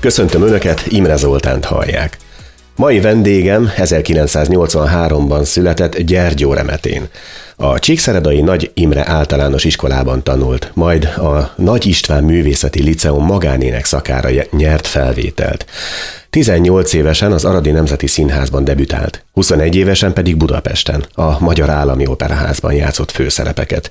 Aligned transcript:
Köszöntöm 0.00 0.42
Önöket, 0.42 0.86
Imre 0.88 1.16
Zoltánt 1.16 1.64
hallják. 1.64 2.16
Mai 2.76 3.00
vendégem 3.00 3.70
1983-ban 3.76 5.44
született 5.44 5.98
Gyergyó 5.98 6.52
Remetén. 6.52 7.08
A 7.56 7.78
Csíkszeredai 7.78 8.40
Nagy 8.40 8.70
Imre 8.74 9.08
általános 9.08 9.64
iskolában 9.64 10.22
tanult, 10.22 10.70
majd 10.74 11.04
a 11.04 11.52
Nagy 11.56 11.86
István 11.86 12.24
Művészeti 12.24 12.82
Liceum 12.82 13.24
magánének 13.24 13.84
szakára 13.84 14.28
nyert 14.50 14.86
felvételt. 14.86 15.66
18 16.30 16.92
évesen 16.92 17.32
az 17.32 17.44
Aradi 17.44 17.70
Nemzeti 17.70 18.06
Színházban 18.06 18.64
debütált, 18.64 19.24
21 19.32 19.76
évesen 19.76 20.12
pedig 20.12 20.36
Budapesten, 20.36 21.06
a 21.14 21.40
Magyar 21.40 21.70
Állami 21.70 22.06
Operaházban 22.06 22.72
játszott 22.72 23.10
főszerepeket. 23.10 23.90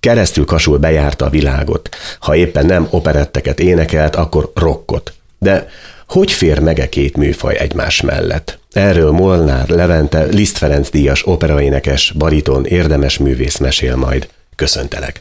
Keresztül 0.00 0.44
kasul 0.44 0.78
bejárta 0.78 1.24
a 1.24 1.30
világot. 1.30 1.88
Ha 2.20 2.36
éppen 2.36 2.66
nem 2.66 2.86
operetteket 2.90 3.60
énekelt, 3.60 4.16
akkor 4.16 4.50
rockot. 4.54 5.12
De 5.44 5.68
hogy 6.08 6.32
fér 6.32 6.58
meg 6.58 6.78
-e 6.78 6.88
két 6.88 7.16
műfaj 7.16 7.56
egymás 7.58 8.00
mellett? 8.00 8.58
Erről 8.72 9.10
Molnár 9.10 9.68
Levente, 9.68 10.24
Liszt 10.24 10.58
Ferenc 10.58 10.90
díjas 10.90 11.26
operaénekes, 11.26 12.12
bariton, 12.18 12.66
érdemes 12.66 13.18
művész 13.18 13.58
mesél 13.58 13.96
majd. 13.96 14.28
Köszöntelek! 14.56 15.20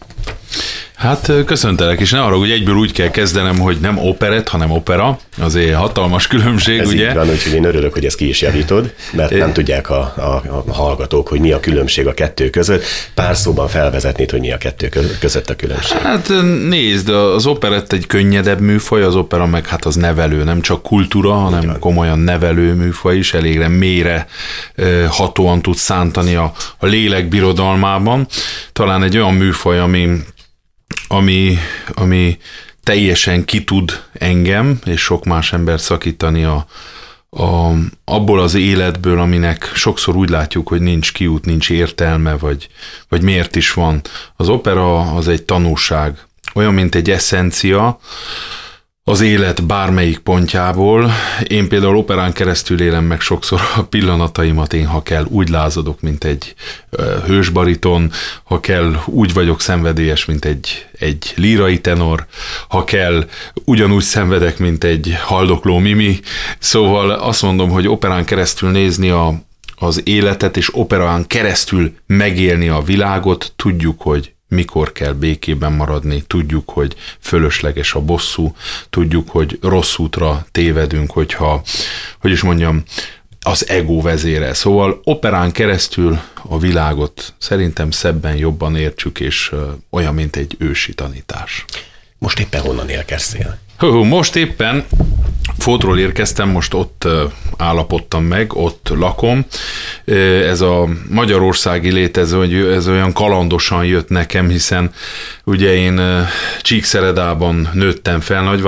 Hát 1.04 1.32
köszöntelek, 1.46 2.00
és 2.00 2.12
ne 2.12 2.22
arra, 2.22 2.38
hogy 2.38 2.52
egyből 2.52 2.76
úgy 2.76 2.92
kell 2.92 3.10
kezdenem, 3.10 3.60
hogy 3.60 3.78
nem 3.82 3.98
operet, 3.98 4.50
hanem 4.50 4.72
opera. 4.72 5.20
Azért 5.42 5.76
hatalmas 5.76 6.28
különbség, 6.28 6.80
Ez 6.80 6.88
ugye? 6.88 7.10
Így 7.10 7.16
van, 7.16 7.30
úgyhogy 7.30 7.54
én 7.54 7.64
örülök, 7.64 7.94
hogy 7.94 8.06
ezt 8.06 8.16
ki 8.16 8.28
is 8.28 8.42
javítod, 8.42 8.94
mert 9.12 9.38
nem 9.38 9.54
tudják 9.54 9.90
a, 9.90 10.14
a, 10.18 10.42
a 10.66 10.74
hallgatók, 10.74 11.28
hogy 11.28 11.40
mi 11.40 11.52
a 11.52 11.60
különbség 11.60 12.08
a 12.08 12.14
kettő 12.14 12.50
között. 12.50 12.84
Pár 13.14 13.36
szóban 13.36 13.68
felvezetnéd, 13.68 14.32
hogy 14.32 14.40
mi 14.40 14.52
a 14.52 14.58
kettő 14.58 14.90
között 15.20 15.50
a 15.50 15.56
különbség. 15.56 15.98
Hát 15.98 16.32
nézd, 16.68 17.10
az 17.10 17.46
operett 17.46 17.94
egy 17.94 18.08
könnyedebb 18.08 18.60
műfaj, 18.60 19.04
az 19.04 19.16
opera 19.16 19.46
meg 19.46 19.68
hát 19.68 19.86
az 19.86 19.96
nevelő, 19.96 20.44
nem 20.44 20.62
csak 20.62 20.84
kultúra, 20.84 21.34
hanem 21.34 21.80
komolyan 21.80 22.20
nevelő 22.20 22.74
műfaj 22.74 23.18
is, 23.18 23.34
elégre 23.34 23.68
mélyre 23.68 24.28
hatóan 25.10 25.62
tud 25.62 25.76
szántani 25.76 26.36
a, 26.36 26.52
a 26.78 26.86
lélek 26.86 27.28
birodalmában. 27.28 28.28
Talán 28.74 29.04
egy 29.04 29.18
olyan 29.18 29.34
műfaj, 29.34 29.80
ami 29.80 30.10
ami, 31.14 31.58
ami 31.94 32.38
teljesen 32.84 33.46
ki 33.46 33.64
tud 33.64 34.04
engem 34.14 34.80
és 34.86 35.02
sok 35.02 35.26
más 35.26 35.54
ember 35.54 35.80
szakítani 35.80 36.44
a, 36.44 36.66
a, 37.30 37.72
abból 38.04 38.40
az 38.40 38.54
életből, 38.54 39.20
aminek 39.20 39.72
sokszor 39.74 40.16
úgy 40.16 40.30
látjuk, 40.30 40.68
hogy 40.68 40.82
nincs 40.82 41.14
kiút, 41.14 41.46
nincs 41.46 41.70
értelme, 41.70 42.38
vagy, 42.38 42.68
vagy 43.10 43.22
miért 43.22 43.56
is 43.56 43.74
van. 43.74 44.02
Az 44.36 44.50
opera 44.50 45.00
az 45.00 45.28
egy 45.28 45.44
tanúság, 45.44 46.18
olyan, 46.54 46.74
mint 46.74 46.96
egy 46.96 47.10
eszencia, 47.10 48.00
az 49.06 49.22
élet 49.22 49.66
bármelyik 49.66 50.20
pontjából. 50.20 51.12
Én 51.48 51.68
például 51.68 51.98
operán 51.98 52.34
keresztül 52.34 52.82
élem 52.82 53.04
meg 53.04 53.20
sokszor 53.20 53.62
a 53.76 53.82
pillanataimat, 53.82 54.74
én 54.74 54.88
ha 54.88 55.04
kell 55.04 55.26
úgy 55.30 55.50
lázadok, 55.50 56.02
mint 56.02 56.24
egy 56.24 56.54
hősbariton, 57.26 58.12
ha 58.44 58.60
kell 58.60 58.96
úgy 59.06 59.34
vagyok 59.34 59.62
szenvedélyes, 59.62 60.26
mint 60.26 60.46
egy, 60.46 60.88
egy 61.00 61.34
lírai 61.36 61.80
tenor, 61.82 62.26
ha 62.68 62.84
kell 62.84 63.28
ugyanúgy 63.66 64.04
szenvedek, 64.04 64.58
mint 64.58 64.84
egy 64.84 65.16
haldokló 65.24 65.78
mimi. 65.78 66.20
Szóval 66.60 67.10
azt 67.12 67.42
mondom, 67.42 67.70
hogy 67.70 67.88
operán 67.88 68.26
keresztül 68.26 68.72
nézni 68.72 69.10
a, 69.10 69.34
az 69.76 70.02
életet, 70.04 70.58
és 70.58 70.76
operán 70.76 71.28
keresztül 71.28 71.94
megélni 72.06 72.68
a 72.68 72.82
világot, 72.82 73.54
tudjuk, 73.56 74.02
hogy 74.02 74.34
mikor 74.54 74.92
kell 74.92 75.14
békében 75.14 75.74
maradni, 75.74 76.24
tudjuk, 76.28 76.70
hogy 76.70 76.96
fölösleges 77.20 77.94
a 77.94 78.02
bosszú, 78.02 78.56
tudjuk, 78.90 79.30
hogy 79.30 79.60
rossz 79.62 79.98
útra 79.98 80.46
tévedünk, 80.52 81.12
hogyha, 81.12 81.62
hogy 82.20 82.32
is 82.32 82.42
mondjam, 82.42 82.84
az 83.46 83.70
ego 83.70 84.02
vezére. 84.02 84.54
Szóval 84.54 85.02
operán 85.04 85.52
keresztül 85.52 86.20
a 86.42 86.60
világot 86.60 87.34
szerintem 87.38 87.92
szebben 87.92 88.36
jobban 88.36 88.76
értsük, 88.76 89.20
és 89.20 89.52
olyan, 89.90 90.14
mint 90.14 90.36
egy 90.36 90.56
ősi 90.60 90.94
tanítás. 90.94 91.66
Most 92.18 92.40
éppen 92.40 92.62
honnan 92.62 92.90
élkeztél? 93.84 94.10
Most 94.10 94.36
éppen 94.36 94.84
Fótról 95.58 96.00
érkeztem, 96.00 96.50
most 96.50 96.74
ott 96.74 97.08
állapodtam 97.58 98.24
meg, 98.24 98.54
ott 98.54 98.92
lakom. 98.96 99.46
Ez 100.46 100.62
a 100.62 100.88
magyarországi 101.10 101.92
lét, 101.92 102.18
ez, 102.18 102.34
olyan 102.88 103.14
kalandosan 103.14 103.86
jött 103.86 104.10
nekem, 104.10 104.50
hiszen 104.50 104.92
ugye 105.44 105.76
én 105.76 106.02
Csíkszeredában 106.62 107.70
nőttem 107.74 108.20
fel, 108.20 108.44
nagy, 108.44 108.62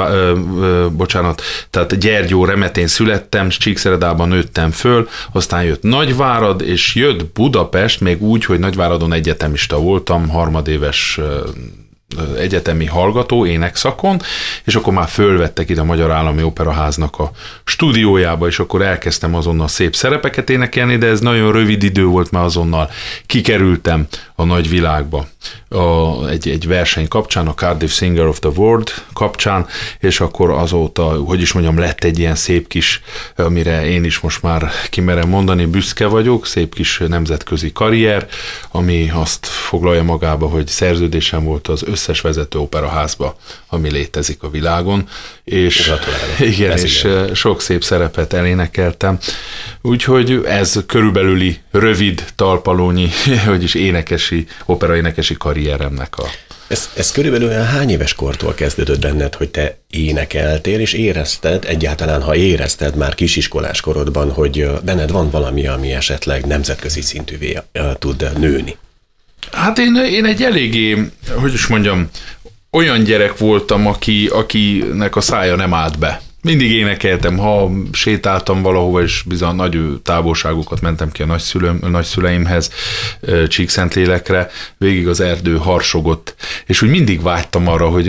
bocsánat, 0.92 1.42
tehát 1.70 2.00
Gyergyó 2.00 2.46
Remetén 2.46 2.88
születtem, 2.88 3.50
Csíkszeredában 3.50 4.28
nőttem 4.28 4.72
föl, 4.72 5.08
aztán 5.32 5.64
jött 5.64 5.84
Nagyvárad, 5.84 6.62
és 6.62 6.96
jött 6.96 7.26
Budapest, 7.26 8.02
még 8.02 8.22
úgy, 8.22 8.46
hogy 8.46 8.60
Nagyváradon 8.60 9.14
egyetemista 9.14 9.78
voltam, 9.78 10.30
harmadéves 10.30 11.20
egyetemi 12.38 12.86
hallgató 12.86 13.46
énekszakon, 13.46 14.22
és 14.64 14.76
akkor 14.76 14.94
már 14.94 15.08
fölvettek 15.08 15.70
ide 15.70 15.82
a 15.82 15.84
Magyar 15.84 16.12
Állami 16.12 16.44
Operaháznak 16.44 17.20
a 17.20 17.32
stúdiójába, 17.64 18.48
és 18.48 18.60
akkor 18.60 18.82
elkezdtem 18.82 19.36
azonnal 19.36 19.68
szép 19.68 19.96
szerepeket 19.96 20.50
énekelni, 20.50 20.98
de 20.98 21.08
ez 21.08 21.20
nagyon 21.20 21.52
rövid 21.52 21.84
idő 21.84 22.06
volt, 22.06 22.32
mert 22.32 22.46
azonnal 22.46 22.90
kikerültem 23.26 24.08
a 24.36 24.44
nagy 24.44 24.70
világba 24.70 25.28
a, 25.70 26.28
egy, 26.28 26.50
egy 26.50 26.68
verseny 26.68 27.08
kapcsán, 27.08 27.48
a 27.48 27.54
Cardiff 27.54 27.92
Singer 27.92 28.26
of 28.26 28.40
the 28.40 28.50
World 28.50 28.92
kapcsán, 29.14 29.68
és 30.00 30.20
akkor 30.20 30.50
azóta, 30.50 31.04
hogy 31.04 31.42
is 31.42 31.54
mondjam, 31.54 31.80
lett 31.80 32.04
egy 32.04 32.20
ilyen 32.20 32.36
szép 32.36 32.68
kis, 32.68 33.02
amire 33.36 33.86
én 33.86 34.04
is 34.04 34.20
most 34.20 34.42
már 34.42 34.72
kimerem 34.90 35.30
mondani, 35.30 35.66
büszke 35.66 36.06
vagyok, 36.06 36.46
szép 36.46 36.76
kis 36.76 37.02
nemzetközi 37.08 37.72
karrier, 37.72 38.28
ami 38.72 39.12
azt 39.14 39.46
foglalja 39.46 40.04
magába, 40.04 40.48
hogy 40.48 40.68
szerződésem 40.68 41.44
volt 41.44 41.68
az 41.68 41.84
összes 41.84 42.22
vezető 42.22 42.60
operaházba, 42.60 43.38
ami 43.70 43.92
létezik 43.92 44.44
a 44.44 44.50
világon, 44.50 45.08
és 45.44 45.92
igen, 46.40 46.72
ez 46.72 46.84
és 46.84 47.04
igen. 47.04 47.34
sok 47.34 47.62
szép 47.62 47.84
szerepet 47.84 48.34
elénekeltem. 48.34 49.18
Úgyhogy 49.82 50.42
ez 50.46 50.84
körülbelüli 50.88 51.60
rövid 51.72 52.26
talpalónyi, 52.36 53.10
vagyis 53.46 53.74
énekesi, 53.74 54.48
operaénekesi 54.66 55.35
karrieremnek 55.38 56.18
a 56.18 56.26
ez, 56.68 56.90
ez 56.96 57.12
körülbelül 57.12 57.48
olyan 57.48 57.66
hány 57.66 57.90
éves 57.90 58.14
kortól 58.14 58.54
kezdődött 58.54 59.00
benned, 59.00 59.36
hogy 59.36 59.50
te 59.50 59.78
énekeltél, 59.90 60.80
és 60.80 60.94
érezted, 60.94 61.66
egyáltalán 61.66 62.22
ha 62.22 62.36
érezted 62.36 62.96
már 62.96 63.16
kisiskolás 63.16 63.82
korodban, 63.82 64.32
hogy 64.32 64.70
benned 64.84 65.12
van 65.12 65.30
valami, 65.30 65.68
ami 65.68 65.94
esetleg 65.94 66.46
nemzetközi 66.46 67.02
szintűvé 67.02 67.60
tud 68.00 68.32
nőni? 68.38 68.78
Hát 69.52 69.78
én, 69.78 69.96
én 69.96 70.26
egy 70.26 70.44
eléggé, 70.44 71.12
hogy 71.36 71.54
is 71.54 71.68
mondjam, 71.68 72.10
olyan 72.72 73.04
gyerek 73.04 73.38
voltam, 73.38 73.88
aki, 73.88 74.28
akinek 74.28 75.16
a 75.16 75.22
szája 75.22 75.56
nem 75.56 75.74
állt 75.74 76.00
be. 76.00 76.22
Mindig 76.46 76.72
énekeltem, 76.72 77.38
ha 77.38 77.72
sétáltam 77.92 78.62
valahova, 78.62 79.02
és 79.02 79.24
bizony 79.26 79.56
nagy 79.56 79.80
távolságokat 80.04 80.82
mentem 80.82 81.12
ki 81.12 81.22
a 81.22 81.26
nagyszülőm, 81.26 81.80
nagyszüleimhez, 81.90 82.72
Csíkszentlélekre, 83.48 84.50
végig 84.78 85.08
az 85.08 85.20
erdő 85.20 85.58
harsogott, 85.58 86.36
és 86.66 86.82
úgy 86.82 86.90
mindig 86.90 87.22
vágytam 87.22 87.68
arra, 87.68 87.88
hogy, 87.88 88.08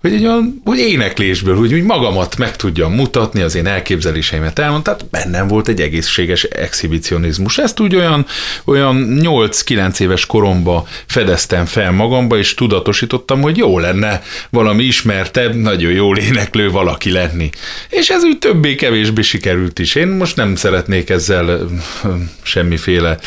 hogy, 0.00 0.12
egy 0.12 0.24
olyan, 0.24 0.60
hogy 0.64 0.78
éneklésből, 0.78 1.56
hogy, 1.56 1.70
hogy 1.70 1.82
magamat 1.82 2.36
meg 2.36 2.56
tudjam 2.56 2.92
mutatni, 2.92 3.40
az 3.40 3.54
én 3.54 3.66
elképzeléseimet 3.66 4.58
elmondtam, 4.58 4.96
tehát 4.96 5.10
bennem 5.10 5.48
volt 5.48 5.68
egy 5.68 5.80
egészséges 5.80 6.42
exhibicionizmus. 6.42 7.58
Ezt 7.58 7.80
úgy 7.80 7.96
olyan, 7.96 8.26
olyan 8.64 9.18
8-9 9.20 10.00
éves 10.00 10.26
koromba 10.26 10.86
fedeztem 11.06 11.64
fel 11.64 11.92
magamba, 11.92 12.38
és 12.38 12.54
tudatosítottam, 12.54 13.40
hogy 13.40 13.56
jó 13.56 13.78
lenne 13.78 14.22
valami 14.50 14.84
ismertebb, 14.84 15.54
nagyon 15.54 15.92
jól 15.92 16.18
éneklő 16.18 16.70
valaki 16.70 17.10
lenni. 17.10 17.50
És 17.88 18.08
ez 18.08 18.24
úgy 18.24 18.38
többé-kevésbé 18.38 19.22
sikerült 19.22 19.78
is. 19.78 19.94
Én 19.94 20.08
most 20.08 20.36
nem 20.36 20.54
szeretnék 20.54 21.10
ezzel 21.10 21.68
semmiféle, 22.42 23.18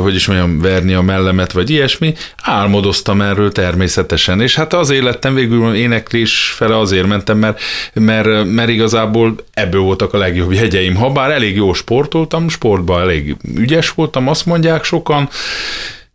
hogy 0.00 0.14
is 0.14 0.26
mondjam, 0.26 0.60
verni 0.60 0.94
a 0.94 1.02
mellemet, 1.02 1.52
vagy 1.52 1.70
ilyesmi. 1.70 2.14
Álmodoztam 2.42 3.20
erről 3.20 3.52
természetesen, 3.52 4.40
és 4.40 4.54
hát 4.54 4.74
azért 4.74 5.02
lettem 5.02 5.34
végül 5.34 5.74
éneklés 5.74 6.52
fele 6.56 6.78
azért 6.78 7.06
mentem, 7.06 7.38
mert, 7.38 7.60
mert, 7.92 8.44
mert 8.44 8.68
igazából 8.68 9.34
ebből 9.54 9.80
voltak 9.80 10.14
a 10.14 10.18
legjobb 10.18 10.52
jegyeim. 10.52 10.94
Ha 10.94 11.10
bár 11.10 11.30
elég 11.30 11.56
jó 11.56 11.72
sportoltam, 11.72 12.48
sportban 12.48 13.00
elég 13.00 13.36
ügyes 13.54 13.90
voltam, 13.90 14.28
azt 14.28 14.46
mondják 14.46 14.84
sokan, 14.84 15.28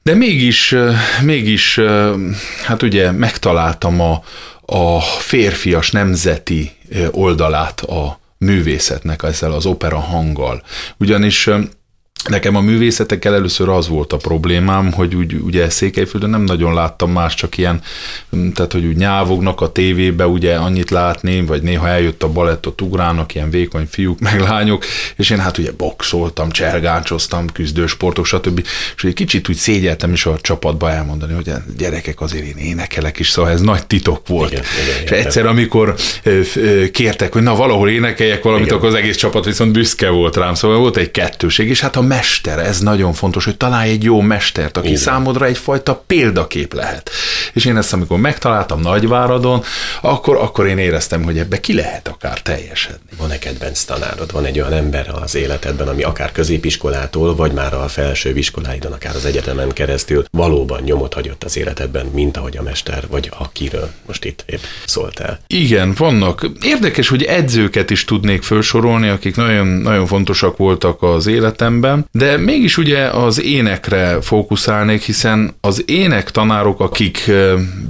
de 0.04 0.14
mégis, 0.14 0.76
mégis, 1.22 1.80
hát 2.66 2.82
ugye 2.82 3.12
megtaláltam 3.12 4.02
a, 4.02 4.24
a 4.66 5.02
férfias 5.02 5.92
nemzeti 5.92 6.72
oldalát 7.12 7.82
a 7.82 8.20
művészetnek 8.38 9.24
ezzel 9.24 9.52
az 9.52 9.66
opera 9.66 10.00
hanggal. 10.00 10.64
Ugyanis 10.98 11.50
Nekem 12.30 12.56
a 12.56 12.62
művészetekkel 12.62 13.34
először 13.34 13.70
az 13.70 13.88
volt 13.88 14.14
a 14.14 14.18
problémám, 14.18 14.92
hogy 14.92 15.16
úgy, 15.16 15.34
ugye 15.34 15.70
Székelyföldön 15.70 16.30
nem 16.30 16.44
nagyon 16.44 16.74
láttam 16.74 17.12
más, 17.12 17.34
csak 17.34 17.58
ilyen, 17.58 17.82
tehát 18.54 18.72
hogy 18.72 18.86
úgy 18.86 18.96
nyávognak 18.96 19.62
a 19.62 19.72
tévébe, 19.72 20.28
ugye 20.28 20.56
annyit 20.56 20.90
látni, 20.90 21.46
vagy 21.46 21.62
néha 21.62 21.88
eljött 21.88 22.24
a 22.24 22.30
balettot, 22.30 22.82
ugrálnak 22.82 23.36
ilyen 23.36 23.50
vékony 23.50 23.88
fiúk, 23.90 24.20
meg 24.20 24.40
lányok, 24.40 24.86
és 25.16 25.30
én 25.30 25.40
hát 25.40 25.58
ugye 25.58 25.72
boxoltam, 25.78 26.52
csergáncsoztam, 26.52 27.48
küzdősportok, 27.54 28.26
stb. 28.26 28.66
És 28.96 29.04
egy 29.04 29.14
kicsit 29.14 29.50
úgy 29.50 29.56
szégyeltem 29.56 30.14
is 30.14 30.26
a 30.26 30.38
csapatba 30.42 30.92
elmondani, 30.92 31.34
hogy 31.34 31.52
gyerekek 31.78 32.22
azért 32.22 32.46
én 32.46 32.58
énekelek 32.58 33.20
is, 33.20 33.30
szóval 33.30 33.52
ez 33.52 33.62
nagy 33.62 33.88
titok 33.88 34.28
volt. 34.28 34.52
Igen, 34.52 34.64
igen, 34.84 35.04
és 35.04 35.10
egyszer, 35.26 35.46
amikor 35.46 35.96
kértek, 36.92 37.34
hogy 37.34 37.44
na 37.44 37.56
valahol 37.56 37.90
énekeljek 37.90 38.44
valamit, 38.44 38.66
igen. 38.66 38.78
akkor 38.78 38.90
az 38.90 38.96
egész 38.96 39.16
csapat 39.16 39.46
viszont 39.46 39.72
büszke 39.72 40.10
volt 40.10 40.36
rám, 40.36 40.54
szóval 40.54 40.78
volt 40.78 40.98
egy 40.98 41.12
kettőség, 41.12 41.70
és 41.70 41.82
hát 41.82 41.96
a 41.96 42.02
mester, 42.16 42.60
ez 42.60 42.80
nagyon 42.80 43.14
fontos, 43.14 43.46
hogy 43.46 43.58
találj 43.58 43.92
egy 43.92 44.04
jó 44.04 44.22
mestert, 44.22 44.78
aki 44.78 44.88
Igen. 44.88 45.00
számodra 45.00 45.46
egyfajta 45.46 46.04
példakép 46.08 46.74
lehet. 46.74 47.10
És 47.54 47.66
én 47.66 47.78
ezt, 47.78 47.94
amikor 47.94 48.20
megtaláltam 48.20 48.82
Nagyváradon, 48.82 49.64
akkor, 50.02 50.36
akkor 50.36 50.68
én 50.68 50.78
éreztem, 50.78 51.24
hogy 51.24 51.38
ebbe 51.38 51.60
ki 51.60 51.74
lehet 51.74 52.08
akár 52.08 52.42
teljesedni. 52.42 53.10
Van-e 53.18 53.40
kedvenc 53.40 53.84
tanárod? 53.84 54.32
Van 54.32 54.46
egy 54.46 54.60
olyan 54.60 54.74
ember 54.74 55.12
az 55.22 55.36
életedben, 55.36 55.88
ami 55.88 56.04
akár 56.04 56.32
középiskolától, 56.32 57.36
vagy 57.36 57.52
már 57.52 57.74
a 57.74 57.88
felső 57.88 58.38
iskoláidon, 58.38 58.92
akár 58.92 59.16
az 59.16 59.26
egyetemen 59.26 59.70
keresztül 59.70 60.26
valóban 60.32 60.82
nyomot 60.82 61.14
hagyott 61.14 61.44
az 61.44 61.58
életedben, 61.58 62.06
mint 62.06 62.38
ahogy 62.38 62.58
a 62.58 62.62
mester, 62.62 63.04
vagy 63.10 63.32
akiről 63.38 63.90
most 64.06 64.26
itt 64.26 64.44
épp 64.46 64.62
szóltál. 64.86 65.40
Igen, 65.48 65.94
vannak. 65.98 66.50
Érdekes, 66.62 67.08
hogy 67.08 67.24
edzőket 67.24 67.90
is 67.90 68.06
tudnék 68.06 68.44
felsorolni, 68.44 69.08
akik 69.10 69.36
nagyon, 69.36 69.68
nagyon 69.68 70.06
fontosak 70.06 70.58
voltak 70.58 71.02
az 71.02 71.28
életemben, 71.28 72.03
de 72.12 72.38
mégis 72.38 72.78
ugye 72.78 73.08
az 73.08 73.42
énekre 73.42 74.22
fókuszálnék, 74.22 75.02
hiszen 75.02 75.54
az 75.62 75.84
ének 75.86 76.32
tanárok, 76.32 76.80
akik 76.80 77.32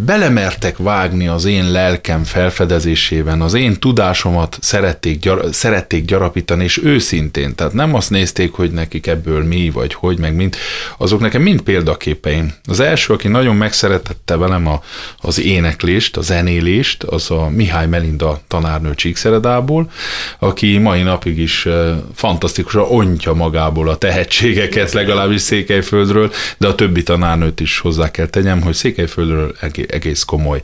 belemertek 0.06 0.77
vágni 0.77 1.27
az 1.27 1.45
én 1.45 1.71
lelkem 1.71 2.24
felfedezésében, 2.24 3.42
az 3.42 3.54
én 3.54 3.80
tudásomat 3.80 4.57
szerették, 4.62 5.19
gyar, 5.19 5.45
szerették 5.51 6.06
gyarapítani, 6.06 6.63
és 6.63 6.83
őszintén, 6.83 7.56
tehát 7.56 7.74
nem 7.74 7.95
azt 7.95 8.10
nézték, 8.10 8.51
hogy 8.51 8.71
nekik 8.71 9.07
ebből 9.07 9.44
mi, 9.44 9.69
vagy 9.69 9.94
hogy, 9.94 10.19
meg 10.19 10.36
mind, 10.36 10.56
azok 10.98 11.19
nekem 11.19 11.42
mind 11.42 11.62
példaképeim. 11.62 12.54
Az 12.66 12.80
első, 12.80 13.13
aki 13.13 13.27
nagyon 13.27 13.56
megszeretette 13.56 14.38
velem 14.38 14.68
a, 14.68 14.81
az 15.18 15.39
éneklést, 15.39 16.18
a 16.18 16.21
zenélést, 16.21 17.04
az 17.04 17.31
a 17.31 17.50
Mihály 17.50 17.88
Melinda 17.88 18.42
tanárnő 18.48 18.95
Csíkszeredából, 18.95 19.92
aki 20.39 20.77
mai 20.77 21.01
napig 21.01 21.38
is 21.38 21.68
fantasztikusan 22.13 22.86
ontja 22.89 23.33
magából 23.33 23.89
a 23.89 23.98
tehetségeket, 24.03 24.91
legalábbis 24.91 25.41
Székelyföldről, 25.41 26.31
de 26.57 26.67
a 26.67 26.75
többi 26.75 27.03
tanárnőt 27.03 27.59
is 27.59 27.79
hozzá 27.79 28.11
kell 28.11 28.25
tegyem, 28.25 28.61
hogy 28.61 28.73
Székelyföldről 28.73 29.55
egész 29.88 30.23
komoly, 30.23 30.61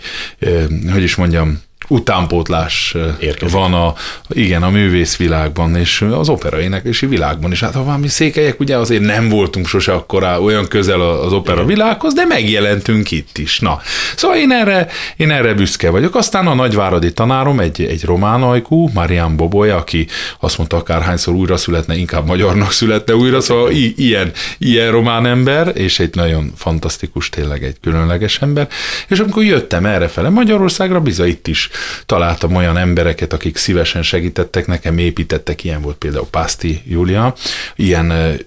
hogy 0.91 1.03
is 1.03 1.15
mondjam, 1.15 1.61
utánpótlás 1.89 2.95
Érkezik. 3.19 3.55
van 3.55 3.73
a, 3.73 3.93
igen, 4.29 4.63
a 4.63 4.69
művészvilágban, 4.69 5.75
és 5.75 6.01
az 6.11 6.29
opera 6.29 6.61
éneklési 6.61 7.05
világban 7.05 7.51
is. 7.51 7.59
Hát 7.59 7.73
ha 7.73 7.83
valami 7.83 8.07
székelyek, 8.07 8.59
ugye 8.59 8.77
azért 8.77 9.01
nem 9.03 9.29
voltunk 9.29 9.67
sose 9.67 9.93
akkor 9.93 10.23
olyan 10.23 10.67
közel 10.67 11.01
az 11.01 11.33
opera 11.33 11.65
világhoz, 11.65 12.13
de 12.13 12.25
megjelentünk 12.25 13.11
itt 13.11 13.37
is. 13.37 13.59
Na, 13.59 13.79
szóval 14.15 14.37
én 14.37 14.51
erre, 14.51 14.87
én 15.17 15.31
erre 15.31 15.53
büszke 15.53 15.89
vagyok. 15.89 16.15
Aztán 16.15 16.47
a 16.47 16.53
nagyváradi 16.53 17.13
tanárom, 17.13 17.59
egy, 17.59 17.81
egy 17.81 18.03
román 18.03 18.43
ajkú, 18.43 18.89
Marian 18.93 19.35
Boboly, 19.35 19.69
aki 19.71 20.07
azt 20.39 20.57
mondta, 20.57 20.77
akárhányszor 20.77 21.33
újra 21.33 21.57
születne, 21.57 21.95
inkább 21.95 22.25
magyarnak 22.25 22.71
születne 22.71 23.15
újra, 23.15 23.41
szóval 23.41 23.71
i- 23.71 23.93
ilyen, 23.97 24.31
ilyen 24.57 24.91
román 24.91 25.25
ember, 25.25 25.71
és 25.75 25.99
egy 25.99 26.15
nagyon 26.15 26.51
fantasztikus, 26.55 27.29
tényleg 27.29 27.63
egy 27.63 27.75
különleges 27.81 28.37
ember. 28.41 28.67
És 29.07 29.19
amikor 29.19 29.43
jöttem 29.43 29.85
errefele 29.85 30.29
Magyarországra, 30.29 30.99
bizony 30.99 31.27
itt 31.27 31.47
is 31.47 31.69
találtam 32.05 32.55
olyan 32.55 32.77
embereket, 32.77 33.33
akik 33.33 33.57
szívesen 33.57 34.03
segítettek 34.03 34.67
nekem, 34.67 34.97
építettek, 34.97 35.63
ilyen 35.63 35.81
volt 35.81 35.97
például 35.97 36.27
Pászti 36.29 36.81
Júlia, 36.87 37.33
ilyen 37.75 38.37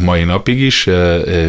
mai 0.00 0.24
napig 0.24 0.60
is, 0.60 0.88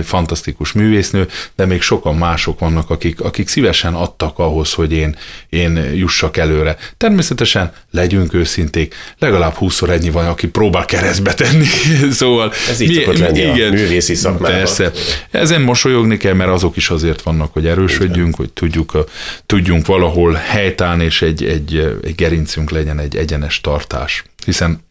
fantasztikus 0.03 0.71
művésznő, 0.71 1.27
de 1.55 1.65
még 1.65 1.81
sokan 1.81 2.15
mások 2.15 2.59
vannak, 2.59 2.89
akik, 2.89 3.21
akik 3.21 3.47
szívesen 3.47 3.93
adtak 3.93 4.39
ahhoz, 4.39 4.73
hogy 4.73 4.91
én, 4.91 5.15
én 5.49 5.91
jussak 5.93 6.37
előre. 6.37 6.77
Természetesen 6.97 7.71
legyünk 7.91 8.33
őszinték, 8.33 8.95
legalább 9.19 9.53
20 9.53 9.81
ennyi 9.81 10.09
van, 10.09 10.27
aki 10.27 10.47
próbál 10.47 10.85
keresztbe 10.85 11.33
tenni. 11.33 11.65
szóval 12.11 12.51
Ez 12.69 12.79
így 12.79 13.07
mi, 13.07 13.17
lenni 13.17 13.39
igen, 13.39 13.69
a 13.69 13.73
művészi 13.73 14.15
szakmában. 14.15 14.57
Persze. 14.57 14.91
Ezen 15.31 15.61
mosolyogni 15.61 16.17
kell, 16.17 16.33
mert 16.33 16.49
azok 16.49 16.77
is 16.77 16.89
azért 16.89 17.21
vannak, 17.21 17.53
hogy 17.53 17.67
erősödjünk, 17.67 18.15
igen. 18.15 18.33
hogy 18.35 18.51
tudjuk, 18.53 19.05
tudjunk 19.45 19.85
valahol 19.85 20.33
helytállni, 20.33 21.03
és 21.03 21.21
egy, 21.25 21.45
egy, 21.45 21.99
egy 22.03 22.15
gerincünk 22.15 22.69
legyen, 22.69 22.99
egy 22.99 23.15
egyenes 23.15 23.61
tartás. 23.61 24.23
Hiszen 24.45 24.83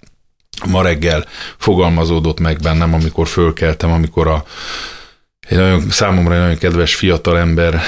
ma 0.66 0.82
reggel 0.82 1.24
fogalmazódott 1.58 2.40
meg 2.40 2.58
bennem, 2.60 2.94
amikor 2.94 3.28
fölkeltem, 3.28 3.92
amikor 3.92 4.28
a, 4.28 4.44
egy 5.48 5.58
nagyon, 5.58 5.90
számomra 5.90 6.34
egy 6.34 6.40
nagyon 6.40 6.58
kedves 6.58 6.94
fiatal 6.94 7.38
ember 7.38 7.80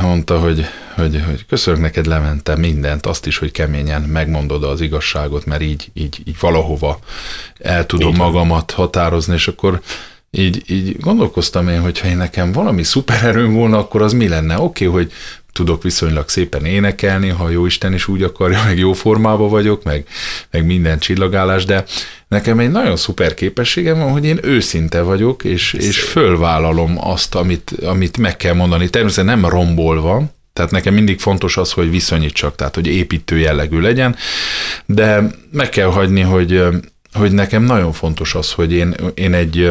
mondta, 0.00 0.38
hogy, 0.38 0.66
hogy, 0.94 1.22
hogy 1.26 1.46
köszönök 1.46 1.80
neked 1.80 2.06
Levente 2.06 2.56
mindent, 2.56 3.06
azt 3.06 3.26
is, 3.26 3.38
hogy 3.38 3.50
keményen 3.50 4.02
megmondod 4.02 4.64
az 4.64 4.80
igazságot, 4.80 5.44
mert 5.44 5.62
így, 5.62 5.90
így, 5.92 6.22
így 6.24 6.36
valahova 6.40 6.98
el 7.58 7.86
tudom 7.86 8.12
így 8.12 8.18
magamat 8.18 8.70
határozni, 8.70 9.34
és 9.34 9.48
akkor 9.48 9.80
így, 10.30 10.62
így 10.66 11.00
gondolkoztam 11.00 11.68
én, 11.68 11.80
hogy 11.80 12.00
ha 12.00 12.08
én 12.08 12.16
nekem 12.16 12.52
valami 12.52 12.82
szupererőm 12.82 13.52
volna, 13.52 13.78
akkor 13.78 14.02
az 14.02 14.12
mi 14.12 14.28
lenne? 14.28 14.60
Oké, 14.60 14.86
okay, 14.86 15.02
hogy 15.02 15.12
tudok 15.52 15.82
viszonylag 15.82 16.28
szépen 16.28 16.64
énekelni, 16.64 17.28
ha 17.28 17.48
jó 17.48 17.66
Isten 17.66 17.92
is 17.94 18.08
úgy 18.08 18.22
akarja, 18.22 18.62
meg 18.64 18.78
jó 18.78 18.92
formában 18.92 19.50
vagyok, 19.50 19.84
meg, 19.84 20.06
meg 20.50 20.66
minden 20.66 20.98
csillagálás, 20.98 21.64
de 21.64 21.84
nekem 22.28 22.58
egy 22.58 22.70
nagyon 22.70 22.96
szuper 22.96 23.34
képességem 23.34 23.98
van, 23.98 24.10
hogy 24.10 24.24
én 24.24 24.38
őszinte 24.42 25.02
vagyok, 25.02 25.44
és, 25.44 25.72
és 25.72 26.00
fölvállalom 26.00 26.94
azt, 27.00 27.34
amit, 27.34 27.70
amit 27.82 28.18
meg 28.18 28.36
kell 28.36 28.54
mondani. 28.54 28.90
Természetesen 28.90 29.38
nem 29.38 29.50
rombolva, 29.50 30.24
tehát 30.52 30.70
nekem 30.70 30.94
mindig 30.94 31.20
fontos 31.20 31.56
az, 31.56 31.72
hogy 31.72 31.90
viszonyítsak, 31.90 32.56
tehát 32.56 32.74
hogy 32.74 32.86
építő 32.86 33.38
jellegű 33.38 33.80
legyen, 33.80 34.16
de 34.86 35.30
meg 35.52 35.68
kell 35.68 35.88
hagyni, 35.88 36.20
hogy, 36.20 36.62
hogy 37.12 37.32
nekem 37.32 37.62
nagyon 37.62 37.92
fontos 37.92 38.34
az, 38.34 38.52
hogy 38.52 38.72
én, 38.72 38.94
én 39.14 39.34
egy 39.34 39.70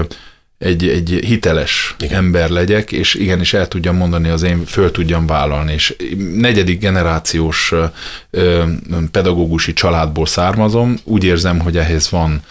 egy, 0.62 0.88
egy 0.88 1.10
hiteles 1.10 1.96
Igen. 2.00 2.18
ember 2.18 2.50
legyek, 2.50 2.92
és 2.92 3.14
igenis 3.14 3.54
el 3.54 3.68
tudjam 3.68 3.96
mondani, 3.96 4.30
az 4.30 4.44
én 4.44 4.66
föl 4.66 4.92
tudjam 4.92 5.26
vállalni. 5.26 5.74
És 5.74 5.96
negyedik 6.36 6.80
generációs 6.80 7.74
ö, 8.30 8.64
pedagógusi 9.12 9.74
családból 9.74 10.26
származom, 10.26 10.98
úgy 11.04 11.24
érzem, 11.24 11.60
hogy 11.60 11.78
ehhez 11.78 12.10
van 12.10 12.42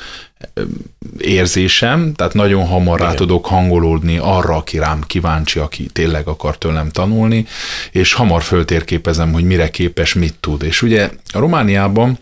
érzésem, 1.19 2.13
tehát 2.15 2.35
nagyon 2.35 2.67
hamar 2.67 2.99
Igen. 2.99 3.11
rá 3.11 3.15
tudok 3.15 3.47
hangolódni 3.47 4.19
arra, 4.19 4.57
aki 4.57 4.79
rám 4.79 5.01
kíváncsi, 5.07 5.59
aki 5.59 5.85
tényleg 5.85 6.27
akar 6.27 6.59
tőlem 6.59 6.89
tanulni, 6.89 7.47
és 7.91 8.13
hamar 8.13 8.43
föltérképezem, 8.43 9.33
hogy 9.33 9.45
mire 9.45 9.71
képes, 9.71 10.15
mit 10.15 10.35
tud. 10.41 10.63
És 10.63 10.83
ugye 10.83 11.11
a 11.33 11.39
Romániában 11.39 12.19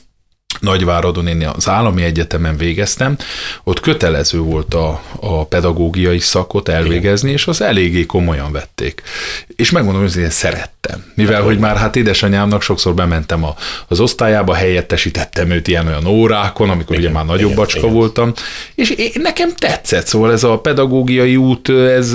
Nagyváradon 0.61 1.27
én 1.27 1.51
az 1.57 1.69
állami 1.69 2.03
egyetemen 2.03 2.57
végeztem, 2.57 3.17
ott 3.65 3.81
kötelező 3.81 4.39
volt 4.39 4.75
a, 4.75 5.03
a 5.21 5.47
pedagógiai 5.47 6.19
szakot 6.19 6.69
elvégezni, 6.69 7.31
és 7.31 7.47
az 7.47 7.63
eléggé 7.63 8.07
komolyan 8.07 8.53
vették. 8.53 9.03
És 9.57 9.71
megmondom, 9.71 10.03
hogy 10.03 10.17
én 10.17 10.31
szerettem. 10.31 11.05
Mivel, 11.15 11.43
hogy 11.43 11.59
már 11.59 11.77
hát 11.77 11.97
édesanyámnak 11.97 12.63
sokszor 12.63 12.95
bementem 12.95 13.45
a, 13.45 13.55
az 13.89 14.01
osztályába, 14.01 14.55
helyettesítettem 14.55 15.51
őt 15.51 15.69
ilyen 15.69 15.87
olyan 15.87 16.07
órákon, 16.07 16.71
amikor 16.71 16.97
igen, 16.97 17.11
ugye 17.11 17.15
már 17.15 17.25
nagyobb 17.25 17.51
igen, 17.51 17.57
bacska 17.57 17.79
igen. 17.79 17.93
voltam, 17.93 18.33
és 18.75 18.91
én, 18.91 19.11
nekem 19.15 19.51
tetszett, 19.55 20.07
szóval 20.07 20.33
ez 20.33 20.45
a 20.45 20.59
pedagógiai 20.59 21.37
út, 21.37 21.69
ez 21.69 22.15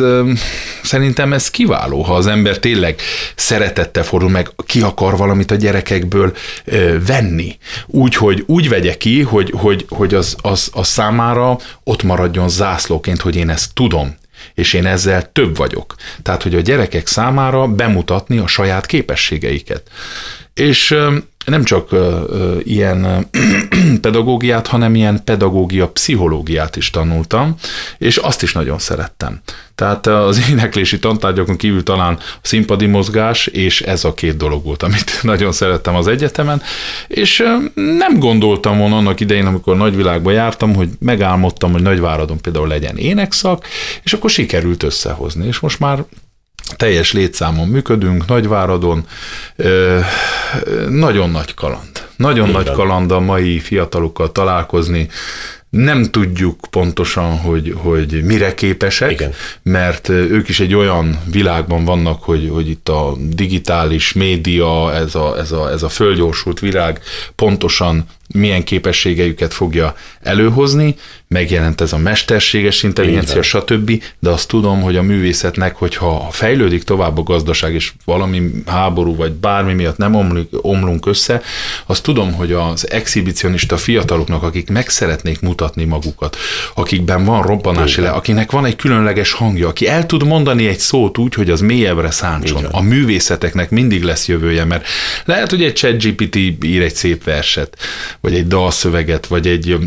szerintem 0.83 1.33
ez 1.33 1.49
kiváló, 1.49 2.01
ha 2.01 2.15
az 2.15 2.27
ember 2.27 2.57
tényleg 2.57 3.01
szeretette 3.35 4.03
fordul, 4.03 4.29
meg 4.29 4.49
ki 4.65 4.81
akar 4.81 5.17
valamit 5.17 5.51
a 5.51 5.55
gyerekekből 5.55 6.33
venni. 7.05 7.57
Úgy, 7.87 8.15
hogy 8.23 8.43
úgy 8.47 8.69
vegye 8.69 8.97
ki, 8.97 9.21
hogy, 9.21 9.53
hogy, 9.57 9.85
hogy 9.89 10.13
az, 10.13 10.35
az, 10.41 10.69
az 10.73 10.87
számára 10.87 11.57
ott 11.83 12.03
maradjon 12.03 12.49
zászlóként, 12.49 13.21
hogy 13.21 13.35
én 13.35 13.49
ezt 13.49 13.73
tudom, 13.73 14.15
és 14.53 14.73
én 14.73 14.85
ezzel 14.85 15.31
több 15.31 15.57
vagyok. 15.57 15.95
Tehát, 16.21 16.43
hogy 16.43 16.55
a 16.55 16.59
gyerekek 16.59 17.07
számára 17.07 17.67
bemutatni 17.67 18.37
a 18.37 18.47
saját 18.47 18.85
képességeiket. 18.85 19.83
És 20.53 20.95
nem 21.45 21.63
csak 21.63 21.89
ilyen 22.63 23.27
pedagógiát, 24.01 24.67
hanem 24.67 24.95
ilyen 24.95 25.23
pedagógia, 25.23 25.87
pszichológiát 25.87 26.75
is 26.75 26.89
tanultam, 26.89 27.55
és 27.97 28.17
azt 28.17 28.43
is 28.43 28.53
nagyon 28.53 28.79
szerettem. 28.79 29.41
Tehát 29.75 30.07
az 30.07 30.43
éneklési 30.49 30.99
tantárgyakon 30.99 31.55
kívül 31.55 31.83
talán 31.83 32.17
színpadi 32.41 32.85
mozgás, 32.85 33.47
és 33.47 33.81
ez 33.81 34.03
a 34.03 34.13
két 34.13 34.37
dolog 34.37 34.63
volt, 34.63 34.83
amit 34.83 35.19
nagyon 35.21 35.51
szerettem 35.51 35.95
az 35.95 36.07
egyetemen, 36.07 36.61
és 37.07 37.43
nem 37.73 38.19
gondoltam 38.19 38.77
volna 38.77 38.97
annak 38.97 39.19
idején, 39.19 39.45
amikor 39.45 39.77
nagyvilágba 39.77 40.31
jártam, 40.31 40.75
hogy 40.75 40.89
megálmodtam, 40.99 41.71
hogy 41.71 41.81
Nagyváradon 41.81 42.41
például 42.41 42.67
legyen 42.67 42.97
énekszak, 42.97 43.67
és 44.03 44.13
akkor 44.13 44.29
sikerült 44.29 44.83
összehozni, 44.83 45.47
és 45.47 45.59
most 45.59 45.79
már 45.79 46.03
teljes 46.75 47.11
létszámon 47.11 47.67
működünk, 47.67 48.25
Nagyváradon, 48.25 49.07
nagyon 50.89 51.29
nagy 51.29 51.53
kaland. 51.53 52.07
Nagyon 52.15 52.49
Igen. 52.49 52.61
nagy 52.63 52.71
kaland 52.71 53.11
a 53.11 53.19
mai 53.19 53.59
fiatalokkal 53.59 54.31
találkozni, 54.31 55.07
nem 55.73 56.03
tudjuk 56.03 56.59
pontosan, 56.69 57.37
hogy, 57.37 57.73
hogy 57.77 58.23
mire 58.23 58.53
képesek, 58.53 59.11
Igen. 59.11 59.33
mert 59.63 60.09
ők 60.09 60.49
is 60.49 60.59
egy 60.59 60.73
olyan 60.73 61.19
világban 61.31 61.85
vannak, 61.85 62.23
hogy, 62.23 62.49
hogy 62.51 62.69
itt 62.69 62.89
a 62.89 63.15
digitális 63.29 64.13
média, 64.13 64.93
ez 64.93 65.15
a, 65.15 65.37
ez, 65.37 65.51
a, 65.51 65.71
ez 65.71 65.83
a 65.83 65.89
földgyorsult 65.89 66.59
világ 66.59 66.99
pontosan 67.35 68.05
milyen 68.33 68.63
képességeiket 68.63 69.53
fogja 69.53 69.95
előhozni, 70.21 70.95
megjelent 71.33 71.81
ez 71.81 71.93
a 71.93 71.97
mesterséges 71.97 72.83
intelligencia, 72.83 73.41
stb., 73.41 74.03
de 74.19 74.29
azt 74.29 74.47
tudom, 74.47 74.81
hogy 74.81 74.95
a 74.95 75.01
művészetnek, 75.01 75.75
hogyha 75.75 76.27
fejlődik 76.31 76.83
tovább 76.83 77.17
a 77.17 77.23
gazdaság, 77.23 77.73
és 77.73 77.91
valami 78.05 78.51
háború, 78.65 79.15
vagy 79.15 79.31
bármi 79.31 79.73
miatt 79.73 79.97
nem 79.97 80.15
omlik, 80.15 80.47
omlunk 80.51 81.05
össze, 81.05 81.41
azt 81.85 82.03
tudom, 82.03 82.33
hogy 82.33 82.51
az 82.51 82.91
exhibicionista 82.91 83.77
fiataloknak, 83.77 84.43
akik 84.43 84.69
meg 84.69 84.89
szeretnék 84.89 85.39
mutatni 85.39 85.83
magukat, 85.83 86.37
akikben 86.73 87.25
van 87.25 87.41
robbanási 87.41 88.01
le, 88.01 88.09
akinek 88.09 88.51
van 88.51 88.65
egy 88.65 88.75
különleges 88.75 89.31
hangja, 89.31 89.67
aki 89.67 89.87
el 89.87 90.05
tud 90.05 90.25
mondani 90.25 90.67
egy 90.67 90.79
szót 90.79 91.17
úgy, 91.17 91.33
hogy 91.33 91.49
az 91.49 91.61
mélyebbre 91.61 92.11
szántson. 92.11 92.65
A 92.65 92.81
művészeteknek 92.81 93.69
mindig 93.69 94.03
lesz 94.03 94.27
jövője, 94.27 94.65
mert 94.65 94.87
lehet, 95.25 95.49
hogy 95.49 95.63
egy 95.63 95.75
chat 95.75 96.03
GPT 96.03 96.35
ír 96.63 96.81
egy 96.81 96.95
szép 96.95 97.23
verset, 97.23 97.77
vagy 98.21 98.33
egy 98.35 98.47
dalszöveget, 98.47 99.25
vagy 99.25 99.47
egy 99.47 99.77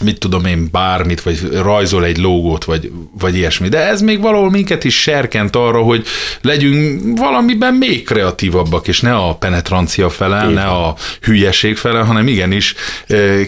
mit 0.00 0.18
tudom 0.18 0.44
én, 0.44 0.68
bármit, 0.72 1.20
vagy 1.20 1.38
rajzol 1.52 2.04
egy 2.04 2.18
logót, 2.18 2.64
vagy, 2.64 2.92
vagy 3.18 3.36
ilyesmi. 3.36 3.68
De 3.68 3.78
ez 3.78 4.00
még 4.00 4.20
valahol 4.20 4.50
minket 4.50 4.84
is 4.84 5.00
serkent 5.00 5.56
arra, 5.56 5.82
hogy 5.82 6.06
legyünk 6.42 7.18
valamiben 7.18 7.74
még 7.74 8.04
kreatívabbak, 8.04 8.88
és 8.88 9.00
ne 9.00 9.14
a 9.14 9.34
penetrancia 9.34 10.10
fele, 10.10 10.48
ne 10.48 10.64
a 10.64 10.94
hülyeség 11.20 11.76
fele, 11.76 11.98
hanem 11.98 12.28
igenis 12.28 12.74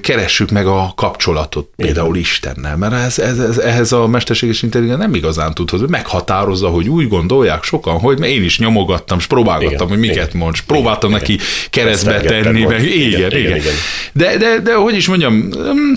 keressük 0.00 0.50
meg 0.50 0.66
a 0.66 0.92
kapcsolatot 0.96 1.68
például 1.76 2.16
Istennel, 2.16 2.76
mert 2.76 2.92
ez, 2.92 3.18
ez, 3.18 3.38
ez, 3.38 3.58
ehhez 3.58 3.92
a 3.92 4.06
mesterséges 4.06 4.62
intelligencia 4.62 5.06
nem 5.06 5.14
igazán 5.14 5.54
tud 5.54 5.70
hogy 5.70 5.88
meghatározza, 5.88 6.68
hogy 6.68 6.88
úgy 6.88 7.08
gondolják 7.08 7.62
sokan, 7.62 7.98
hogy 7.98 8.18
mert 8.18 8.32
én 8.32 8.44
is 8.44 8.58
nyomogattam, 8.58 9.18
és 9.18 9.26
próbálgattam, 9.26 9.86
igen, 9.86 9.88
hogy 9.88 9.98
miket 9.98 10.28
igen, 10.28 10.42
mond, 10.42 10.60
próbáltam 10.66 11.10
igen, 11.10 11.20
neki 11.20 11.38
keresztbe 11.70 12.20
tenni, 12.20 12.64
meg 12.64 12.84
igen, 12.84 13.08
igen, 13.08 13.30
igen, 13.30 13.56
igen. 13.56 13.74
De, 14.12 14.36
de, 14.36 14.58
de 14.58 14.74
hogy 14.74 14.96
is 14.96 15.08
mondjam, 15.08 15.34
mm, 15.34 15.92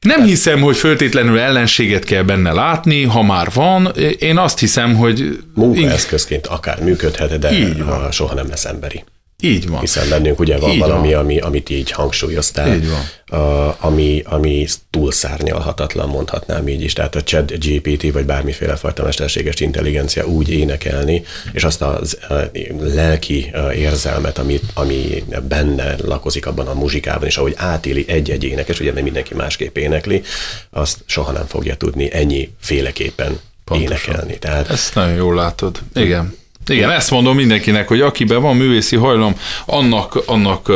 nem 0.00 0.24
hiszem, 0.24 0.60
hogy 0.60 0.76
föltétlenül 0.76 1.38
ellenséget 1.38 2.04
kell 2.04 2.22
benne 2.22 2.52
látni, 2.52 3.02
ha 3.02 3.22
már 3.22 3.48
van. 3.54 3.92
Én 4.18 4.38
azt 4.38 4.58
hiszem, 4.58 4.94
hogy... 4.94 5.38
Munkaeszközként 5.54 6.46
akár 6.46 6.82
működhet, 6.82 7.38
de 7.38 7.52
így 7.52 7.84
van. 7.84 8.10
soha 8.10 8.34
nem 8.34 8.48
lesz 8.48 8.64
emberi. 8.64 9.04
Így 9.40 9.68
van. 9.68 9.80
Hiszen 9.80 10.08
bennünk 10.08 10.38
ugye 10.38 10.58
van 10.58 10.70
így 10.70 10.78
valami, 10.78 11.12
van. 11.12 11.22
Ami, 11.22 11.38
amit 11.38 11.70
így 11.70 11.90
hangsúlyoztál, 11.90 12.74
így 12.74 12.88
van. 12.88 13.38
A, 13.40 13.76
ami, 13.80 14.22
ami 14.24 14.66
túlszárnyalhatatlan, 14.90 16.08
mondhatnám 16.08 16.68
így 16.68 16.82
is. 16.82 16.92
Tehát 16.92 17.14
a 17.14 17.22
chat 17.22 17.52
GPT, 17.66 18.12
vagy 18.12 18.24
bármiféle 18.24 18.76
fajta 18.76 19.02
mesterséges 19.02 19.60
intelligencia 19.60 20.26
úgy 20.26 20.48
énekelni, 20.50 21.22
és 21.52 21.64
azt 21.64 21.82
a, 21.82 22.00
a 22.28 22.34
lelki 22.80 23.50
érzelmet, 23.74 24.38
ami, 24.38 24.60
ami 24.74 25.24
benne 25.48 25.96
lakozik 26.04 26.46
abban 26.46 26.66
a 26.66 26.74
muzsikában, 26.74 27.26
és 27.26 27.36
ahogy 27.36 27.54
átéli 27.56 28.04
egy-egy 28.08 28.44
énekes, 28.44 28.80
ugye 28.80 28.92
nem 28.92 29.02
mindenki 29.02 29.34
másképp 29.34 29.76
énekli, 29.76 30.22
azt 30.70 30.98
soha 31.06 31.32
nem 31.32 31.46
fogja 31.46 31.74
tudni 31.76 32.08
ennyi 32.12 32.50
féleképpen 32.60 33.38
Pontosan. 33.64 33.96
énekelni. 33.96 34.38
Tehát, 34.38 34.70
Ezt 34.70 34.94
nagyon 34.94 35.14
jól 35.14 35.34
látod. 35.34 35.78
Igen. 35.94 36.38
Igen, 36.66 36.90
ezt 36.90 37.10
mondom 37.10 37.36
mindenkinek, 37.36 37.88
hogy 37.88 38.00
akiben 38.00 38.40
van 38.40 38.56
művészi 38.56 38.96
hajlam, 38.96 39.34
annak, 39.66 40.22
annak 40.26 40.68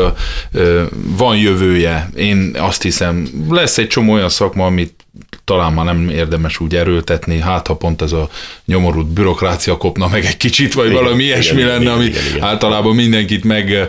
ö, 0.52 0.82
van 0.92 1.36
jövője. 1.36 2.10
Én 2.14 2.56
azt 2.58 2.82
hiszem, 2.82 3.28
lesz 3.50 3.78
egy 3.78 3.86
csomó 3.86 4.12
olyan 4.12 4.28
szakma, 4.28 4.66
amit 4.66 5.04
talán 5.44 5.72
már 5.72 5.84
nem 5.84 6.08
érdemes 6.08 6.60
úgy 6.60 6.74
erőltetni, 6.74 7.40
hát 7.40 7.66
ha 7.66 7.76
pont 7.76 8.02
ez 8.02 8.12
a 8.12 8.28
nyomorult 8.64 9.06
bürokrácia 9.06 9.76
kopna 9.76 10.08
meg 10.08 10.24
egy 10.24 10.36
kicsit, 10.36 10.74
vagy 10.74 10.90
igen, 10.90 11.02
valami 11.02 11.22
ilyesmi 11.22 11.56
igen, 11.56 11.68
lenne, 11.68 11.80
igen, 11.82 11.94
ami 11.94 12.04
igen, 12.04 12.22
igen. 12.26 12.42
általában 12.42 12.94
mindenkit 12.94 13.44
meg, 13.44 13.88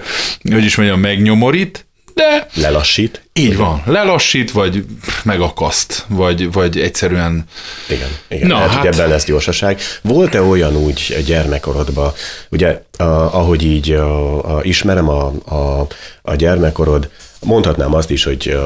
hogy 0.52 0.64
is 0.64 0.76
mondjam, 0.76 1.00
megnyomorít, 1.00 1.85
de... 2.16 2.48
Lelassít. 2.54 3.22
Így 3.34 3.58
van, 3.58 3.82
lelassít, 3.86 4.52
vagy 4.52 4.86
megakaszt, 5.24 6.06
vagy, 6.08 6.52
vagy 6.52 6.80
egyszerűen... 6.80 7.44
Igen, 7.90 8.10
igen. 8.28 8.48
Na, 8.48 8.58
hát, 8.58 8.70
hát... 8.70 8.86
ebben 8.86 9.10
lesz 9.10 9.26
gyorsaság. 9.26 9.80
Volt-e 10.02 10.42
olyan 10.42 10.76
úgy 10.76 11.24
gyermekkorodban, 11.26 12.12
ugye 12.50 12.82
a, 12.98 13.04
ahogy 13.04 13.64
így 13.64 13.92
a, 13.92 14.56
a, 14.56 14.64
ismerem 14.64 15.10
a, 15.10 15.34
a, 15.46 15.88
a 16.22 16.36
gyermekkorod, 16.36 17.10
Mondhatnám 17.46 17.94
azt 17.94 18.12
is, 18.12 18.24
hogy 18.24 18.58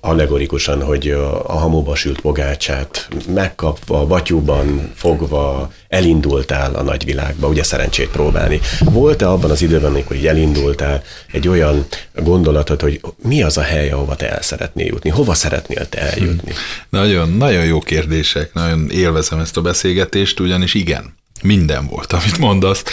allegorikusan, 0.00 0.82
hogy 0.82 1.08
a 1.46 1.52
hamuba 1.52 1.94
sült 1.94 2.20
pogácsát 2.20 3.08
megkapva, 3.34 4.06
batyúban 4.06 4.92
fogva 4.94 5.72
elindultál 5.88 6.74
a 6.74 6.82
nagyvilágba, 6.82 7.48
ugye 7.48 7.62
szerencsét 7.62 8.08
próbálni. 8.08 8.60
Volt-e 8.80 9.28
abban 9.28 9.50
az 9.50 9.62
időben, 9.62 9.90
amikor 9.90 10.16
így 10.16 10.26
elindultál, 10.26 11.02
egy 11.32 11.48
olyan 11.48 11.86
gondolatod, 12.14 12.80
hogy 12.80 13.00
mi 13.22 13.42
az 13.42 13.56
a 13.56 13.62
hely, 13.62 13.90
ahova 13.90 14.16
te 14.16 14.30
el 14.30 14.42
szeretnél 14.42 14.86
jutni? 14.86 15.10
Hova 15.10 15.34
szeretnél 15.34 15.88
te 15.88 15.98
eljutni? 15.98 16.52
Hm. 16.52 16.98
Nagyon, 16.98 17.28
nagyon 17.28 17.64
jó 17.64 17.78
kérdések, 17.78 18.52
nagyon 18.54 18.90
élvezem 18.90 19.38
ezt 19.38 19.56
a 19.56 19.60
beszélgetést, 19.60 20.40
ugyanis 20.40 20.74
igen, 20.74 21.14
minden 21.42 21.86
volt, 21.86 22.12
amit 22.12 22.38
mondasz. 22.38 22.84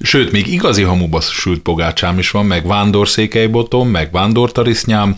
Sőt, 0.00 0.32
még 0.32 0.46
igazi 0.46 0.82
hamuba 0.82 1.20
sült 1.20 1.60
pogácsám 1.60 2.18
is 2.18 2.30
van, 2.30 2.46
meg 2.46 2.66
vándorszékelybotom, 2.66 3.88
meg 3.88 4.12
vándortarisznyám, 4.12 5.16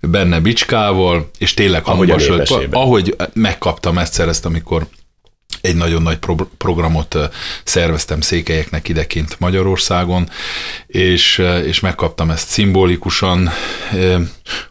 benne 0.00 0.40
bicskával, 0.40 1.30
és 1.38 1.54
tényleg 1.54 1.84
hamuba 1.84 2.18
sült. 2.18 2.50
Ahogy 2.70 3.16
megkaptam 3.32 3.98
egyszer 3.98 4.28
ezt, 4.28 4.44
amikor 4.44 4.86
egy 5.60 5.76
nagyon 5.76 6.02
nagy 6.02 6.18
pro- 6.18 6.50
programot 6.58 7.16
szerveztem 7.64 8.20
székelyeknek 8.20 8.88
idekint 8.88 9.36
Magyarországon, 9.38 10.28
és, 10.86 11.42
és 11.64 11.80
megkaptam 11.80 12.30
ezt 12.30 12.48
szimbolikusan, 12.48 13.50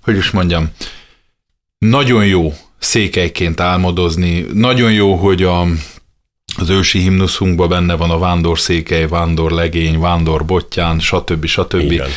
hogy 0.01 0.17
is 0.17 0.31
mondjam, 0.31 0.71
nagyon 1.77 2.25
jó 2.25 2.53
székelyként 2.79 3.59
álmodozni, 3.59 4.45
nagyon 4.53 4.91
jó, 4.91 5.15
hogy 5.15 5.43
a, 5.43 5.67
az 6.57 6.69
ősi 6.69 6.99
himnuszunkban 6.99 7.69
benne 7.69 7.95
van 7.95 8.09
a 8.09 8.17
vándorszékely, 8.17 9.07
vándorlegény, 9.07 9.99
bottyán, 10.45 10.99
stb. 10.99 11.45
stb. 11.45 11.91
Igen. 11.91 12.09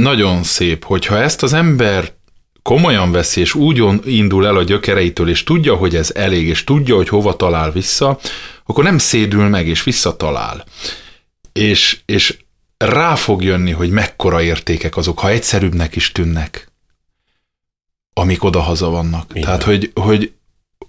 Nagyon 0.00 0.42
szép, 0.42 0.84
hogyha 0.84 1.18
ezt 1.18 1.42
az 1.42 1.52
ember 1.52 2.12
komolyan 2.62 3.12
veszi, 3.12 3.40
és 3.40 3.54
úgy 3.54 3.84
indul 4.04 4.46
el 4.46 4.56
a 4.56 4.62
gyökereitől, 4.62 5.28
és 5.28 5.44
tudja, 5.44 5.74
hogy 5.74 5.96
ez 5.96 6.10
elég, 6.14 6.46
és 6.46 6.64
tudja, 6.64 6.94
hogy 6.96 7.08
hova 7.08 7.36
talál 7.36 7.72
vissza, 7.72 8.18
akkor 8.66 8.84
nem 8.84 8.98
szédül 8.98 9.48
meg, 9.48 9.68
és 9.68 9.82
visszatalál. 9.82 10.64
És, 11.52 11.98
és 12.06 12.36
rá 12.76 13.14
fog 13.14 13.42
jönni, 13.42 13.70
hogy 13.70 13.90
mekkora 13.90 14.42
értékek 14.42 14.96
azok, 14.96 15.18
ha 15.18 15.30
egyszerűbbnek 15.30 15.96
is 15.96 16.12
tűnnek, 16.12 16.68
amik 18.12 18.44
oda-haza 18.44 18.90
vannak. 18.90 19.30
Igen. 19.30 19.42
Tehát, 19.42 19.62
hogy, 19.62 19.90
hogy, 19.94 20.32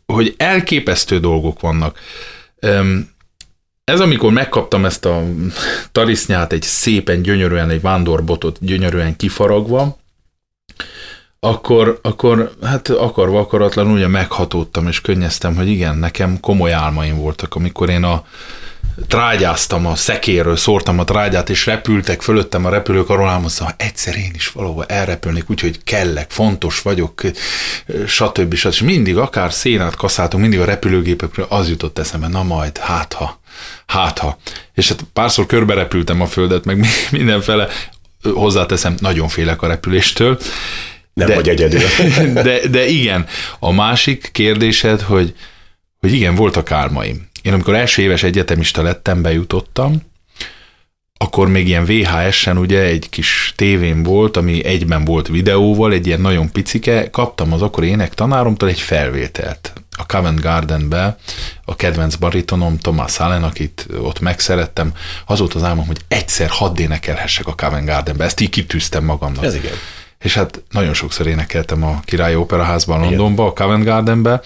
hogy 0.06 0.34
elképesztő 0.38 1.20
dolgok 1.20 1.60
vannak. 1.60 2.00
Ez 3.84 4.00
amikor 4.00 4.32
megkaptam 4.32 4.86
ezt 4.86 5.06
a 5.06 5.24
tarisznyát, 5.92 6.52
egy 6.54 6.62
szépen 6.62 7.22
gyönyörűen, 7.22 7.70
egy 7.70 7.82
vándorbotot 7.82 8.58
gyönyörűen 8.62 9.16
kifaragva, 9.16 10.00
akkor, 11.40 12.00
akkor 12.02 12.54
hát 12.64 12.90
akarva 12.90 13.40
akaratlanul 13.40 13.94
ugye 13.94 14.08
meghatódtam, 14.08 14.88
és 14.88 15.02
könnyeztem, 15.02 15.56
hogy 15.56 15.68
igen, 15.68 15.98
nekem 15.98 16.40
komoly 16.40 16.74
álmaim 16.74 17.18
voltak, 17.18 17.56
amikor 17.56 17.90
én 17.90 18.04
a 18.04 18.26
trágyáztam 19.08 19.86
a 19.86 19.96
szekéről, 19.96 20.56
szórtam 20.56 21.00
a 21.00 21.04
trágyát, 21.04 21.50
és 21.50 21.66
repültek 21.66 22.22
fölöttem 22.22 22.66
a 22.66 22.70
repülők, 22.70 23.10
arról 23.10 23.30
álmodtam, 23.30 23.68
egyszer 23.78 24.16
én 24.16 24.32
is 24.34 24.48
valahol 24.48 24.86
elrepülnék, 24.86 25.50
úgyhogy 25.50 25.84
kellek, 25.84 26.32
fontos 26.32 26.82
vagyok, 26.82 27.22
stb. 28.08 28.54
stb. 28.54 28.54
És 28.54 28.82
mindig, 28.82 29.18
akár 29.18 29.54
szénát 29.54 29.96
kaszáltunk, 29.96 30.42
mindig 30.42 30.60
a 30.60 30.66
repülőgépekről 30.66 31.46
az 31.50 31.70
jutott 31.70 32.00
eszembe, 32.00 32.28
na 32.28 32.44
majd, 32.44 32.78
hát 32.78 33.14
ha 33.14 33.40
Hát 33.92 34.20
ha. 34.20 34.38
És 34.74 34.88
hát 34.88 35.06
párszor 35.14 35.46
körbe 35.46 35.74
repültem 35.74 36.22
a 36.22 36.26
földet, 36.26 36.66
meg 36.66 36.86
mindenfele, 37.12 37.68
hozzáteszem, 38.24 38.96
nagyon 39.00 39.28
félek 39.28 39.62
a 39.62 39.68
repüléstől. 39.68 40.40
Nem 41.14 41.28
de, 41.28 41.36
vagy 41.36 41.50
egyedül. 41.50 41.82
De, 42.44 42.68
de 42.68 42.86
igen, 42.86 43.26
a 43.60 43.72
másik 43.72 44.30
kérdésed, 44.32 45.02
hogy, 45.02 45.36
hogy 46.00 46.14
igen, 46.14 46.36
voltak 46.36 46.72
álmaim. 46.72 47.30
Én 47.42 47.54
amikor 47.54 47.76
első 47.76 48.02
éves 48.02 48.24
egyetemista 48.24 48.82
lettem, 48.82 49.22
bejutottam, 49.22 50.02
akkor 51.18 51.48
még 51.48 51.68
ilyen 51.68 51.86
VHS-en 51.86 52.58
ugye 52.58 52.80
egy 52.80 53.10
kis 53.10 53.54
tévén 53.56 54.04
volt, 54.04 54.38
ami 54.38 54.66
egyben 54.66 55.06
volt 55.06 55.28
videóval, 55.28 55.92
egy 55.94 56.08
ilyen 56.08 56.22
nagyon 56.22 56.52
picike, 56.52 57.10
kaptam 57.10 57.54
az 57.54 57.62
akkor 57.62 57.84
ének 57.84 58.14
tanáromtól 58.14 58.70
egy 58.70 58.80
felvételt 58.80 59.74
a 59.98 60.06
Covent 60.06 60.42
Gardenbe, 60.42 61.18
a 61.66 61.76
kedvenc 61.76 62.16
baritonom 62.16 62.78
Thomas 62.78 63.20
Allen, 63.20 63.44
akit 63.44 63.88
ott 64.02 64.20
megszerettem, 64.20 64.94
az 65.26 65.40
volt 65.40 65.54
az 65.54 65.64
álmom, 65.64 65.88
hogy 65.88 66.00
egyszer 66.08 66.50
hadd 66.50 66.80
énekelhessek 66.80 67.48
a 67.48 67.56
Covent 67.56 67.86
Gardenbe, 67.86 68.24
ezt 68.24 68.40
így 68.40 68.50
kitűztem 68.50 69.04
magamnak. 69.04 69.44
Ez 69.44 69.56
igen. 69.56 69.74
És 70.20 70.34
hát 70.34 70.64
nagyon 70.70 70.94
sokszor 70.94 71.28
énekeltem 71.28 71.84
a 71.84 72.00
Királyi 72.06 72.36
Operaházban 72.36 73.00
Londonba, 73.00 73.46
a 73.46 73.54
Covent 73.54 73.84
Gardenbe, 73.84 74.42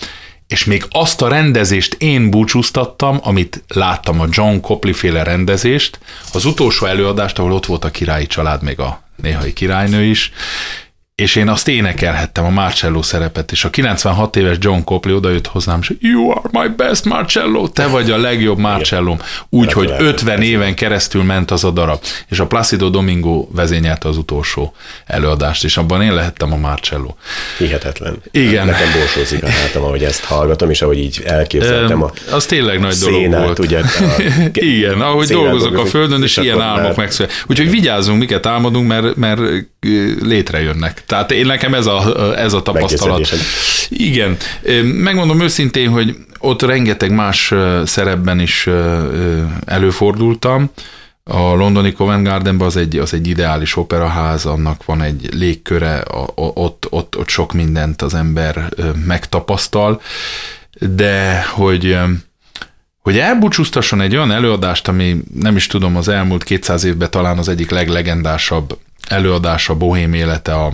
és 0.47 0.65
még 0.65 0.85
azt 0.89 1.21
a 1.21 1.27
rendezést 1.27 1.93
én 1.93 2.29
búcsúztattam, 2.29 3.19
amit 3.21 3.63
láttam, 3.67 4.19
a 4.19 4.25
John 4.29 4.59
Copley 4.59 4.93
féle 4.93 5.23
rendezést, 5.23 5.99
az 6.33 6.45
utolsó 6.45 6.85
előadást, 6.85 7.39
ahol 7.39 7.51
ott 7.51 7.65
volt 7.65 7.85
a 7.85 7.91
királyi 7.91 8.27
család, 8.27 8.61
még 8.61 8.79
a 8.79 9.01
néhai 9.15 9.53
királynő 9.53 10.03
is, 10.03 10.31
és 11.15 11.35
én 11.35 11.47
azt 11.47 11.67
énekelhettem 11.67 12.45
a 12.45 12.49
Marcello 12.49 13.01
szerepet, 13.01 13.51
és 13.51 13.65
a 13.65 13.69
96 13.69 14.35
éves 14.35 14.57
John 14.59 14.83
Copley 14.83 15.15
odajött 15.15 15.47
hozzám, 15.47 15.79
és 15.81 15.93
You 15.99 16.29
are 16.29 16.49
my 16.51 16.67
best 16.67 17.05
Marcello, 17.05 17.67
te 17.67 17.87
vagy 17.87 18.11
a 18.11 18.17
legjobb 18.17 18.57
Marcello. 18.57 19.15
Úgy, 19.49 19.71
hogy 19.71 19.93
50 19.97 20.41
éven 20.41 20.75
keresztül 20.75 21.23
ment 21.23 21.51
az 21.51 21.63
a 21.63 21.71
darab, 21.71 21.99
és 22.29 22.39
a 22.39 22.47
Placido 22.47 22.89
Domingo 22.89 23.47
vezényelte 23.51 24.07
az 24.07 24.17
utolsó 24.17 24.73
előadást, 25.05 25.63
és 25.63 25.77
abban 25.77 26.01
én 26.01 26.13
lehettem 26.13 26.53
a 26.53 26.55
Marcello. 26.55 27.15
Hihetetlen. 27.57 28.21
Igen. 28.31 28.65
Nekem 28.65 28.91
borsózik 28.99 29.43
a 29.43 29.49
hátam, 29.49 29.83
ahogy 29.83 30.03
ezt 30.03 30.23
hallgatom, 30.23 30.69
és 30.69 30.81
ahogy 30.81 30.97
így 30.97 31.21
elképzeltem 31.25 32.03
a 32.03 32.11
Az 32.31 32.45
tényleg 32.45 32.79
nagy 32.79 32.95
dolog 32.95 33.19
szénát, 33.19 33.43
volt. 33.43 33.59
Ugye, 33.59 33.79
a 33.79 34.21
Igen, 34.53 35.01
ahogy 35.01 35.27
dolgozok 35.27 35.77
a 35.77 35.85
földön, 35.85 36.23
és, 36.23 36.37
és 36.37 36.43
ilyen 36.43 36.61
álmok 36.61 36.95
megszületnek. 36.95 37.43
Úgyhogy 37.47 37.69
vigyázzunk, 37.69 38.19
miket 38.19 38.45
álmodunk, 38.45 38.87
mert, 38.87 39.15
mert 39.15 39.41
létrejönnek. 40.21 41.03
Tehát 41.05 41.31
én 41.31 41.45
nekem 41.45 41.73
ez 41.73 41.85
a, 41.85 42.33
ez 42.37 42.53
a 42.53 42.61
tapasztalat. 42.61 43.29
Igen. 43.89 44.37
Megmondom 44.83 45.41
őszintén, 45.41 45.89
hogy 45.89 46.15
ott 46.39 46.61
rengeteg 46.61 47.11
más 47.11 47.53
szerepben 47.85 48.39
is 48.39 48.69
előfordultam. 49.65 50.69
A 51.23 51.39
londoni 51.39 51.91
Covent 51.91 52.27
Gardenben 52.27 52.67
az 52.67 52.77
egy, 52.77 52.97
az 52.97 53.13
egy 53.13 53.27
ideális 53.27 53.75
operaház, 53.75 54.45
annak 54.45 54.85
van 54.85 55.01
egy 55.01 55.29
légköre, 55.33 56.03
ott, 56.35 56.87
ott, 56.89 57.17
ott 57.17 57.27
sok 57.27 57.53
mindent 57.53 58.01
az 58.01 58.13
ember 58.13 58.69
megtapasztal, 59.05 60.01
de 60.79 61.43
hogy 61.43 61.97
hogy 63.05 63.17
elbúcsúztasson 63.17 64.01
egy 64.01 64.15
olyan 64.15 64.31
előadást, 64.31 64.87
ami 64.87 65.17
nem 65.39 65.55
is 65.55 65.67
tudom, 65.67 65.95
az 65.95 66.07
elmúlt 66.07 66.43
200 66.43 66.83
évben 66.83 67.11
talán 67.11 67.37
az 67.37 67.47
egyik 67.47 67.69
leglegendásabb 67.69 68.77
előadása, 69.07 69.75
bohém 69.75 70.13
élete 70.13 70.53
a, 70.53 70.71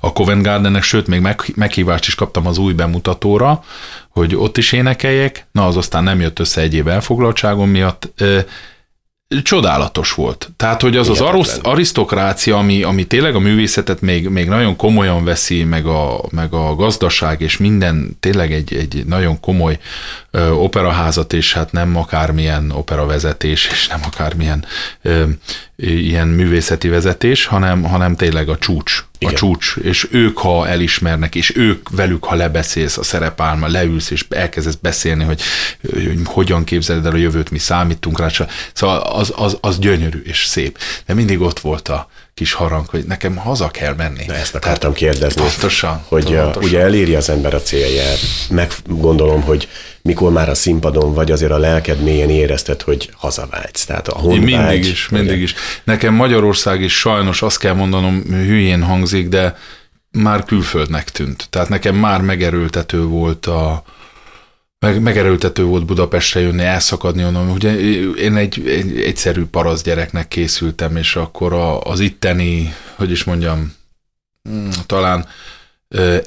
a 0.00 0.12
Covent 0.12 0.42
Gardennek, 0.42 0.82
sőt, 0.82 1.06
még 1.06 1.20
meg, 1.20 1.42
meghívást 1.54 2.06
is 2.06 2.14
kaptam 2.14 2.46
az 2.46 2.58
új 2.58 2.72
bemutatóra, 2.72 3.64
hogy 4.08 4.36
ott 4.36 4.56
is 4.56 4.72
énekeljek, 4.72 5.46
na 5.52 5.66
az 5.66 5.76
aztán 5.76 6.04
nem 6.04 6.20
jött 6.20 6.38
össze 6.38 6.60
egy 6.60 6.74
év 6.74 6.88
elfoglaltságom 6.88 7.68
miatt, 7.68 8.12
csodálatos 9.42 10.12
volt. 10.12 10.50
Tehát, 10.56 10.80
hogy 10.80 10.96
az 10.96 11.06
Hihetetlen. 11.06 11.40
az 11.40 11.58
arisztokrácia, 11.62 12.56
ami, 12.56 12.82
ami 12.82 13.06
tényleg 13.06 13.34
a 13.34 13.38
művészetet 13.38 14.00
még, 14.00 14.28
még 14.28 14.48
nagyon 14.48 14.76
komolyan 14.76 15.24
veszi, 15.24 15.64
meg 15.64 15.86
a, 15.86 16.24
meg 16.30 16.52
a 16.52 16.74
gazdaság, 16.74 17.40
és 17.40 17.56
minden 17.56 18.16
tényleg 18.20 18.52
egy, 18.52 18.74
egy 18.74 19.02
nagyon 19.06 19.40
komoly 19.40 19.78
ö, 20.30 20.50
operaházat, 20.50 21.32
és 21.32 21.52
hát 21.52 21.72
nem 21.72 21.96
akármilyen 21.96 22.70
operavezetés, 22.70 23.68
és 23.70 23.86
nem 23.86 24.00
akármilyen 24.04 24.64
ö, 25.02 25.24
ilyen 25.76 26.28
művészeti 26.28 26.88
vezetés, 26.88 27.46
hanem, 27.46 27.82
hanem 27.82 28.16
tényleg 28.16 28.48
a 28.48 28.58
csúcs. 28.58 29.04
Igen. 29.18 29.34
A 29.34 29.36
csúcs, 29.36 29.74
és 29.82 30.08
ők, 30.10 30.38
ha 30.38 30.68
elismernek, 30.68 31.34
és 31.34 31.56
ők 31.56 31.88
velük, 31.88 32.24
ha 32.24 32.34
lebeszélsz 32.34 32.98
a 32.98 33.02
szerepálma, 33.02 33.68
leülsz, 33.68 34.10
és 34.10 34.24
elkezdesz 34.28 34.74
beszélni, 34.74 35.24
hogy, 35.24 35.40
hogy 35.92 36.20
hogyan 36.24 36.64
képzeled 36.64 37.06
el 37.06 37.12
a 37.12 37.16
jövőt, 37.16 37.50
mi 37.50 37.58
számítunk 37.58 38.18
rá. 38.18 38.28
Szóval 38.72 38.98
az, 38.98 39.32
az, 39.36 39.58
az 39.60 39.78
gyönyörű 39.78 40.22
és 40.24 40.44
szép. 40.44 40.78
De 41.06 41.14
mindig 41.14 41.40
ott 41.40 41.60
volt 41.60 41.88
a, 41.88 42.08
kis 42.34 42.52
harang, 42.52 42.86
hogy 42.86 43.04
nekem 43.04 43.36
haza 43.36 43.68
kell 43.68 43.94
menni. 43.94 44.24
Na 44.26 44.34
ezt 44.34 44.54
akartam 44.54 44.92
Tehát, 44.92 45.12
kérdezni. 45.12 45.42
Pontosan. 45.42 46.04
Hogy 46.08 46.24
pontosan. 46.24 46.62
ugye 46.62 46.80
eléri 46.80 47.14
az 47.14 47.28
ember 47.28 47.54
a 47.54 47.62
célját. 47.62 48.18
Meg 48.50 48.72
gondolom, 48.86 49.42
hogy 49.42 49.68
mikor 50.02 50.32
már 50.32 50.48
a 50.48 50.54
színpadon 50.54 51.14
vagy, 51.14 51.30
azért 51.30 51.52
a 51.52 51.58
lelked 51.58 52.02
mélyen 52.02 52.30
érezted, 52.30 52.82
hogy 52.82 53.10
hazavágysz. 53.16 53.84
Tehát 53.84 54.08
a 54.08 54.18
honvágy, 54.18 54.40
mindig 54.40 54.84
is, 54.84 55.08
ugye? 55.10 55.20
mindig 55.20 55.40
is. 55.40 55.54
Nekem 55.84 56.14
Magyarország 56.14 56.80
is 56.80 56.98
sajnos 56.98 57.42
azt 57.42 57.58
kell 57.58 57.74
mondanom, 57.74 58.22
hülyén 58.28 58.82
hangzik, 58.82 59.28
de 59.28 59.56
már 60.10 60.44
külföldnek 60.44 61.10
tűnt. 61.10 61.46
Tehát 61.50 61.68
nekem 61.68 61.94
már 61.94 62.20
megerőltető 62.20 63.02
volt 63.04 63.46
a, 63.46 63.82
meg, 64.80 65.00
megerőltető 65.00 65.64
volt 65.64 65.84
Budapestre 65.84 66.40
jönni, 66.40 66.62
elszakadni 66.62 67.24
onnan. 67.24 67.50
Ugye 67.50 67.78
én 68.14 68.36
egy, 68.36 68.68
egy 68.68 69.00
egyszerű 69.00 69.44
parasz 69.44 69.82
gyereknek 69.82 70.28
készültem, 70.28 70.96
és 70.96 71.16
akkor 71.16 71.52
a, 71.52 71.80
az 71.80 72.00
itteni, 72.00 72.74
hogy 72.94 73.10
is 73.10 73.24
mondjam, 73.24 73.72
hmm, 74.42 74.70
talán 74.86 75.26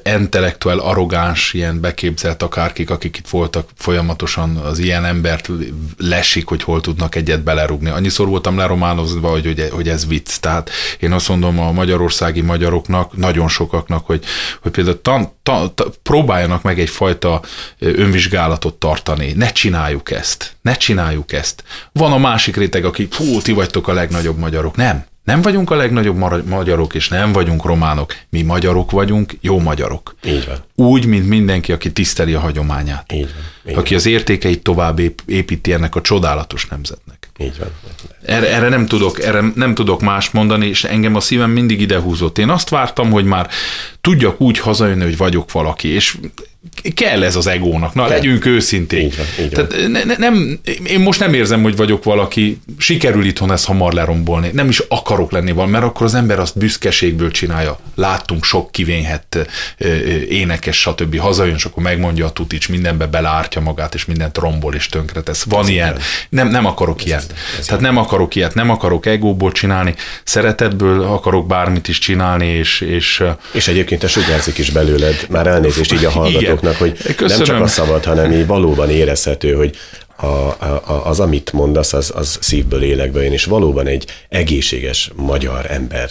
intellektuál, 0.04 0.78
arrogáns, 0.78 1.52
ilyen 1.52 1.80
beképzelt 1.80 2.42
akárkik, 2.42 2.90
akik 2.90 3.16
itt 3.16 3.28
voltak 3.28 3.68
folyamatosan 3.76 4.56
az 4.56 4.78
ilyen 4.78 5.04
embert 5.04 5.50
lesik, 5.98 6.46
hogy 6.48 6.62
hol 6.62 6.80
tudnak 6.80 7.14
egyet 7.14 7.42
belerugni. 7.42 7.90
Annyiszor 7.90 8.28
voltam 8.28 8.56
lerománozva, 8.56 9.30
hogy, 9.30 9.44
hogy, 9.44 9.68
hogy 9.72 9.88
ez 9.88 10.06
vicc. 10.06 10.36
Tehát 10.36 10.70
én 10.98 11.12
azt 11.12 11.28
mondom 11.28 11.58
a 11.58 11.72
magyarországi 11.72 12.40
magyaroknak, 12.40 13.16
nagyon 13.16 13.48
sokaknak, 13.48 14.06
hogy, 14.06 14.24
hogy 14.62 14.72
például 14.72 15.02
tan, 15.02 15.32
tan, 15.42 15.74
tan, 15.74 15.92
próbáljanak 16.02 16.62
meg 16.62 16.80
egyfajta 16.80 17.42
önvizsgálatot 17.78 18.74
tartani. 18.74 19.32
Ne 19.32 19.52
csináljuk 19.52 20.10
ezt. 20.10 20.56
Ne 20.62 20.74
csináljuk 20.74 21.32
ezt. 21.32 21.64
Van 21.92 22.12
a 22.12 22.18
másik 22.18 22.56
réteg, 22.56 22.84
aki, 22.84 23.08
fú, 23.10 23.40
ti 23.40 23.52
vagytok 23.52 23.88
a 23.88 23.92
legnagyobb 23.92 24.38
magyarok. 24.38 24.76
Nem. 24.76 25.04
Nem 25.24 25.42
vagyunk 25.42 25.70
a 25.70 25.74
legnagyobb 25.74 26.46
magyarok, 26.48 26.94
és 26.94 27.08
nem 27.08 27.32
vagyunk 27.32 27.64
románok. 27.64 28.14
Mi 28.28 28.42
magyarok 28.42 28.90
vagyunk, 28.90 29.32
jó 29.40 29.60
magyarok. 29.60 30.14
Így 30.24 30.46
van. 30.46 30.86
Úgy, 30.86 31.06
mint 31.06 31.28
mindenki, 31.28 31.72
aki 31.72 31.92
tiszteli 31.92 32.34
a 32.34 32.40
hagyományát. 32.40 33.12
Így 33.12 33.20
van. 33.34 33.53
Így 33.68 33.76
aki 33.76 33.88
van. 33.88 33.98
az 33.98 34.06
értékeit 34.06 34.62
tovább 34.62 35.00
építi 35.26 35.72
ennek 35.72 35.94
a 35.94 36.00
csodálatos 36.00 36.66
nemzetnek. 36.66 37.30
Így 37.38 37.58
van. 37.58 37.68
Erre, 38.24 38.54
erre, 38.54 38.68
nem 38.68 38.86
tudok, 38.86 39.22
erre 39.22 39.52
nem 39.54 39.74
tudok 39.74 40.00
más 40.00 40.30
mondani, 40.30 40.66
és 40.66 40.84
engem 40.84 41.14
a 41.14 41.20
szívem 41.20 41.50
mindig 41.50 41.80
idehúzott. 41.80 42.38
Én 42.38 42.48
azt 42.48 42.68
vártam, 42.68 43.10
hogy 43.10 43.24
már 43.24 43.48
tudjak 44.00 44.40
úgy 44.40 44.58
hazajönni, 44.58 45.02
hogy 45.02 45.16
vagyok 45.16 45.52
valaki, 45.52 45.88
és 45.88 46.16
kell 46.94 47.22
ez 47.22 47.36
az 47.36 47.46
egónak, 47.46 47.94
na 47.94 48.02
kell. 48.02 48.16
legyünk 48.16 48.46
őszinték. 48.46 49.02
Így 49.02 49.16
van, 49.16 49.26
így 49.44 49.54
van. 49.54 49.68
Tehát 49.68 49.88
ne, 49.88 50.04
ne, 50.04 50.14
nem, 50.16 50.60
én 50.86 51.00
most 51.00 51.20
nem 51.20 51.34
érzem, 51.34 51.62
hogy 51.62 51.76
vagyok 51.76 52.04
valaki, 52.04 52.60
sikerül 52.78 53.24
itthon 53.24 53.52
ezt 53.52 53.66
hamar 53.66 53.92
lerombolni, 53.92 54.50
nem 54.52 54.68
is 54.68 54.78
akarok 54.78 55.30
lenni 55.30 55.52
valami, 55.52 55.72
mert 55.72 55.84
akkor 55.84 56.06
az 56.06 56.14
ember 56.14 56.38
azt 56.38 56.58
büszkeségből 56.58 57.30
csinálja. 57.30 57.78
Láttunk 57.94 58.44
sok 58.44 58.72
kivényhet 58.72 59.46
énekes, 60.28 60.80
stb. 60.80 61.18
Hazajön, 61.18 61.54
és 61.54 61.64
akkor 61.64 61.82
megmondja 61.82 62.26
a 62.26 62.32
tutics, 62.32 62.68
mindenbe 62.68 63.06
belártja 63.54 63.60
magát, 63.60 63.94
és 63.94 64.04
mindent 64.04 64.38
rombol 64.38 64.74
és 64.74 64.86
tönkretesz. 64.86 65.44
Van 65.44 65.62
ez 65.62 65.68
ilyen. 65.68 65.98
Nem, 66.28 66.48
nem 66.48 66.66
akarok 66.66 67.00
ez 67.00 67.06
ilyet. 67.06 67.22
Ez, 67.22 67.58
ez 67.58 67.66
Tehát 67.66 67.82
nem 67.82 67.96
akarok 67.96 68.34
ilyet, 68.34 68.54
nem 68.54 68.70
akarok 68.70 69.06
egóból 69.06 69.52
csinálni, 69.52 69.94
szeretetből 70.24 71.02
akarok 71.02 71.46
bármit 71.46 71.88
is 71.88 71.98
csinálni, 71.98 72.46
és... 72.46 72.80
És, 72.80 73.22
és 73.52 73.68
egyébként 73.68 74.00
te 74.00 74.08
sugárzik 74.08 74.58
is 74.58 74.70
belőled, 74.70 75.26
már 75.28 75.46
elnézést 75.46 75.92
így 75.92 76.04
a 76.04 76.10
hallgatók 76.10 76.40
hallgatóknak, 76.40 76.76
hogy 76.76 77.14
Köszönöm. 77.16 77.36
nem 77.36 77.46
csak 77.46 77.60
a 77.60 77.66
szabad, 77.66 78.04
hanem 78.04 78.32
így 78.32 78.46
valóban 78.46 78.90
érezhető, 78.90 79.52
hogy 79.54 79.76
a, 80.16 80.26
a, 80.26 81.02
az, 81.06 81.20
amit 81.20 81.52
mondasz, 81.52 81.92
az, 81.92 82.12
az 82.14 82.38
szívből 82.40 82.82
élekből 82.82 83.22
jön, 83.22 83.32
és 83.32 83.44
valóban 83.44 83.86
egy 83.86 84.06
egészséges 84.28 85.10
magyar 85.14 85.70
ember 85.70 86.10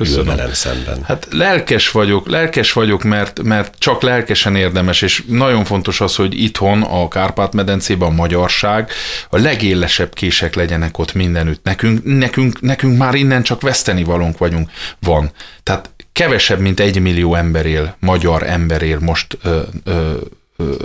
ül 0.00 0.24
velem 0.24 0.52
szemben. 0.52 1.02
Hát 1.04 1.28
lelkes 1.30 1.90
vagyok, 1.90 2.28
lelkes 2.28 2.72
vagyok, 2.72 3.02
mert, 3.02 3.42
mert 3.42 3.74
csak 3.78 4.02
lelkesen 4.02 4.56
érdemes, 4.56 5.02
és 5.02 5.22
nagyon 5.26 5.64
fontos 5.64 6.00
az, 6.00 6.16
hogy 6.16 6.42
itthon 6.42 6.82
a 6.82 7.08
Kárpát-medencében 7.08 8.08
a 8.08 8.14
magyarság, 8.14 8.90
a 9.30 9.38
legélesebb 9.38 10.14
kések 10.14 10.54
legyenek 10.54 10.98
ott 10.98 11.14
mindenütt. 11.14 11.62
Nekünk, 11.62 12.04
nekünk, 12.04 12.60
nekünk 12.60 12.98
már 12.98 13.14
innen 13.14 13.42
csak 13.42 13.60
veszteni 13.60 14.04
valónk 14.04 14.38
vagyunk, 14.38 14.70
van. 14.98 15.30
Tehát 15.62 15.90
kevesebb, 16.12 16.60
mint 16.60 16.80
egy 16.80 17.00
millió 17.00 17.34
ember 17.34 17.66
él, 17.66 17.96
magyar 18.00 18.42
ember 18.42 18.82
él 18.82 18.98
most 19.00 19.38
ö, 19.42 19.60
ö, 19.84 20.16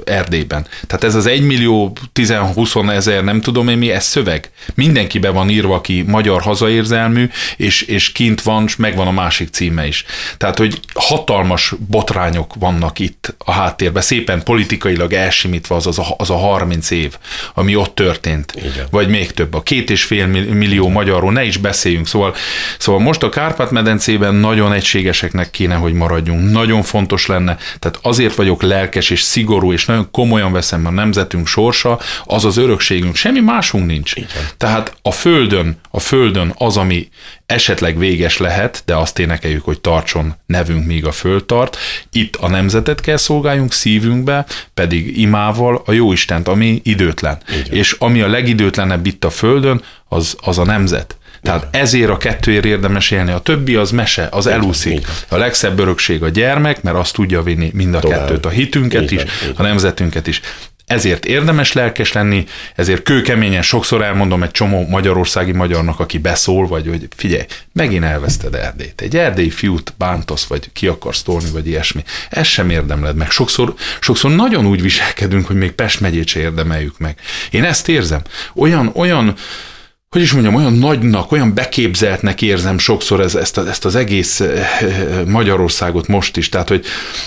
Erdélyben. 0.03 0.67
Tehát 0.87 1.03
ez 1.03 1.15
az 1.15 1.25
1 1.25 1.41
millió 1.41 1.95
10-20 2.13 2.91
ezer, 2.91 3.23
nem 3.23 3.41
tudom 3.41 3.67
én 3.67 3.77
mi, 3.77 3.91
ez 3.91 4.03
szöveg. 4.03 4.49
Mindenkibe 4.73 5.29
van 5.29 5.49
írva, 5.49 5.75
aki 5.75 6.01
magyar 6.07 6.41
hazaérzelmű, 6.41 7.29
és, 7.57 7.81
és 7.81 8.11
kint 8.11 8.41
van, 8.41 8.63
és 8.63 8.75
megvan 8.75 9.07
a 9.07 9.11
másik 9.11 9.49
címe 9.49 9.87
is. 9.87 10.05
Tehát, 10.37 10.57
hogy 10.57 10.79
hatalmas 10.93 11.73
botrányok 11.87 12.55
vannak 12.59 12.99
itt 12.99 13.35
a 13.37 13.51
háttérben, 13.51 14.01
szépen 14.01 14.43
politikailag 14.43 15.13
elsimítva 15.13 15.75
az, 15.75 15.87
az, 15.87 15.99
a, 15.99 16.05
az 16.17 16.29
a 16.29 16.37
30 16.37 16.89
év, 16.89 17.17
ami 17.53 17.75
ott 17.75 17.95
történt. 17.95 18.53
Igen. 18.55 18.87
Vagy 18.91 19.07
még 19.07 19.31
több, 19.31 19.53
a 19.53 19.61
két 19.61 19.89
és 19.89 20.03
fél 20.03 20.27
millió 20.27 20.89
magyarról, 20.89 21.31
ne 21.31 21.43
is 21.43 21.57
beszéljünk. 21.57 22.07
Szóval, 22.07 22.35
szóval 22.79 23.01
most 23.01 23.23
a 23.23 23.29
Kárpát-medencében 23.29 24.35
nagyon 24.35 24.73
egységeseknek 24.73 25.51
kéne, 25.51 25.75
hogy 25.75 25.93
maradjunk. 25.93 26.51
Nagyon 26.51 26.83
fontos 26.83 27.25
lenne. 27.25 27.57
Tehát 27.79 27.99
azért 28.01 28.35
vagyok 28.35 28.61
lelkes 28.61 29.09
és 29.09 29.21
szigorú 29.21 29.60
szigorú, 29.61 29.73
és 29.73 29.85
nagyon 29.85 30.11
komolyan 30.11 30.51
veszem 30.51 30.85
a 30.85 30.89
nemzetünk 30.89 31.47
sorsa, 31.47 31.99
az 32.25 32.45
az 32.45 32.57
örökségünk. 32.57 33.15
Semmi 33.15 33.39
másunk 33.39 33.85
nincs. 33.85 34.15
Igen. 34.15 34.27
Tehát 34.57 34.95
a 35.01 35.11
földön, 35.11 35.79
a 35.91 35.99
földön 35.99 36.53
az, 36.57 36.77
ami 36.77 37.09
esetleg 37.45 37.97
véges 37.97 38.37
lehet, 38.37 38.83
de 38.85 38.95
azt 38.95 39.19
énekeljük, 39.19 39.63
hogy 39.63 39.81
tartson 39.81 40.35
nevünk, 40.45 40.85
míg 40.85 41.05
a 41.05 41.11
föld 41.11 41.45
tart. 41.45 41.77
Itt 42.11 42.35
a 42.35 42.47
nemzetet 42.47 43.01
kell 43.01 43.17
szolgáljunk 43.17 43.73
szívünkbe, 43.73 44.45
pedig 44.73 45.17
imával 45.17 45.81
a 45.85 45.91
jó 45.91 46.11
Istent, 46.11 46.47
ami 46.47 46.81
időtlen. 46.83 47.37
Igen. 47.49 47.77
És 47.77 47.95
ami 47.99 48.21
a 48.21 48.27
legidőtlenebb 48.27 49.05
itt 49.05 49.23
a 49.23 49.29
földön, 49.29 49.81
az, 50.09 50.35
az 50.41 50.57
a 50.57 50.65
nemzet. 50.65 51.15
Tehát 51.41 51.67
ezért 51.71 52.09
a 52.09 52.17
kettőért 52.17 52.65
érdemes 52.65 53.11
élni. 53.11 53.31
A 53.31 53.39
többi 53.39 53.75
az 53.75 53.91
mese, 53.91 54.27
az 54.31 54.47
elúszik. 54.47 55.07
A 55.27 55.37
legszebb 55.37 55.79
örökség 55.79 56.23
a 56.23 56.29
gyermek, 56.29 56.81
mert 56.81 56.97
azt 56.97 57.13
tudja 57.13 57.43
vinni 57.43 57.71
mind 57.73 57.95
a 57.95 57.99
Tovább. 57.99 58.19
kettőt, 58.19 58.45
a 58.45 58.49
hitünket 58.49 59.11
Igen. 59.11 59.25
is, 59.25 59.41
Igen. 59.41 59.55
a 59.55 59.61
nemzetünket 59.61 60.27
is. 60.27 60.41
Ezért 60.85 61.25
érdemes 61.25 61.71
lelkes 61.73 62.11
lenni, 62.11 62.45
ezért 62.75 63.03
kőkeményen 63.03 63.61
sokszor 63.61 64.01
elmondom 64.01 64.43
egy 64.43 64.51
csomó 64.51 64.87
magyarországi 64.89 65.51
magyarnak, 65.51 65.99
aki 65.99 66.17
beszól, 66.17 66.67
vagy 66.67 66.87
hogy 66.87 67.07
figyelj, 67.15 67.45
megint 67.73 68.03
elveszted 68.03 68.53
Erdélyt. 68.55 69.01
Egy 69.01 69.17
erdélyi 69.17 69.49
fiút 69.49 69.93
bántasz, 69.97 70.45
vagy 70.45 70.69
ki 70.73 70.87
akarsz 70.87 71.21
tolni, 71.21 71.49
vagy 71.49 71.67
ilyesmi. 71.67 72.03
Ez 72.29 72.47
sem 72.47 72.69
érdemled 72.69 73.15
meg. 73.15 73.31
Sokszor, 73.31 73.73
sokszor 73.99 74.31
nagyon 74.31 74.65
úgy 74.65 74.81
viselkedünk, 74.81 75.47
hogy 75.47 75.55
még 75.55 75.71
Pest 75.71 75.99
megyét 75.99 76.27
se 76.27 76.39
érdemeljük 76.39 76.97
meg. 76.97 77.15
Én 77.49 77.63
ezt 77.63 77.89
érzem. 77.89 78.21
Olyan, 78.55 78.91
olyan 78.95 79.35
hogy 80.11 80.21
is 80.21 80.31
mondjam, 80.31 80.55
olyan 80.55 80.73
nagynak, 80.73 81.31
olyan 81.31 81.53
beképzeltnek 81.53 82.41
érzem 82.41 82.77
sokszor 82.77 83.19
ez, 83.19 83.35
ezt, 83.35 83.57
a, 83.57 83.67
ezt 83.67 83.85
az 83.85 83.95
egész 83.95 84.39
eh, 84.39 84.67
Magyarországot 85.25 86.07
most 86.07 86.37
is. 86.37 86.49
Tehát, 86.49 86.69
hogy, 86.69 86.85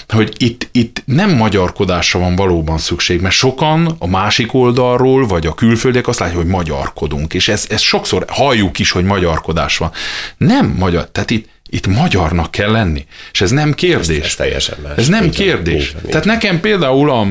hogy 0.08 0.34
itt, 0.36 0.68
itt 0.72 1.02
nem 1.04 1.30
magyarkodásra 1.30 2.18
van 2.18 2.36
valóban 2.36 2.78
szükség, 2.78 3.20
mert 3.20 3.34
sokan 3.34 3.96
a 3.98 4.06
másik 4.06 4.54
oldalról, 4.54 5.26
vagy 5.26 5.46
a 5.46 5.54
külföldiek 5.54 6.08
azt 6.08 6.18
látják, 6.18 6.38
hogy 6.38 6.46
magyarkodunk, 6.46 7.34
és 7.34 7.48
ez, 7.48 7.66
ez 7.68 7.80
sokszor 7.80 8.24
halljuk 8.28 8.78
is, 8.78 8.90
hogy 8.90 9.04
magyarkodás 9.04 9.76
van. 9.76 9.90
Nem 10.36 10.74
magyar, 10.78 11.08
tehát 11.10 11.30
itt, 11.30 11.48
itt 11.70 11.86
magyarnak 11.86 12.50
kell 12.50 12.70
lenni, 12.70 13.06
és 13.32 13.40
ez 13.40 13.50
nem 13.50 13.74
kérdés. 13.74 14.18
Ez, 14.18 14.24
ez 14.24 14.34
teljesen 14.34 14.78
más. 14.82 14.96
Ez 14.96 15.08
nem 15.08 15.30
kérdés. 15.30 15.92
Van, 15.92 16.02
Tehát 16.10 16.24
nekem 16.24 16.60
például 16.60 17.10
a 17.10 17.26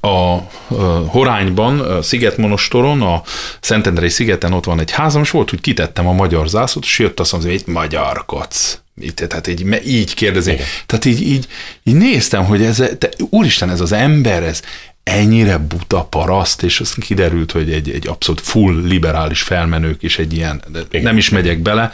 a 0.00 0.36
Horányban, 1.06 2.02
Szigetmonostoron, 2.02 3.02
a 3.02 3.22
Szentendrei 3.60 4.08
szigeten 4.08 4.52
ott 4.52 4.64
van 4.64 4.80
egy 4.80 4.90
házam, 4.90 5.22
és 5.22 5.30
volt, 5.30 5.50
hogy 5.50 5.60
kitettem 5.60 6.06
a 6.06 6.12
magyar 6.12 6.48
zászlót, 6.48 6.84
és 6.84 6.98
jött 6.98 7.20
azt 7.20 7.32
mondani, 7.32 7.52
hogy 7.52 7.62
itt 7.62 7.74
magyarkodsz. 7.74 8.80
Itt, 9.00 9.16
tehát 9.16 9.46
így, 9.46 9.80
így 9.86 10.14
kérdezi. 10.14 10.50
Igen. 10.50 10.64
Tehát 10.86 11.04
így, 11.04 11.22
így, 11.22 11.46
így, 11.82 11.94
néztem, 11.94 12.44
hogy 12.44 12.62
ez, 12.62 12.82
te, 12.98 13.08
úristen, 13.30 13.70
ez 13.70 13.80
az 13.80 13.92
ember, 13.92 14.42
ez 14.42 14.62
ennyire 15.02 15.58
buta 15.58 16.04
paraszt, 16.04 16.62
és 16.62 16.80
az 16.80 16.94
kiderült, 16.94 17.52
hogy 17.52 17.72
egy, 17.72 17.90
egy 17.90 18.06
abszolút 18.06 18.40
full 18.40 18.82
liberális 18.82 19.42
felmenők 19.42 20.02
is 20.02 20.18
egy 20.18 20.32
ilyen, 20.32 20.62
Igen. 20.90 21.02
nem 21.02 21.16
is 21.16 21.28
megyek 21.28 21.58
bele, 21.58 21.92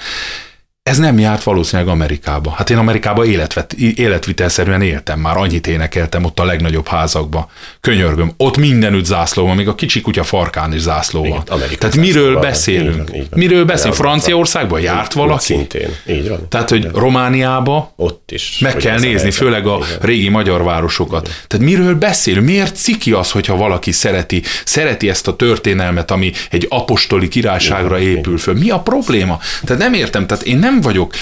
ez 0.86 0.98
nem 0.98 1.18
járt 1.18 1.42
valószínűleg 1.42 1.92
Amerikába. 1.92 2.50
Hát 2.50 2.70
én 2.70 2.76
Amerikába 2.76 3.24
életvet, 3.24 3.72
életvitelszerűen 3.72 4.82
éltem 4.82 5.20
már, 5.20 5.36
annyit 5.36 5.66
énekeltem 5.66 6.24
ott 6.24 6.40
a 6.40 6.44
legnagyobb 6.44 6.88
házakba. 6.88 7.50
Könyörgöm, 7.80 8.32
ott 8.36 8.56
mindenütt 8.56 9.04
zászló 9.04 9.46
van, 9.46 9.56
még 9.56 9.68
a 9.68 9.74
kicsi 9.74 10.00
kutya 10.00 10.22
farkán 10.22 10.74
is 10.74 10.80
zászló 10.80 11.20
van. 11.20 11.42
Igen, 11.60 11.78
Tehát 11.78 11.96
miről 11.96 12.32
van, 12.32 12.40
beszélünk? 12.40 12.94
Így 12.94 13.08
van, 13.08 13.14
így 13.14 13.26
van. 13.30 13.38
Miről 13.38 13.64
beszélünk? 13.64 13.94
Franciaországban 13.96 14.80
járt 14.80 15.12
valaki? 15.12 15.34
Ott 15.34 15.40
szintén, 15.40 15.88
így 16.06 16.28
van. 16.28 16.48
Tehát, 16.48 16.70
hogy 16.70 16.88
Romániába 16.94 17.92
ott 17.96 18.30
is. 18.30 18.58
Meg 18.58 18.76
kell 18.76 18.98
nézni, 18.98 19.30
főleg 19.30 19.66
a 19.66 19.78
régi 20.00 20.28
magyar 20.28 20.62
városokat. 20.62 21.26
Igen. 21.26 21.38
Tehát 21.46 21.66
miről 21.66 21.94
beszélünk? 21.94 22.46
Miért 22.46 22.76
ciki 22.76 23.12
az, 23.12 23.30
hogyha 23.30 23.56
valaki 23.56 23.92
szereti, 23.92 24.42
szereti 24.64 25.08
ezt 25.08 25.28
a 25.28 25.36
történelmet, 25.36 26.10
ami 26.10 26.32
egy 26.50 26.66
apostoli 26.68 27.28
királyságra 27.28 27.98
épül 27.98 28.38
föl? 28.38 28.54
Mi 28.54 28.70
a 28.70 28.78
probléma? 28.78 29.38
Tehát 29.64 29.82
nem 29.82 29.94
értem, 29.94 30.26
tehát 30.26 30.44
én 30.44 30.58
nem 30.58 30.74
nem 30.76 30.92
vagyok 30.92 31.14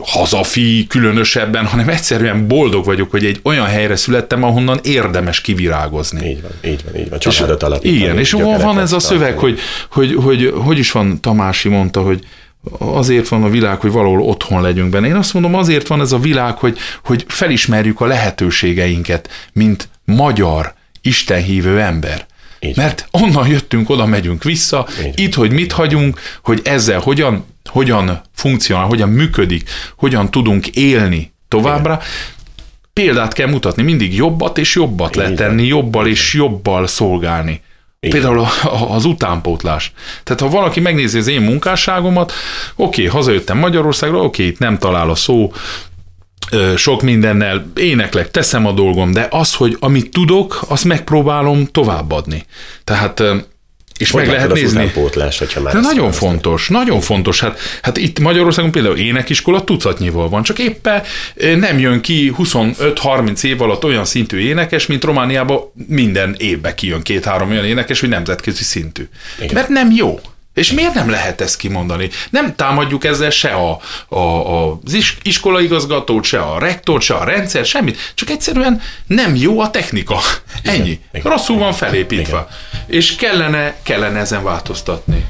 hazafi 0.00 0.86
különösebben, 0.88 1.66
hanem 1.66 1.88
egyszerűen 1.88 2.46
boldog 2.46 2.84
vagyok, 2.84 3.10
hogy 3.10 3.24
egy 3.24 3.40
olyan 3.42 3.66
helyre 3.66 3.96
születtem, 3.96 4.42
ahonnan 4.42 4.80
érdemes 4.82 5.40
kivirágozni. 5.40 6.28
Így 6.28 6.42
van, 6.42 6.50
így 6.72 6.84
van, 6.84 7.00
így 7.00 7.08
van. 7.08 7.18
Családot 7.18 7.62
alapítani. 7.62 7.96
Igen, 7.96 8.18
és 8.18 8.30
van 8.32 8.78
ez 8.78 8.92
a 8.92 8.98
szöveg, 8.98 9.38
hogy, 9.38 9.58
hogy, 9.90 10.14
hogy, 10.14 10.52
hogy 10.56 10.78
is 10.78 10.92
van, 10.92 11.20
Tamási 11.20 11.68
mondta, 11.68 12.02
hogy 12.02 12.26
azért 12.78 13.28
van 13.28 13.42
a 13.42 13.48
világ, 13.48 13.80
hogy 13.80 13.90
valahol 13.90 14.20
otthon 14.20 14.62
legyünk 14.62 14.90
benne. 14.90 15.06
Én 15.06 15.16
azt 15.16 15.34
mondom, 15.34 15.54
azért 15.54 15.86
van 15.86 16.00
ez 16.00 16.12
a 16.12 16.18
világ, 16.18 16.56
hogy, 16.56 16.78
hogy 17.04 17.24
felismerjük 17.28 18.00
a 18.00 18.06
lehetőségeinket, 18.06 19.28
mint 19.52 19.88
magyar, 20.04 20.74
istenhívő 21.02 21.80
ember. 21.80 22.26
Így 22.64 22.76
Mert 22.76 23.08
onnan 23.10 23.48
jöttünk, 23.48 23.90
oda 23.90 24.06
megyünk 24.06 24.42
vissza, 24.42 24.86
Így 25.06 25.20
itt, 25.20 25.34
hogy 25.34 25.50
mit 25.50 25.72
hagyunk, 25.72 26.20
hogy 26.42 26.60
ezzel 26.64 27.00
hogyan, 27.00 27.44
hogyan 27.64 28.20
funkcionál, 28.34 28.86
hogyan 28.86 29.08
működik, 29.08 29.70
hogyan 29.96 30.30
tudunk 30.30 30.66
élni 30.66 31.32
továbbra. 31.48 31.92
Igen. 31.92 32.06
Példát 32.92 33.32
kell 33.32 33.48
mutatni, 33.48 33.82
mindig 33.82 34.14
jobbat 34.14 34.58
és 34.58 34.74
jobbat 34.74 35.16
lehet 35.16 35.34
tenni, 35.34 35.66
jobbal 35.66 36.06
és 36.06 36.34
jobbal 36.34 36.86
szolgálni. 36.86 37.60
Igen. 38.00 38.20
Például 38.20 38.46
az 38.88 39.04
utánpótlás. 39.04 39.92
Tehát 40.24 40.40
ha 40.40 40.48
valaki 40.48 40.80
megnézi 40.80 41.18
az 41.18 41.26
én 41.26 41.40
munkásságomat, 41.40 42.32
oké, 42.76 43.04
hazajöttem 43.04 43.58
Magyarországra, 43.58 44.18
oké, 44.18 44.46
itt 44.46 44.58
nem 44.58 44.78
talál 44.78 45.10
a 45.10 45.14
szó, 45.14 45.52
sok 46.76 47.02
mindennel 47.02 47.66
éneklek, 47.76 48.30
teszem 48.30 48.66
a 48.66 48.72
dolgom, 48.72 49.12
de 49.12 49.26
az, 49.30 49.54
hogy 49.54 49.76
amit 49.80 50.10
tudok, 50.10 50.64
azt 50.68 50.84
megpróbálom 50.84 51.66
továbbadni. 51.66 52.44
Tehát 52.84 53.22
és 53.98 54.10
hogy 54.10 54.26
meg 54.26 54.34
lehet 54.34 54.52
nézni. 54.52 54.90
Pótlás, 54.90 55.38
hogyha 55.38 55.60
már 55.60 55.72
De 55.72 55.80
nagyon 55.80 56.12
fontos, 56.12 56.68
nem. 56.68 56.80
nagyon 56.80 57.00
fontos. 57.00 57.40
Hát, 57.40 57.58
hát 57.82 57.96
itt 57.96 58.18
Magyarországon 58.18 58.70
például 58.70 58.96
énekiskola 58.96 59.64
tucatnyival 59.64 60.28
van, 60.28 60.42
csak 60.42 60.58
éppen 60.58 61.02
nem 61.34 61.78
jön 61.78 62.00
ki 62.00 62.34
25-30 62.38 63.44
év 63.44 63.62
alatt 63.62 63.84
olyan 63.84 64.04
szintű 64.04 64.38
énekes, 64.38 64.86
mint 64.86 65.04
Romániában 65.04 65.60
minden 65.86 66.34
évben 66.38 66.74
kijön 66.74 67.02
két-három 67.02 67.50
olyan 67.50 67.64
énekes, 67.64 68.00
hogy 68.00 68.08
nemzetközi 68.08 68.62
szintű. 68.62 69.08
Igen. 69.38 69.54
Mert 69.54 69.68
nem 69.68 69.90
jó. 69.90 70.20
És 70.54 70.72
miért 70.72 70.94
nem 70.94 71.10
lehet 71.10 71.40
ezt 71.40 71.56
kimondani? 71.56 72.10
Nem 72.30 72.54
támadjuk 72.54 73.04
ezzel 73.04 73.30
se 73.30 73.48
a, 73.48 73.80
a, 74.08 74.18
a, 74.18 74.78
az 74.84 75.16
iskolaigazgatót, 75.22 76.24
se 76.24 76.40
a 76.40 76.58
rektort, 76.58 77.02
se 77.02 77.14
a 77.14 77.24
rendszer, 77.24 77.64
semmit. 77.64 78.12
Csak 78.14 78.30
egyszerűen 78.30 78.80
nem 79.06 79.34
jó 79.34 79.60
a 79.60 79.70
technika. 79.70 80.20
Ennyi. 80.62 81.00
Igen. 81.12 81.32
Rosszul 81.32 81.58
van 81.58 81.72
felépítve. 81.72 82.48
Igen. 82.72 82.96
És 82.98 83.14
kellene, 83.14 83.74
kellene 83.82 84.18
ezen 84.18 84.42
változtatni. 84.42 85.24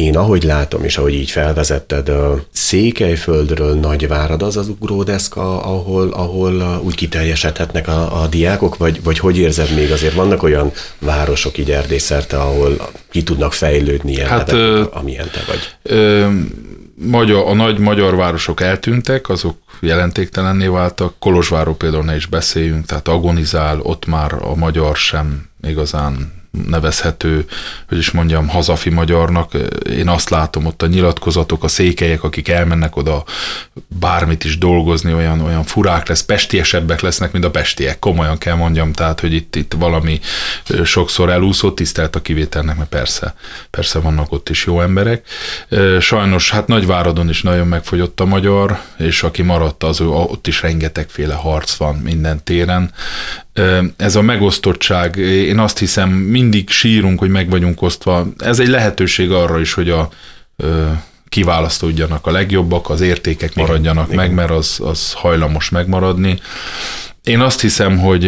Én 0.00 0.16
ahogy 0.16 0.42
látom, 0.42 0.84
és 0.84 0.98
ahogy 0.98 1.14
így 1.14 1.30
felvezetted, 1.30 2.08
a 2.08 2.44
Székelyföldről 2.52 3.74
Nagyvárad 3.74 4.42
az 4.42 4.56
az 4.56 4.68
ugródeszka, 4.68 5.62
ahol, 5.62 6.12
ahol 6.12 6.80
úgy 6.82 6.94
kiteljesedhetnek 6.94 7.88
a, 7.88 8.22
a 8.22 8.26
diákok, 8.26 8.76
vagy, 8.76 9.02
vagy 9.02 9.18
hogy 9.18 9.38
érzed 9.38 9.74
még 9.74 9.92
azért 9.92 10.14
vannak 10.14 10.42
olyan 10.42 10.72
városok 10.98 11.58
így 11.58 11.70
erdészerte, 11.70 12.40
ahol 12.40 12.90
ki 13.10 13.22
tudnak 13.22 13.52
fejlődni 13.52 14.12
ilyen 14.12 14.28
hát, 14.28 14.52
ö, 14.52 14.84
amilyen 14.92 15.30
te 15.32 15.40
vagy? 15.46 15.76
Ö, 15.82 16.28
magyar, 16.94 17.46
a 17.46 17.54
nagy 17.54 17.78
magyar 17.78 18.16
városok 18.16 18.60
eltűntek, 18.60 19.28
azok 19.28 19.56
jelentéktelenné 19.80 20.66
váltak. 20.66 21.14
Kolozsváró 21.18 21.74
például 21.74 22.04
ne 22.04 22.16
is 22.16 22.26
beszéljünk, 22.26 22.86
tehát 22.86 23.08
agonizál, 23.08 23.80
ott 23.80 24.06
már 24.06 24.32
a 24.32 24.54
magyar 24.54 24.96
sem 24.96 25.48
igazán 25.62 26.42
nevezhető, 26.66 27.46
hogy 27.88 27.98
is 27.98 28.10
mondjam, 28.10 28.48
hazafi 28.48 28.90
magyarnak. 28.90 29.52
Én 29.90 30.08
azt 30.08 30.30
látom 30.30 30.66
ott 30.66 30.82
a 30.82 30.86
nyilatkozatok, 30.86 31.64
a 31.64 31.68
székelyek, 31.68 32.22
akik 32.22 32.48
elmennek 32.48 32.96
oda 32.96 33.24
bármit 33.88 34.44
is 34.44 34.58
dolgozni, 34.58 35.14
olyan, 35.14 35.40
olyan 35.40 35.64
furák 35.64 36.08
lesz, 36.08 36.22
pestiesebbek 36.22 37.00
lesznek, 37.00 37.32
mint 37.32 37.44
a 37.44 37.50
pestiek, 37.50 37.98
komolyan 37.98 38.38
kell 38.38 38.54
mondjam, 38.54 38.92
tehát, 38.92 39.20
hogy 39.20 39.32
itt, 39.32 39.56
itt 39.56 39.74
valami 39.78 40.20
sokszor 40.84 41.30
elúszott, 41.30 41.74
tisztelt 41.74 42.16
a 42.16 42.22
kivételnek, 42.22 42.76
mert 42.76 42.88
persze, 42.88 43.34
persze 43.70 43.98
vannak 43.98 44.32
ott 44.32 44.48
is 44.48 44.64
jó 44.64 44.80
emberek. 44.80 45.26
Sajnos, 46.00 46.50
hát 46.50 46.66
Nagyváradon 46.66 47.28
is 47.28 47.42
nagyon 47.42 47.66
megfogyott 47.66 48.20
a 48.20 48.24
magyar, 48.24 48.80
és 48.98 49.22
aki 49.22 49.42
maradt, 49.42 49.82
az 49.84 50.00
ott 50.00 50.46
is 50.46 50.62
rengetegféle 50.62 51.34
harc 51.34 51.74
van 51.74 51.94
minden 51.94 52.44
téren. 52.44 52.92
Ez 53.96 54.16
a 54.16 54.22
megosztottság, 54.22 55.16
én 55.16 55.58
azt 55.58 55.78
hiszem, 55.78 56.10
mindig 56.10 56.70
sírunk, 56.70 57.18
hogy 57.18 57.30
meg 57.30 57.50
vagyunk 57.50 57.82
osztva. 57.82 58.26
Ez 58.38 58.58
egy 58.58 58.68
lehetőség 58.68 59.30
arra 59.30 59.60
is, 59.60 59.72
hogy 59.72 59.90
a 59.90 60.08
kiválasztódjanak 61.28 62.26
a 62.26 62.30
legjobbak, 62.30 62.90
az 62.90 63.00
értékek 63.00 63.54
maradjanak 63.54 64.04
igen, 64.04 64.16
meg, 64.16 64.24
igen. 64.24 64.36
mert 64.36 64.50
az, 64.50 64.80
az 64.82 65.12
hajlamos 65.12 65.68
megmaradni. 65.70 66.38
Én 67.24 67.40
azt 67.40 67.60
hiszem, 67.60 67.98
hogy 67.98 68.24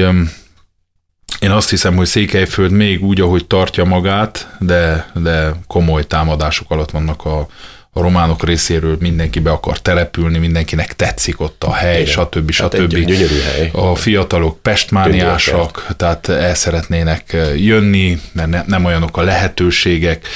én 1.40 1.50
azt 1.50 1.70
hiszem, 1.70 1.96
hogy 1.96 2.06
Székelyföld 2.06 2.70
még 2.70 3.04
úgy, 3.04 3.20
ahogy 3.20 3.46
tartja 3.46 3.84
magát, 3.84 4.56
de, 4.58 5.10
de 5.14 5.54
komoly 5.66 6.06
támadások 6.06 6.70
alatt 6.70 6.90
vannak 6.90 7.24
a, 7.24 7.48
a 7.96 8.00
románok 8.00 8.44
részéről 8.44 8.96
mindenki 9.00 9.38
be 9.38 9.50
akar 9.50 9.78
települni, 9.78 10.38
mindenkinek 10.38 10.96
tetszik 10.96 11.40
ott 11.40 11.64
a 11.64 11.72
hely, 11.72 12.00
Igen. 12.00 12.12
stb. 12.12 12.54
Hát 12.54 12.74
stb. 12.74 12.94
Egy 12.94 13.42
hely. 13.54 13.70
A 13.72 13.94
fiatalok 13.94 14.62
pestmániások, 14.62 15.86
tehát 15.96 16.28
el 16.28 16.54
szeretnének 16.54 17.36
jönni, 17.56 18.20
mert 18.32 18.48
ne, 18.48 18.62
nem 18.66 18.84
olyanok 18.84 19.16
a 19.16 19.22
lehetőségek. 19.22 20.26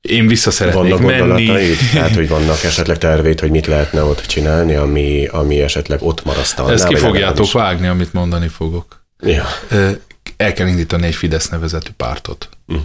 Én 0.00 0.26
vissza 0.26 0.50
szeretnék 0.50 0.98
vannak 0.98 1.18
menni. 1.26 1.76
Tehát, 1.92 2.14
hogy 2.20 2.28
vannak 2.28 2.64
esetleg 2.64 2.98
tervét, 2.98 3.40
hogy 3.40 3.50
mit 3.50 3.66
lehetne 3.66 4.02
ott 4.02 4.26
csinálni, 4.26 4.74
ami, 4.74 5.26
ami 5.26 5.60
esetleg 5.60 6.02
ott 6.02 6.24
marasztalná. 6.24 6.72
Ezt 6.72 6.86
ki 6.86 6.96
fogjátok 6.96 7.52
vágni, 7.52 7.86
amit 7.86 8.12
mondani 8.12 8.48
fogok. 8.48 9.04
Ja. 9.20 9.44
El 10.36 10.52
kell 10.52 10.66
indítani 10.66 11.06
egy 11.06 11.14
Fidesz 11.14 11.48
nevezetű 11.48 11.90
pártot. 11.96 12.48
Uh-huh. 12.66 12.84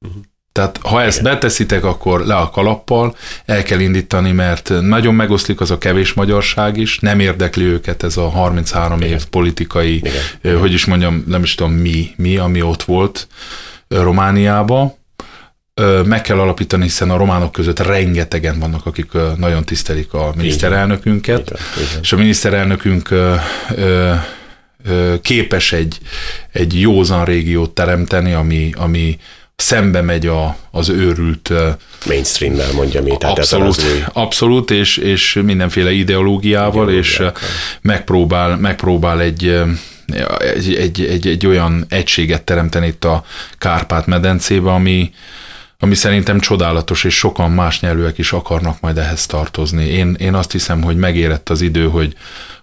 Uh-huh. 0.00 0.22
Tehát 0.54 0.78
ha 0.82 1.02
ezt 1.02 1.22
beteszitek, 1.22 1.84
akkor 1.84 2.26
le 2.26 2.34
a 2.34 2.50
kalappal, 2.50 3.16
el 3.44 3.62
kell 3.62 3.80
indítani, 3.80 4.32
mert 4.32 4.72
nagyon 4.80 5.14
megoszlik 5.14 5.60
az 5.60 5.70
a 5.70 5.78
kevés 5.78 6.12
magyarság 6.12 6.76
is, 6.76 6.98
nem 6.98 7.20
érdekli 7.20 7.64
őket 7.64 8.02
ez 8.02 8.16
a 8.16 8.28
33 8.28 9.00
Igen. 9.00 9.12
év 9.12 9.24
politikai, 9.24 10.02
Igen. 10.42 10.58
hogy 10.58 10.72
is 10.72 10.84
mondjam, 10.84 11.24
nem 11.26 11.42
is 11.42 11.54
tudom 11.54 11.72
mi, 11.72 12.10
mi, 12.16 12.36
ami 12.36 12.62
ott 12.62 12.82
volt 12.82 13.28
Romániába. 13.88 14.96
Meg 16.04 16.20
kell 16.20 16.38
alapítani, 16.38 16.82
hiszen 16.82 17.10
a 17.10 17.16
románok 17.16 17.52
között 17.52 17.78
rengetegen 17.78 18.58
vannak, 18.58 18.86
akik 18.86 19.10
nagyon 19.36 19.64
tisztelik 19.64 20.12
a 20.12 20.32
miniszterelnökünket, 20.36 21.50
Igen. 21.50 21.60
Igen. 21.88 22.00
és 22.00 22.12
a 22.12 22.16
miniszterelnökünk 22.16 23.08
képes 25.22 25.72
egy, 25.72 25.98
egy 26.52 26.80
józan 26.80 27.24
régiót 27.24 27.70
teremteni, 27.70 28.32
ami, 28.32 28.72
ami 28.76 29.18
szembe 29.56 30.00
megy 30.00 30.26
a, 30.26 30.56
az 30.70 30.88
őrült 30.88 31.52
mainstream-mel 32.06 32.72
mondja 32.72 33.02
mi. 33.02 33.16
Tehát 33.18 33.38
abszolút, 33.38 33.76
az 33.76 33.84
új... 33.84 34.02
abszolút 34.12 34.70
és, 34.70 34.96
és 34.96 35.40
mindenféle 35.44 35.92
ideológiával, 35.92 36.90
és 36.90 37.22
megpróbál, 37.80 38.56
megpróbál 38.56 39.20
egy, 39.20 39.62
egy, 40.38 40.74
egy, 40.74 41.00
egy, 41.00 41.26
egy 41.26 41.46
olyan 41.46 41.84
egységet 41.88 42.42
teremteni 42.42 42.86
itt 42.86 43.04
a 43.04 43.24
Kárpát-medencébe, 43.58 44.72
ami, 44.72 45.12
ami 45.78 45.94
szerintem 45.94 46.40
csodálatos, 46.40 47.04
és 47.04 47.14
sokan 47.14 47.50
más 47.50 47.80
nyelvűek 47.80 48.18
is 48.18 48.32
akarnak 48.32 48.80
majd 48.80 48.98
ehhez 48.98 49.26
tartozni. 49.26 49.84
Én, 49.84 50.16
én 50.18 50.34
azt 50.34 50.52
hiszem, 50.52 50.82
hogy 50.82 50.96
megérett 50.96 51.48
az 51.48 51.60
idő, 51.60 51.88
hogy 51.88 52.14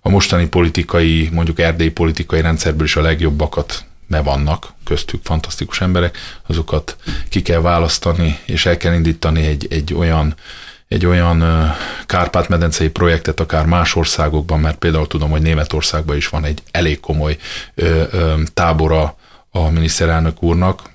a 0.01 0.09
mostani 0.09 0.47
politikai, 0.47 1.29
mondjuk 1.31 1.59
erdélyi 1.59 1.91
politikai 1.91 2.41
rendszerből 2.41 2.85
is 2.85 2.95
a 2.95 3.01
legjobbakat 3.01 3.85
ne 4.11 4.21
vannak, 4.21 4.73
köztük 4.83 5.21
fantasztikus 5.23 5.81
emberek, 5.81 6.17
azokat 6.47 6.95
ki 7.29 7.41
kell 7.41 7.61
választani, 7.61 8.39
és 8.45 8.65
el 8.65 8.77
kell 8.77 8.93
indítani 8.93 9.45
egy, 9.45 9.67
egy 9.69 9.93
olyan 9.93 10.35
egy 10.87 11.05
olyan 11.05 11.43
Kárpát-medencei 12.05 12.89
projektet 12.89 13.39
akár 13.39 13.65
más 13.65 13.95
országokban, 13.95 14.59
mert 14.59 14.77
például 14.77 15.07
tudom, 15.07 15.29
hogy 15.29 15.41
Németországban 15.41 16.15
is 16.15 16.27
van 16.27 16.45
egy 16.45 16.63
elég 16.71 16.99
komoly 16.99 17.37
tábora 18.53 19.15
a 19.51 19.69
miniszterelnök 19.69 20.43
úrnak, 20.43 20.90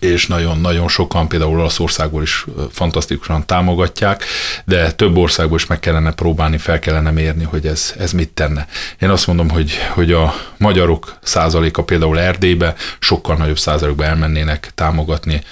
és 0.00 0.26
nagyon-nagyon 0.26 0.88
sokan, 0.88 1.28
például 1.28 1.58
Olaszországból 1.58 2.22
is 2.22 2.46
fantasztikusan 2.70 3.46
támogatják, 3.46 4.24
de 4.64 4.92
több 4.92 5.16
országból 5.16 5.56
is 5.56 5.66
meg 5.66 5.80
kellene 5.80 6.12
próbálni, 6.12 6.58
fel 6.58 6.78
kellene 6.78 7.10
mérni, 7.10 7.44
hogy 7.44 7.66
ez, 7.66 7.94
ez 7.98 8.12
mit 8.12 8.28
tenne. 8.28 8.66
Én 9.00 9.10
azt 9.10 9.26
mondom, 9.26 9.50
hogy, 9.50 9.72
hogy 9.90 10.12
a 10.12 10.34
magyarok 10.56 11.16
százaléka 11.22 11.84
például 11.84 12.18
Erdélybe 12.18 12.74
sokkal 12.98 13.36
nagyobb 13.36 13.58
százalékba 13.58 14.04
elmennének 14.04 14.70
támogatni 14.74 15.42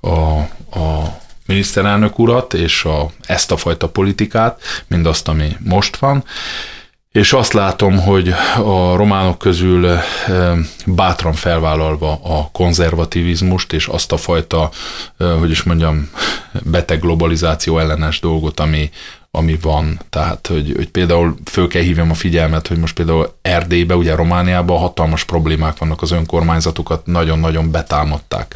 a, 0.00 0.10
a 0.78 1.18
miniszterelnök 1.46 2.18
urat 2.18 2.54
és 2.54 2.84
a, 2.84 3.10
ezt 3.26 3.52
a 3.52 3.56
fajta 3.56 3.88
politikát, 3.88 4.60
mint 4.86 5.06
azt, 5.06 5.28
ami 5.28 5.56
most 5.58 5.96
van 5.96 6.24
és 7.12 7.32
azt 7.32 7.52
látom, 7.52 7.98
hogy 7.98 8.28
a 8.56 8.96
románok 8.96 9.38
közül 9.38 9.98
bátran 10.86 11.32
felvállalva 11.32 12.20
a 12.22 12.48
konzervativizmust 12.52 13.72
és 13.72 13.86
azt 13.86 14.12
a 14.12 14.16
fajta, 14.16 14.70
hogy 15.38 15.50
is 15.50 15.62
mondjam, 15.62 16.10
beteg 16.62 17.00
globalizáció 17.00 17.78
ellenes 17.78 18.20
dolgot, 18.20 18.60
ami, 18.60 18.90
ami 19.30 19.58
van. 19.62 20.00
Tehát, 20.10 20.46
hogy, 20.46 20.72
hogy 20.76 20.88
például 20.88 21.34
föl 21.44 21.68
kell 21.68 21.82
hívjam 21.82 22.10
a 22.10 22.14
figyelmet, 22.14 22.66
hogy 22.66 22.78
most 22.78 22.94
például 22.94 23.34
Erdélybe, 23.42 23.96
ugye 23.96 24.14
Romániában 24.14 24.78
hatalmas 24.78 25.24
problémák 25.24 25.78
vannak, 25.78 26.02
az 26.02 26.10
önkormányzatokat 26.10 27.06
nagyon-nagyon 27.06 27.70
betámadták. 27.70 28.54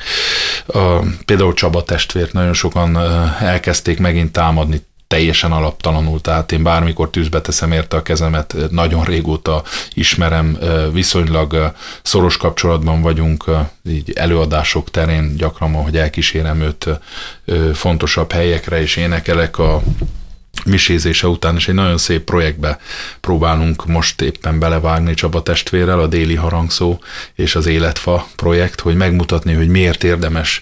Például 1.25 1.55
Csaba 1.55 1.83
testvért 1.83 2.33
nagyon 2.33 2.53
sokan 2.53 2.99
elkezdték 3.41 3.99
megint 3.99 4.33
támadni 4.33 4.83
teljesen 5.07 5.53
alaptalanul, 5.53 6.21
tehát 6.21 6.53
én 6.53 6.63
bármikor 6.63 7.11
tűzbe 7.11 7.41
teszem 7.41 7.73
érte 7.73 7.97
a 7.97 8.03
kezemet, 8.03 8.57
nagyon 8.71 9.05
régóta 9.05 9.63
ismerem, 9.95 10.59
viszonylag 10.93 11.73
szoros 12.03 12.37
kapcsolatban 12.37 13.03
vagyunk, 13.03 13.45
így 13.89 14.13
előadások 14.15 14.91
terén 14.91 15.37
gyakran, 15.37 15.73
hogy 15.73 15.97
elkísérem 15.97 16.61
őt 16.61 16.89
fontosabb 17.75 18.33
helyekre, 18.33 18.81
és 18.81 18.97
énekelek 18.97 19.59
a 19.59 19.83
misézése 20.65 21.27
után, 21.27 21.57
és 21.57 21.69
egy 21.69 21.75
nagyon 21.75 21.99
szép 21.99 22.25
projektbe 22.25 22.79
próbálunk 23.21 23.87
most 23.87 24.21
éppen 24.21 24.59
belevágni 24.59 25.15
Csaba 25.15 25.43
testvérrel, 25.43 26.01
a 26.01 26.07
Déli 26.07 26.35
Harangszó 26.35 26.99
és 27.35 27.55
az 27.55 27.67
Életfa 27.67 28.27
projekt, 28.37 28.81
hogy 28.81 28.97
megmutatni, 28.97 29.53
hogy 29.53 29.69
miért 29.69 30.05
érdemes 30.05 30.61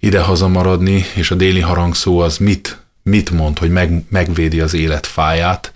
ide 0.00 0.24
maradni, 0.48 1.04
és 1.14 1.30
a 1.30 1.34
Déli 1.34 1.60
Harangszó 1.60 2.18
az 2.18 2.36
mit 2.36 2.78
mit 3.08 3.30
mond, 3.30 3.58
hogy 3.58 3.70
meg, 3.70 4.04
megvédi 4.10 4.60
az 4.60 4.74
élet 4.74 5.06
fáját, 5.06 5.72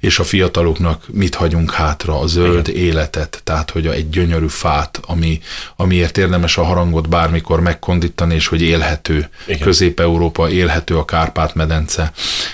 és 0.00 0.18
a 0.18 0.24
fiataloknak 0.24 1.04
mit 1.12 1.34
hagyunk 1.34 1.72
hátra, 1.72 2.20
a 2.20 2.26
zöld 2.26 2.68
Igen. 2.68 2.80
életet, 2.80 3.40
tehát 3.44 3.70
hogy 3.70 3.86
egy 3.86 4.10
gyönyörű 4.10 4.46
fát, 4.46 5.00
ami, 5.06 5.40
amiért 5.76 6.18
érdemes 6.18 6.56
a 6.56 6.62
harangot 6.62 7.08
bármikor 7.08 7.60
megkondítani, 7.60 8.34
és 8.34 8.46
hogy 8.46 8.62
élhető. 8.62 9.28
Igen. 9.46 9.60
Közép-Európa 9.60 10.50
élhető 10.50 10.96
a 10.96 11.04
Kárpát-medence. 11.04 12.12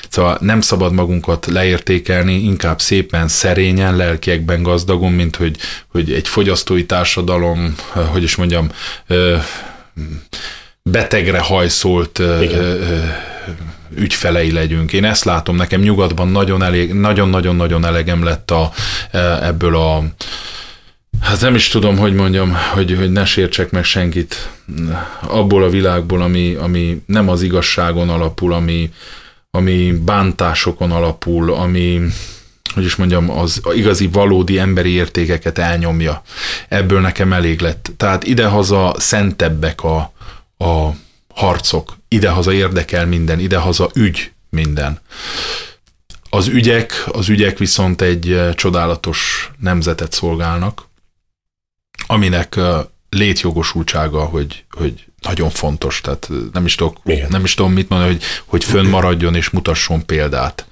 Szóval 0.09 0.39
nem 0.41 0.61
szabad 0.61 0.93
magunkat 0.93 1.47
leértékelni, 1.47 2.35
inkább 2.35 2.81
szépen, 2.81 3.29
szerényen, 3.29 3.97
lelkiekben 3.97 4.63
gazdagon, 4.63 5.13
mint 5.13 5.37
hogy, 5.37 5.57
hogy 5.89 6.13
egy 6.13 6.29
fogyasztói 6.29 6.87
társadalom, 6.87 7.75
hogy 7.93 8.23
is 8.23 8.37
mondjam, 8.37 8.71
betegre 10.83 11.39
hajszolt 11.39 12.23
ügyfelei 13.95 14.53
legyünk. 14.53 14.93
Én 14.93 15.05
ezt 15.05 15.25
látom, 15.25 15.57
nekem 15.57 15.81
nyugatban 15.81 16.29
nagyon 16.29 16.63
elég, 16.63 16.93
nagyon-nagyon-nagyon 16.93 17.85
elegem 17.85 18.25
lett 18.25 18.51
a, 18.51 18.71
e, 19.11 19.47
ebből 19.47 19.77
a 19.77 20.05
Hát 21.21 21.41
nem 21.41 21.55
is 21.55 21.69
tudom, 21.69 21.97
hogy 21.97 22.15
mondjam, 22.15 22.57
hogy, 22.73 22.97
hogy 22.97 23.13
ne 23.13 23.25
sértsek 23.25 23.71
meg 23.71 23.85
senkit 23.85 24.51
abból 25.21 25.63
a 25.63 25.69
világból, 25.69 26.23
ami, 26.23 26.55
ami 26.55 27.03
nem 27.07 27.29
az 27.29 27.43
igazságon 27.43 28.09
alapul, 28.09 28.53
ami, 28.53 28.91
ami 29.51 29.93
bántásokon 30.05 30.91
alapul, 30.91 31.53
ami, 31.53 32.01
hogy 32.75 32.85
is 32.85 32.97
mondjam, 32.97 33.31
az 33.31 33.61
igazi 33.75 34.09
valódi 34.13 34.59
emberi 34.59 34.91
értékeket 34.91 35.59
elnyomja. 35.59 36.23
Ebből 36.69 37.01
nekem 37.01 37.33
elég 37.33 37.61
lett. 37.61 37.91
Tehát 37.97 38.25
idehaza 38.25 38.95
szentebbek 38.99 39.83
a, 39.85 40.13
a 40.59 40.91
harcok, 41.37 41.97
idehaza 42.09 42.53
érdekel 42.53 43.07
minden, 43.07 43.41
idehaza 43.41 43.91
ügy 43.95 44.33
minden. 44.51 45.01
Az 46.31 46.47
ügyek, 46.47 47.05
az 47.07 47.29
ügyek 47.29 47.59
viszont 47.59 48.03
egy 48.03 48.33
eh, 48.33 48.55
csodálatos 48.55 49.51
nemzetet 49.59 50.13
szolgálnak, 50.13 50.89
aminek 52.07 52.57
eh, 52.57 52.79
létjogosultsága, 53.11 54.25
hogy, 54.25 54.65
hogy 54.71 55.05
nagyon 55.23 55.51
fontos, 55.51 56.01
tehát 56.01 56.29
eh, 56.31 56.37
nem 56.53 56.65
is, 56.65 56.75
tudok, 56.75 57.01
nem 57.29 57.45
is 57.45 57.55
tudom 57.55 57.73
mit 57.73 57.89
mondani, 57.89 58.13
hogy, 58.13 58.23
hogy 58.45 58.65
fönnmaradjon 58.65 59.35
és 59.35 59.51
mutasson 59.51 60.07
példát. 60.07 60.67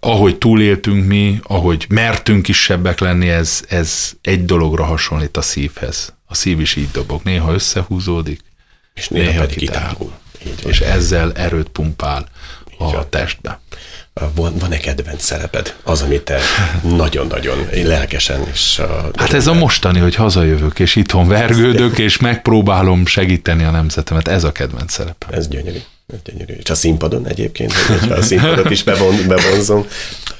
Ahogy 0.00 0.38
túléltünk 0.38 1.06
mi, 1.06 1.40
ahogy 1.42 1.86
mertünk 1.88 2.42
kisebbek 2.42 2.98
lenni, 2.98 3.28
ez, 3.28 3.64
ez 3.68 4.12
egy 4.22 4.44
dologra 4.44 4.84
hasonlít 4.84 5.36
a 5.36 5.42
szívhez. 5.42 6.14
A 6.26 6.34
szív 6.34 6.60
is 6.60 6.76
így 6.76 6.90
dobog, 6.90 7.20
néha 7.24 7.52
összehúzódik, 7.52 8.45
és 8.96 9.08
néha, 9.08 9.30
néha 9.30 9.40
pedig 9.40 9.56
kitárul. 9.56 10.12
És 10.66 10.80
ezzel 10.80 11.32
erőt 11.32 11.68
pumpál 11.68 12.26
a 12.78 13.08
testbe. 13.08 13.60
van, 14.34 14.54
van-e 14.58 14.76
kedvenc 14.76 15.22
szereped? 15.22 15.76
Az, 15.82 16.02
amit 16.02 16.22
te 16.22 16.40
nagyon-nagyon 16.82 17.68
lelkesen 17.72 18.48
is... 18.52 18.80
Hát 19.14 19.32
ez 19.32 19.46
a 19.46 19.52
mostani, 19.52 19.98
hogy 19.98 20.14
hazajövök, 20.14 20.78
és 20.78 20.96
itthon 20.96 21.28
vergődök, 21.28 21.98
és 22.08 22.18
megpróbálom 22.18 23.06
segíteni 23.06 23.64
a 23.64 23.70
nemzetemet. 23.70 24.28
Ez 24.28 24.44
a 24.44 24.52
kedvenc 24.52 24.92
szerep. 24.92 25.24
Ez 25.30 25.48
gyönyörű. 25.48 25.78
Ez 26.12 26.18
gyönyörű. 26.24 26.52
És 26.52 26.70
a 26.70 26.74
színpadon 26.74 27.26
egyébként, 27.26 27.72
hogyha 27.72 28.14
a 28.14 28.22
színpadot 28.22 28.70
is 28.70 28.82
bevon, 28.82 29.14
bevonzom. 29.28 29.86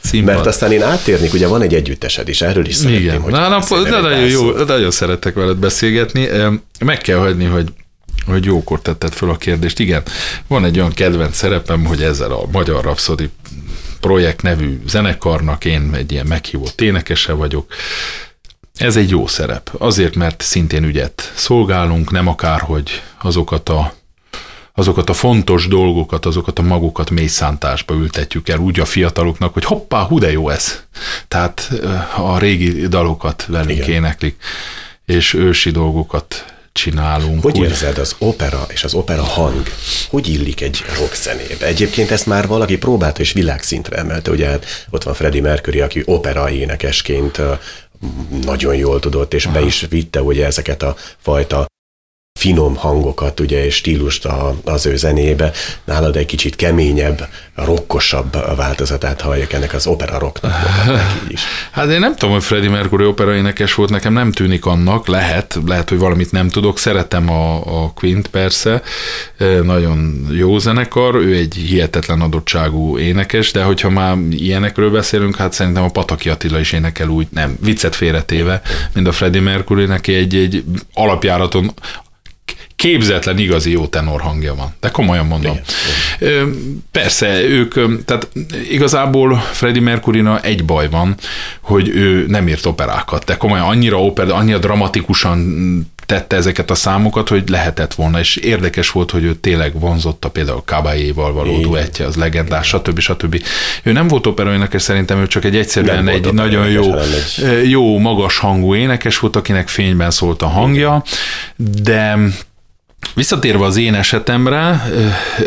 Színpad. 0.01 0.35
Mert 0.35 0.47
aztán 0.47 0.73
én 0.73 0.83
átérnék, 0.83 1.33
ugye 1.33 1.47
van 1.47 1.62
egy 1.62 1.75
együttesed 1.75 2.29
is, 2.29 2.42
erről 2.42 2.66
is 2.66 2.75
szeretném, 2.75 3.01
Igen. 3.01 3.21
hogy 3.21 3.33
Na, 3.33 3.49
na, 3.49 3.83
de 3.83 4.01
nagyon, 4.01 4.27
jó, 4.27 4.51
nagyon 4.51 4.90
szeretek 4.90 5.35
veled 5.35 5.57
beszélgetni. 5.57 6.29
Meg 6.79 6.99
kell 6.99 7.19
hagyni, 7.19 7.45
hogy 7.45 7.73
hogy 8.26 8.44
jókor 8.44 8.80
tetted 8.80 9.12
föl 9.12 9.30
a 9.30 9.36
kérdést. 9.36 9.78
Igen, 9.78 10.02
van 10.46 10.64
egy 10.64 10.78
olyan 10.78 10.92
kedvenc 10.92 11.36
szerepem, 11.36 11.84
hogy 11.84 12.02
ezzel 12.02 12.32
a 12.32 12.46
Magyar 12.52 12.84
Rapszodi 12.84 13.30
projekt 14.00 14.42
nevű 14.42 14.80
zenekarnak 14.86 15.64
én 15.64 15.90
egy 15.94 16.12
ilyen 16.12 16.26
meghívott 16.26 16.80
énekese 16.80 17.32
vagyok. 17.32 17.72
Ez 18.76 18.96
egy 18.96 19.10
jó 19.10 19.26
szerep, 19.26 19.70
azért, 19.78 20.14
mert 20.14 20.42
szintén 20.42 20.84
ügyet 20.84 21.32
szolgálunk, 21.34 22.10
nem 22.10 22.26
akárhogy 22.26 23.02
azokat 23.22 23.68
a 23.68 23.94
azokat 24.78 25.10
a 25.10 25.14
fontos 25.14 25.68
dolgokat, 25.68 26.26
azokat 26.26 26.58
a 26.58 26.62
magukat 26.62 27.10
mély 27.10 27.26
szántásba 27.26 27.94
ültetjük 27.94 28.48
el 28.48 28.58
úgy 28.58 28.80
a 28.80 28.84
fiataloknak, 28.84 29.52
hogy 29.52 29.64
hoppá, 29.64 30.02
hú 30.02 30.18
de 30.18 30.32
jó 30.32 30.48
ez. 30.48 30.82
Tehát 31.28 31.72
a 32.16 32.38
régi 32.38 32.88
dalokat 32.88 33.46
velünk 33.46 33.78
Igen. 33.78 33.90
éneklik, 33.90 34.36
és 35.04 35.34
ősi 35.34 35.70
dolgokat 35.70 36.56
csinálunk. 36.76 37.42
Hogy 37.42 37.58
úgy... 37.58 37.64
érzed 37.64 37.98
az 37.98 38.14
opera 38.18 38.66
és 38.68 38.84
az 38.84 38.94
opera 38.94 39.22
hang? 39.22 39.62
Hogy 40.08 40.28
illik 40.28 40.60
egy 40.60 40.84
rockzenébe? 40.98 41.66
Egyébként 41.66 42.10
ezt 42.10 42.26
már 42.26 42.46
valaki 42.46 42.78
próbálta 42.78 43.20
és 43.20 43.32
világszintre 43.32 43.96
emelte. 43.96 44.30
Ugye 44.30 44.48
hát 44.48 44.64
ott 44.90 45.02
van 45.02 45.14
Freddie 45.14 45.40
Mercury, 45.40 45.80
aki 45.80 46.02
opera 46.04 46.50
énekesként 46.50 47.40
nagyon 48.44 48.74
jól 48.74 49.00
tudott, 49.00 49.34
és 49.34 49.46
Aha. 49.46 49.58
be 49.58 49.64
is 49.64 49.86
vitte 49.90 50.22
ugye 50.22 50.46
ezeket 50.46 50.82
a 50.82 50.96
fajta 51.22 51.66
finom 52.37 52.75
hangokat 52.75 53.40
ugye, 53.40 53.64
és 53.64 53.75
stílust 53.75 54.25
a, 54.25 54.57
az 54.64 54.87
ő 54.87 54.96
zenébe. 54.96 55.53
Nálad 55.85 56.16
egy 56.16 56.27
kicsit 56.27 56.57
keményebb, 56.57 57.29
rokkosabb 57.55 58.57
változatát 58.57 59.20
hallják 59.20 59.53
ennek 59.53 59.75
az 59.75 59.87
opera 59.87 60.18
rocknak. 60.18 60.53
is. 61.29 61.40
Hát 61.70 61.90
én 61.90 61.99
nem 61.99 62.16
tudom, 62.16 62.35
hogy 62.35 62.44
Freddie 62.44 62.70
Mercury 62.70 63.05
opera 63.05 63.35
énekes 63.35 63.75
volt, 63.75 63.90
nekem 63.90 64.12
nem 64.12 64.33
tűnik 64.33 64.64
annak, 64.64 65.07
lehet, 65.07 65.59
lehet, 65.66 65.88
hogy 65.88 65.99
valamit 65.99 66.33
nem 66.33 66.49
tudok, 66.49 66.79
szeretem 66.79 67.31
a, 67.31 67.55
a 67.85 67.92
Quint 67.94 68.29
persze, 68.29 68.83
nagyon 69.62 70.27
jó 70.31 70.59
zenekar, 70.59 71.14
ő 71.14 71.35
egy 71.35 71.55
hihetetlen 71.55 72.20
adottságú 72.20 72.99
énekes, 72.99 73.53
de 73.53 73.62
hogyha 73.62 73.90
már 73.90 74.16
ilyenekről 74.31 74.90
beszélünk, 74.90 75.37
hát 75.37 75.53
szerintem 75.53 75.83
a 75.83 75.88
Pataki 75.88 76.29
Attila 76.29 76.59
is 76.59 76.72
énekel 76.72 77.09
úgy, 77.09 77.27
nem, 77.31 77.57
viccet 77.61 77.94
félretéve, 77.94 78.62
mint 78.92 79.07
a 79.07 79.12
Freddie 79.12 79.40
Mercury, 79.40 79.85
neki 79.85 80.14
egy, 80.14 80.35
egy 80.35 80.64
alapjáraton 80.94 81.72
képzetlen 82.76 83.38
igazi 83.38 83.70
jó 83.70 83.86
tenor 83.86 84.20
hangja 84.20 84.54
van. 84.54 84.74
De 84.80 84.88
komolyan 84.88 85.26
mondom. 85.26 85.58
Igen. 86.20 86.82
Persze, 86.90 87.42
ők, 87.42 88.04
tehát 88.04 88.28
igazából 88.70 89.36
Freddie 89.36 89.82
mercury 89.82 90.22
egy 90.42 90.64
baj 90.64 90.88
van, 90.88 91.14
hogy 91.60 91.88
ő 91.88 92.24
nem 92.28 92.48
írt 92.48 92.66
operákat, 92.66 93.24
de 93.24 93.36
komolyan 93.36 93.66
annyira 93.66 94.02
oper, 94.02 94.30
annyira 94.30 94.58
dramatikusan 94.58 95.94
tette 96.06 96.36
ezeket 96.36 96.70
a 96.70 96.74
számokat, 96.74 97.28
hogy 97.28 97.48
lehetett 97.48 97.94
volna, 97.94 98.18
és 98.18 98.36
érdekes 98.36 98.90
volt, 98.90 99.10
hogy 99.10 99.24
ő 99.24 99.34
tényleg 99.34 99.80
vonzotta 99.80 100.30
például 100.30 100.62
Caballé-val 100.64 101.32
való 101.32 101.60
duettje, 101.60 102.06
az 102.06 102.16
legendás, 102.16 102.66
stb. 102.66 102.98
stb. 102.98 103.42
Ő 103.82 103.92
nem 103.92 104.08
volt 104.08 104.26
operaénekes, 104.26 104.82
szerintem 104.82 105.18
ő 105.18 105.26
csak 105.26 105.44
egy 105.44 105.56
egyszerűen 105.56 106.04
nem 106.04 106.14
egy 106.14 106.32
nagyon 106.32 106.68
jó, 106.68 106.94
jó, 107.64 107.98
magas 107.98 108.38
hangú 108.38 108.74
énekes 108.74 109.18
volt, 109.18 109.36
akinek 109.36 109.68
fényben 109.68 110.10
szólt 110.10 110.42
a 110.42 110.46
hangja, 110.46 111.02
de 111.56 112.18
Visszatérve 113.14 113.64
az 113.64 113.77
én 113.77 113.95
esetemre, 113.95 114.85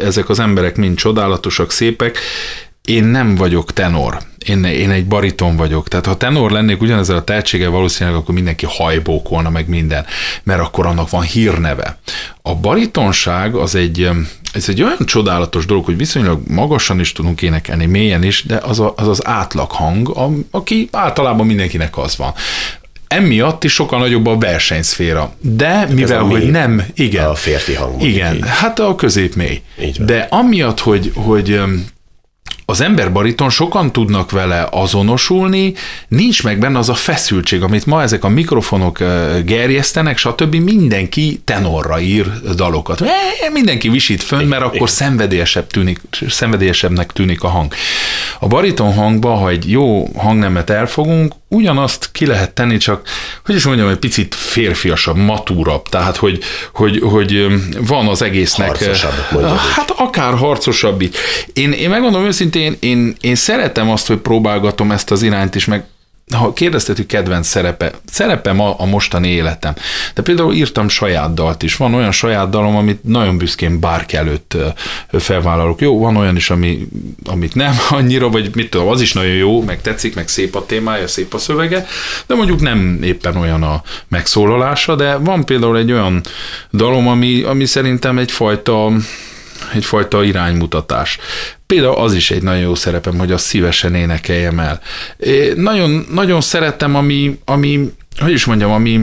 ezek 0.02 0.30
az 0.30 0.39
emberek 0.39 0.76
mind 0.76 0.98
csodálatosak, 0.98 1.72
szépek, 1.72 2.19
én 2.89 3.04
nem 3.04 3.36
vagyok 3.36 3.74
tenor. 3.74 4.17
Én, 4.45 4.63
én 4.63 4.89
egy 4.89 5.06
bariton 5.06 5.56
vagyok. 5.56 5.88
Tehát 5.88 6.06
ha 6.06 6.17
tenor 6.17 6.52
lennék 6.52 6.82
ugyanezzel 6.82 7.15
a 7.15 7.24
tehetséggel 7.24 7.69
valószínűleg, 7.69 8.19
akkor 8.19 8.34
mindenki 8.34 8.65
hajbókolna 8.69 9.50
meg 9.50 9.67
minden, 9.67 10.06
mert 10.43 10.62
akkor 10.62 10.86
annak 10.86 11.10
van 11.10 11.22
hírneve. 11.22 12.00
A 12.41 12.56
baritonság 12.56 13.56
az 13.56 13.76
egy, 13.76 14.10
ez 14.54 14.69
egy 14.69 14.82
olyan 14.82 15.06
csodálatos 15.06 15.65
dolog, 15.65 15.86
hogy 15.86 15.98
viszonylag 15.98 16.41
magasan 16.48 17.00
is 17.00 17.12
tudunk 17.12 17.41
énekelni, 17.41 17.86
mélyen 17.86 18.24
is, 18.24 18.43
de 18.43 18.56
az 18.56 18.80
a, 18.80 18.93
az, 18.98 19.08
az 19.08 19.28
átlaghang, 19.28 20.17
aki 20.52 20.89
általában 20.91 21.45
mindenkinek 21.45 21.98
az 21.98 22.17
van 22.17 22.34
emiatt 23.10 23.63
is 23.63 23.74
sokkal 23.74 24.00
nagyobb 24.00 24.26
a 24.26 24.38
versenyszféra. 24.38 25.34
De 25.39 25.88
mivel, 25.93 26.22
hogy 26.22 26.50
nem, 26.52 26.84
igen. 26.93 27.26
A 27.26 27.36
férfi 27.36 27.74
hang. 27.74 28.04
Igen, 28.04 28.36
így. 28.36 28.43
hát 28.45 28.80
a 28.80 28.95
középmély. 28.95 29.62
De 29.98 30.28
amiatt, 30.30 30.80
hogy, 30.80 31.12
hogy 31.15 31.62
az 32.69 32.82
ember 32.82 33.12
bariton 33.12 33.50
sokan 33.50 33.91
tudnak 33.91 34.32
vele 34.32 34.67
azonosulni, 34.72 35.74
nincs 36.08 36.43
meg 36.43 36.60
benne 36.60 36.78
az 36.78 36.89
a 36.89 36.93
feszültség, 36.93 37.62
amit 37.62 37.86
ma 37.86 38.02
ezek 38.02 38.24
a 38.24 38.30
mikrofonok 38.30 39.00
gerjesztenek, 39.45 40.17
stb. 40.17 40.56
Mindenki 40.56 41.41
tenorra 41.43 42.00
ír 42.00 42.32
dalokat. 42.56 43.04
Mindenki 43.54 43.89
visít 43.89 44.24
fönn, 44.24 44.48
mert 44.48 44.63
akkor 44.63 44.89
szenvedélyesebb 44.89 45.67
tűnik, 45.67 46.00
szenvedélyesebbnek 46.28 47.12
tűnik 47.12 47.43
a 47.43 47.48
hang. 47.48 47.74
A 48.39 48.48
bariton 48.48 48.93
hangba, 48.93 49.34
ha 49.34 49.50
egy 49.50 49.72
jó 49.72 50.08
hangnemet 50.15 50.69
elfogunk, 50.69 51.34
ugyanazt 51.49 52.09
ki 52.12 52.25
lehet 52.25 52.53
tenni, 52.53 52.77
csak, 52.77 53.07
hogy 53.45 53.55
is 53.55 53.65
mondjam, 53.65 53.88
egy 53.88 53.97
picit 53.97 54.35
férfiasabb, 54.35 55.15
matúrabb, 55.15 55.89
tehát, 55.89 56.17
hogy, 56.17 56.39
hogy, 56.73 56.99
hogy 57.03 57.47
van 57.88 58.07
az 58.07 58.21
egésznek... 58.21 58.67
Harcosabb, 58.67 59.13
Hát 59.75 59.91
akár 59.91 60.33
harcosabb. 60.33 61.01
Én, 61.53 61.71
én 61.71 61.89
megmondom 61.89 62.25
őszintén, 62.25 62.77
én, 62.79 63.15
én 63.21 63.35
szeretem 63.35 63.89
azt, 63.89 64.07
hogy 64.07 64.17
próbálgatom 64.17 64.91
ezt 64.91 65.12
az 65.12 65.21
irányt 65.21 65.55
is, 65.55 65.65
meg 65.65 65.83
ha 66.35 66.53
kérdezted, 66.53 66.95
hogy 66.95 67.05
kedvenc 67.05 67.47
szerepe, 67.47 67.91
szerepem 68.11 68.59
a, 68.59 68.79
a 68.79 68.85
mostani 68.85 69.27
életem. 69.27 69.73
De 70.13 70.21
például 70.21 70.53
írtam 70.53 70.89
saját 70.89 71.33
dalt 71.33 71.63
is. 71.63 71.75
Van 71.75 71.93
olyan 71.93 72.11
saját 72.11 72.49
dalom, 72.49 72.75
amit 72.75 73.03
nagyon 73.03 73.37
büszkén 73.37 73.79
bárki 73.79 74.15
előtt 74.15 74.55
felvállalok. 75.11 75.81
Jó, 75.81 75.99
van 75.99 76.15
olyan 76.15 76.35
is, 76.35 76.49
ami, 76.49 76.87
amit 77.25 77.55
nem 77.55 77.75
annyira, 77.89 78.29
vagy 78.29 78.55
mit 78.55 78.69
tudom, 78.69 78.87
az 78.87 79.01
is 79.01 79.13
nagyon 79.13 79.35
jó, 79.35 79.63
meg 79.63 79.81
tetszik, 79.81 80.15
meg 80.15 80.27
szép 80.27 80.55
a 80.55 80.65
témája, 80.65 81.07
szép 81.07 81.33
a 81.33 81.37
szövege, 81.37 81.85
de 82.27 82.35
mondjuk 82.35 82.61
nem 82.61 82.99
éppen 83.03 83.37
olyan 83.37 83.63
a 83.63 83.83
megszólalása, 84.07 84.95
de 84.95 85.15
van 85.15 85.45
például 85.45 85.77
egy 85.77 85.91
olyan 85.91 86.21
dalom, 86.71 87.07
ami, 87.07 87.41
ami 87.41 87.65
szerintem 87.65 88.17
egyfajta 88.17 88.91
egyfajta 89.74 90.24
iránymutatás. 90.24 91.17
Például 91.65 91.95
az 91.95 92.13
is 92.13 92.32
egy 92.32 92.43
nagyon 92.43 92.62
jó 92.62 92.76
szerepem, 92.76 93.17
hogy 93.17 93.32
azt 93.32 93.45
szívesen 93.45 93.95
énekeljem 93.95 94.60
el. 94.60 94.80
É, 95.17 95.54
nagyon, 95.56 96.06
nagyon 96.12 96.41
szeretem, 96.41 96.95
ami, 96.95 97.39
ami, 97.45 97.93
hogy 98.19 98.32
is 98.32 98.45
mondjam, 98.45 98.72
ami 98.72 99.02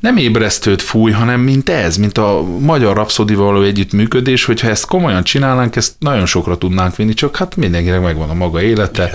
nem 0.00 0.16
ébresztőt 0.16 0.82
fúj, 0.82 1.10
hanem 1.10 1.40
mint 1.40 1.68
ez, 1.68 1.96
mint 1.96 2.18
a 2.18 2.42
magyar 2.58 2.96
rapszodival 2.96 3.44
való 3.44 3.62
együttműködés, 3.62 4.44
hogyha 4.44 4.68
ezt 4.68 4.86
komolyan 4.86 5.22
csinálnánk, 5.22 5.76
ezt 5.76 5.94
nagyon 5.98 6.26
sokra 6.26 6.58
tudnánk 6.58 6.96
vinni, 6.96 7.14
csak 7.14 7.36
hát 7.36 7.56
mindenkinek 7.56 8.00
megvan 8.00 8.30
a 8.30 8.34
maga 8.34 8.62
élete. 8.62 9.10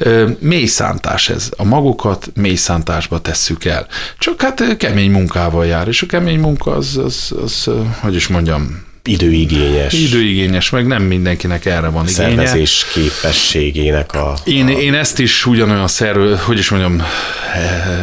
Igen. 0.00 0.36
Mély 0.40 0.66
szántás 0.66 1.28
ez. 1.28 1.50
A 1.56 1.64
magukat 1.64 2.30
mély 2.34 2.54
szántásba 2.54 3.20
tesszük 3.20 3.64
el. 3.64 3.86
Csak 4.18 4.42
hát 4.42 4.76
kemény 4.76 5.10
munkával 5.10 5.66
jár, 5.66 5.88
és 5.88 6.02
a 6.02 6.06
kemény 6.06 6.40
munka 6.40 6.70
az, 6.70 6.96
az, 6.96 7.32
az, 7.42 7.68
az 7.68 7.70
hogy 8.00 8.14
is 8.14 8.28
mondjam, 8.28 8.84
időigényes. 9.06 9.92
Időigényes, 9.92 10.70
meg 10.70 10.86
nem 10.86 11.02
mindenkinek 11.02 11.64
erre 11.64 11.88
van 11.88 12.08
igénye. 12.08 12.28
Szervezés 12.28 12.86
képességének 12.92 14.14
a... 14.14 14.34
Én, 14.44 14.66
a... 14.66 14.70
én 14.70 14.94
ezt 14.94 15.18
is 15.18 15.46
ugyanolyan 15.46 15.88
szerv, 15.88 16.32
hogy 16.32 16.58
is 16.58 16.70
mondjam, 16.70 17.02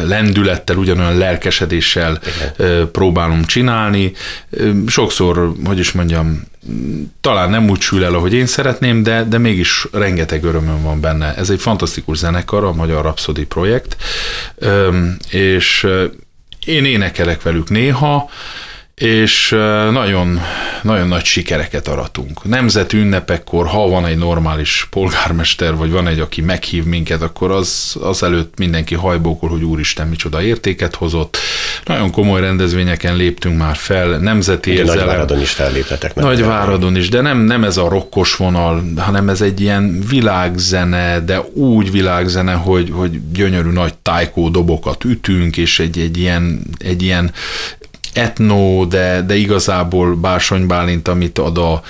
lendülettel, 0.06 0.76
ugyanolyan 0.76 1.18
lelkesedéssel 1.18 2.20
Igen. 2.56 2.90
próbálom 2.90 3.44
csinálni. 3.44 4.12
Sokszor, 4.86 5.52
hogy 5.64 5.78
is 5.78 5.92
mondjam, 5.92 6.42
talán 7.20 7.50
nem 7.50 7.70
úgy 7.70 7.80
sül 7.80 8.04
el, 8.04 8.14
ahogy 8.14 8.32
én 8.32 8.46
szeretném, 8.46 9.02
de, 9.02 9.24
de 9.24 9.38
mégis 9.38 9.86
rengeteg 9.92 10.44
örömöm 10.44 10.82
van 10.82 11.00
benne. 11.00 11.34
Ez 11.36 11.50
egy 11.50 11.60
fantasztikus 11.60 12.16
zenekar, 12.16 12.64
a 12.64 12.72
Magyar 12.72 13.02
Rhapsody 13.02 13.44
projekt, 13.44 13.96
és 15.30 15.86
én 16.66 16.84
énekelek 16.84 17.42
velük 17.42 17.70
néha, 17.70 18.30
és 18.94 19.48
nagyon, 19.90 20.40
nagyon 20.82 21.08
nagy 21.08 21.24
sikereket 21.24 21.88
aratunk. 21.88 22.44
Nemzeti 22.44 22.96
ünnepekkor, 22.96 23.66
ha 23.66 23.88
van 23.88 24.06
egy 24.06 24.16
normális 24.16 24.86
polgármester, 24.90 25.76
vagy 25.76 25.90
van 25.90 26.06
egy, 26.06 26.20
aki 26.20 26.40
meghív 26.40 26.84
minket, 26.84 27.22
akkor 27.22 27.50
az, 27.50 27.96
az 28.00 28.22
előtt 28.22 28.58
mindenki 28.58 28.94
hajbókol, 28.94 29.48
hogy 29.48 29.62
úristen, 29.62 30.08
micsoda 30.08 30.42
értéket 30.42 30.94
hozott. 30.94 31.36
nagyon 31.84 32.10
komoly 32.10 32.40
rendezvényeken 32.40 33.16
léptünk 33.16 33.58
már 33.58 33.76
fel, 33.76 34.18
nemzeti 34.18 34.70
Ugye 34.70 34.78
érzelem. 34.78 35.04
Nagyváradon 35.04 35.40
is 35.40 35.50
felléptetek. 35.50 36.14
Nagyváradon 36.14 36.96
is, 36.96 37.08
de 37.08 37.20
nem, 37.20 37.38
nem 37.38 37.64
ez 37.64 37.76
a 37.76 37.88
rokkos 37.88 38.36
vonal, 38.36 38.84
hanem 38.96 39.28
ez 39.28 39.40
egy 39.40 39.60
ilyen 39.60 40.04
világzene, 40.08 41.20
de 41.20 41.40
úgy 41.40 41.90
világzene, 41.90 42.52
hogy, 42.52 42.90
hogy 42.92 43.32
gyönyörű 43.32 43.70
nagy 43.70 43.94
tájkó 43.94 44.48
dobokat 44.48 45.04
ütünk, 45.04 45.56
és 45.56 45.78
egy, 45.78 45.98
egy, 45.98 46.18
ilyen, 46.18 46.62
egy 46.78 47.02
ilyen 47.02 47.32
etno, 48.14 48.84
de, 48.84 49.22
de 49.26 49.34
igazából 49.36 50.14
Bársony 50.14 50.66
Bálint, 50.66 51.08
amit 51.08 51.38
ad 51.38 51.58
a, 51.58 51.82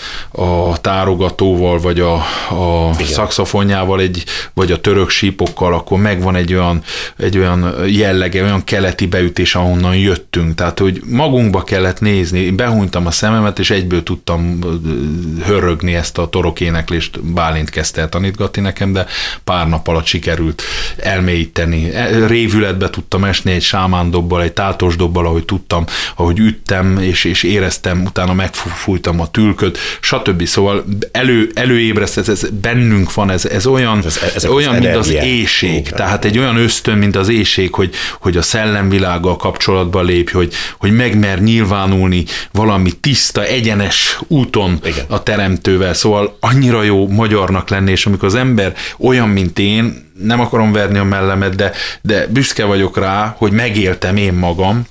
a 0.42 0.80
tárogatóval, 0.80 1.78
vagy 1.78 2.00
a, 2.00 2.14
a 2.50 2.92
szakszafonjával, 3.04 4.00
egy, 4.00 4.24
vagy 4.54 4.72
a 4.72 4.80
török 4.80 5.10
sípokkal, 5.10 5.74
akkor 5.74 5.98
megvan 5.98 6.36
egy 6.36 6.54
olyan, 6.54 6.82
egy 7.16 7.38
olyan 7.38 7.74
jellege, 7.86 8.42
olyan 8.42 8.64
keleti 8.64 9.06
beütés, 9.06 9.54
ahonnan 9.54 9.96
jöttünk. 9.96 10.54
Tehát, 10.54 10.78
hogy 10.78 11.00
magunkba 11.06 11.62
kellett 11.62 12.00
nézni. 12.00 12.50
Behúnytam 12.50 13.06
a 13.06 13.10
szememet, 13.10 13.58
és 13.58 13.70
egyből 13.70 14.02
tudtam 14.02 14.58
hörögni 15.44 15.94
ezt 15.94 16.18
a 16.18 16.28
torokéneklést. 16.28 17.24
Bálint 17.24 17.70
kezdte 17.70 18.00
el 18.00 18.08
tanítgatni 18.08 18.62
nekem, 18.62 18.92
de 18.92 19.06
pár 19.44 19.68
nap 19.68 19.88
alatt 19.88 20.06
sikerült 20.06 20.62
elmélyíteni. 20.96 21.94
E, 21.94 22.26
révületbe 22.26 22.90
tudtam 22.90 23.24
esni 23.24 23.52
egy 23.52 23.62
sámándobbal, 23.62 24.42
egy 24.42 24.52
tátosdobbal, 24.52 25.26
ahogy 25.26 25.44
tudtam, 25.44 25.84
ahogy 26.14 26.38
üttem, 26.38 26.98
és, 27.00 27.24
és 27.24 27.42
éreztem, 27.42 28.02
utána 28.04 28.32
megfújtam 28.32 29.20
a 29.20 29.30
tülköt, 29.30 29.78
stb. 30.00 30.46
Szóval 30.46 30.84
elő, 31.12 31.50
előébreszt, 31.54 32.18
ez, 32.18 32.28
ez 32.28 32.48
bennünk 32.60 33.14
van, 33.14 33.30
ez, 33.30 33.44
ez 33.44 33.66
olyan, 33.66 34.02
ez, 34.04 34.20
ez 34.34 34.44
olyan 34.44 34.74
mint 34.74 34.96
az 34.96 35.10
éjség. 35.10 35.88
Tehát 35.88 36.24
egy 36.24 36.38
olyan 36.38 36.56
ösztön, 36.56 36.98
mint 36.98 37.16
az 37.16 37.28
éjség, 37.28 37.74
hogy, 37.74 37.94
hogy 38.20 38.36
a 38.36 38.42
szellemvilággal 38.42 39.36
kapcsolatba 39.36 40.02
lépj, 40.02 40.32
hogy, 40.32 40.52
hogy 40.78 40.92
megmer 40.92 41.40
nyilvánulni 41.40 42.24
valami 42.52 42.92
tiszta, 42.92 43.44
egyenes 43.44 44.18
úton 44.26 44.78
Igen. 44.84 45.04
a 45.08 45.22
teremtővel. 45.22 45.94
Szóval 45.94 46.36
annyira 46.40 46.82
jó 46.82 47.08
magyarnak 47.08 47.68
lenni, 47.68 47.90
és 47.90 48.06
amikor 48.06 48.28
az 48.28 48.34
ember 48.34 48.74
olyan, 48.98 49.28
mint 49.28 49.58
én, 49.58 50.12
nem 50.22 50.40
akarom 50.40 50.72
verni 50.72 50.98
a 50.98 51.04
mellemet, 51.04 51.54
de, 51.54 51.72
de 52.02 52.26
büszke 52.26 52.64
vagyok 52.64 52.98
rá, 52.98 53.34
hogy 53.38 53.52
megéltem 53.52 54.16
én 54.16 54.32
magam, 54.32 54.86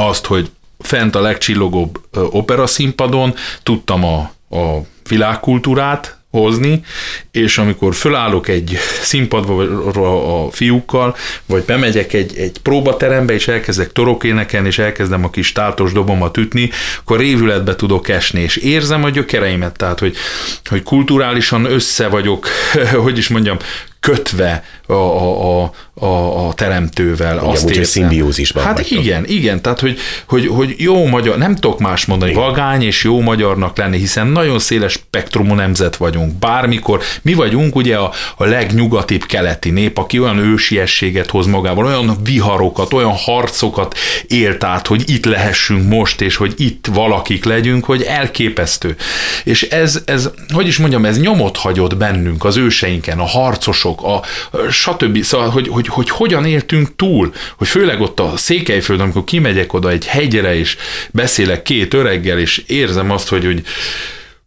azt, 0.00 0.26
hogy 0.26 0.50
fent 0.78 1.14
a 1.14 1.20
legcsillogóbb 1.20 2.00
opera 2.12 2.66
színpadon 2.66 3.34
tudtam 3.62 4.04
a, 4.04 4.16
a 4.56 4.80
világkultúrát 5.08 6.18
hozni, 6.30 6.84
és 7.30 7.58
amikor 7.58 7.94
fölállok 7.94 8.48
egy 8.48 8.76
színpadra 9.02 10.44
a 10.44 10.50
fiúkkal, 10.50 11.16
vagy 11.46 11.62
bemegyek 11.62 12.12
egy, 12.12 12.36
egy 12.36 12.58
próbaterembe, 12.62 13.32
és 13.32 13.48
elkezdek 13.48 13.92
torokéneken, 13.92 14.66
és 14.66 14.78
elkezdem 14.78 15.24
a 15.24 15.30
kis 15.30 15.52
tátos 15.52 15.92
dobomat 15.92 16.36
ütni, 16.36 16.70
akkor 17.00 17.18
révületbe 17.18 17.76
tudok 17.76 18.08
esni, 18.08 18.40
és 18.40 18.56
érzem 18.56 19.04
a 19.04 19.10
gyökereimet, 19.10 19.76
tehát, 19.76 19.98
hogy, 19.98 20.16
hogy 20.64 20.82
kulturálisan 20.82 21.64
össze 21.64 22.08
vagyok, 22.08 22.48
hogy 23.04 23.18
is 23.18 23.28
mondjam, 23.28 23.56
kötve 24.00 24.64
a, 24.86 24.92
a, 24.92 25.62
a, 25.62 25.72
a, 26.00 26.46
a 26.48 26.52
teremtővel. 26.52 27.34
Igen, 27.34 27.48
azt 27.48 27.64
úgy, 27.64 27.84
szimbiózisban 27.84 28.64
Hát 28.64 28.76
vagytok. 28.76 29.04
igen, 29.04 29.24
igen, 29.26 29.62
tehát 29.62 29.80
hogy, 29.80 29.98
hogy, 30.26 30.46
hogy 30.46 30.74
jó 30.78 31.06
magyar, 31.06 31.38
nem 31.38 31.54
tudok 31.54 31.78
más 31.78 32.04
mondani, 32.06 32.30
igen. 32.30 32.42
vagány 32.42 32.82
és 32.82 33.04
jó 33.04 33.20
magyarnak 33.20 33.76
lenni, 33.76 33.98
hiszen 33.98 34.26
nagyon 34.26 34.58
széles 34.58 34.92
spektrumú 34.92 35.54
nemzet 35.54 35.96
vagyunk. 35.96 36.32
Bármikor, 36.38 37.02
mi 37.22 37.34
vagyunk 37.34 37.76
ugye 37.76 37.96
a, 37.96 38.12
a 38.36 38.44
legnyugatibb 38.44 39.24
keleti 39.24 39.70
nép, 39.70 39.98
aki 39.98 40.20
olyan 40.20 40.38
ősiességet 40.38 41.30
hoz 41.30 41.46
magával, 41.46 41.86
olyan 41.86 42.16
viharokat, 42.24 42.92
olyan 42.92 43.12
harcokat 43.12 43.98
élt 44.26 44.64
át, 44.64 44.86
hogy 44.86 45.10
itt 45.10 45.24
lehessünk 45.24 45.88
most, 45.88 46.20
és 46.20 46.36
hogy 46.36 46.54
itt 46.56 46.86
valakik 46.92 47.44
legyünk, 47.44 47.84
hogy 47.84 48.02
elképesztő. 48.02 48.96
És 49.44 49.62
ez, 49.62 50.02
ez 50.04 50.30
hogy 50.52 50.66
is 50.66 50.78
mondjam, 50.78 51.04
ez 51.04 51.20
nyomot 51.20 51.56
hagyott 51.56 51.96
bennünk, 51.96 52.44
az 52.44 52.56
őseinken, 52.56 53.18
a 53.18 53.26
harcosok, 53.26 53.88
mások, 53.90 54.24
a, 54.56 54.70
stb. 54.70 55.22
Szóval, 55.22 55.50
hogy, 55.50 55.68
hogy, 55.68 55.88
hogy 55.90 56.10
hogyan 56.10 56.44
éltünk 56.44 56.96
túl, 56.96 57.34
hogy 57.56 57.68
főleg 57.68 58.00
ott 58.00 58.20
a 58.20 58.36
Székelyföld, 58.36 59.00
amikor 59.00 59.24
kimegyek 59.24 59.72
oda 59.72 59.90
egy 59.90 60.06
hegyre, 60.06 60.56
és 60.56 60.76
beszélek 61.10 61.62
két 61.62 61.94
öreggel, 61.94 62.38
és 62.38 62.62
érzem 62.66 63.10
azt, 63.10 63.28
hogy, 63.28 63.44
hogy 63.44 63.62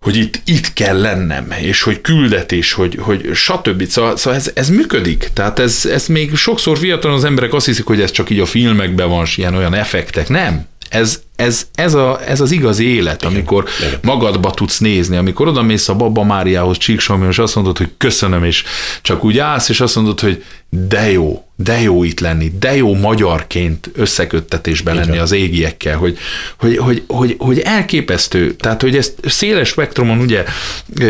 hogy 0.03 0.15
itt, 0.15 0.41
itt 0.45 0.73
kell 0.73 0.99
lennem, 0.99 1.53
és 1.61 1.81
hogy 1.81 2.01
küldetés, 2.01 2.73
hogy, 2.73 2.97
hogy 2.99 3.29
stb. 3.33 3.87
Szóval, 3.87 4.17
szóval 4.17 4.39
ez, 4.39 4.51
ez 4.53 4.69
működik. 4.69 5.29
Tehát 5.33 5.59
ez, 5.59 5.85
ez 5.85 6.07
még 6.07 6.35
sokszor 6.35 6.77
fiatalon 6.77 7.17
az 7.17 7.23
emberek 7.23 7.53
azt 7.53 7.65
hiszik, 7.65 7.85
hogy 7.85 8.01
ez 8.01 8.11
csak 8.11 8.29
így 8.29 8.39
a 8.39 8.45
filmekben 8.45 9.09
van, 9.09 9.25
ilyen 9.35 9.55
olyan 9.55 9.73
effektek. 9.73 10.29
Nem 10.29 10.65
ez, 10.93 11.21
ez, 11.35 11.67
ez, 11.75 11.93
a, 11.93 12.19
ez 12.27 12.41
az 12.41 12.51
igazi 12.51 12.95
élet, 12.95 13.21
igen, 13.21 13.33
amikor 13.33 13.65
igen. 13.79 13.99
magadba 14.01 14.51
tudsz 14.51 14.79
nézni, 14.79 15.17
amikor 15.17 15.47
oda 15.47 15.61
mész 15.61 15.89
a 15.89 15.95
Baba 15.95 16.23
Máriához 16.23 16.77
Csíksomi, 16.77 17.27
és 17.27 17.39
azt 17.39 17.55
mondod, 17.55 17.77
hogy 17.77 17.89
köszönöm, 17.97 18.43
és 18.43 18.63
csak 19.01 19.23
úgy 19.23 19.37
állsz, 19.37 19.69
és 19.69 19.81
azt 19.81 19.95
mondod, 19.95 20.19
hogy 20.19 20.43
de 20.69 21.11
jó, 21.11 21.43
de 21.55 21.81
jó 21.81 22.03
itt 22.03 22.19
lenni, 22.19 22.51
de 22.59 22.75
jó 22.75 22.95
magyarként 22.95 23.89
összeköttetésben 23.95 24.95
lenni 24.95 25.17
az 25.17 25.31
égiekkel, 25.31 25.97
hogy, 25.97 26.17
hogy, 26.57 26.77
hogy, 26.77 27.03
hogy, 27.07 27.35
hogy 27.37 27.59
elképesztő, 27.59 28.53
tehát 28.53 28.81
hogy 28.81 28.95
ezt 28.95 29.13
széles 29.25 29.67
spektrumon 29.67 30.19
ugye 30.19 30.43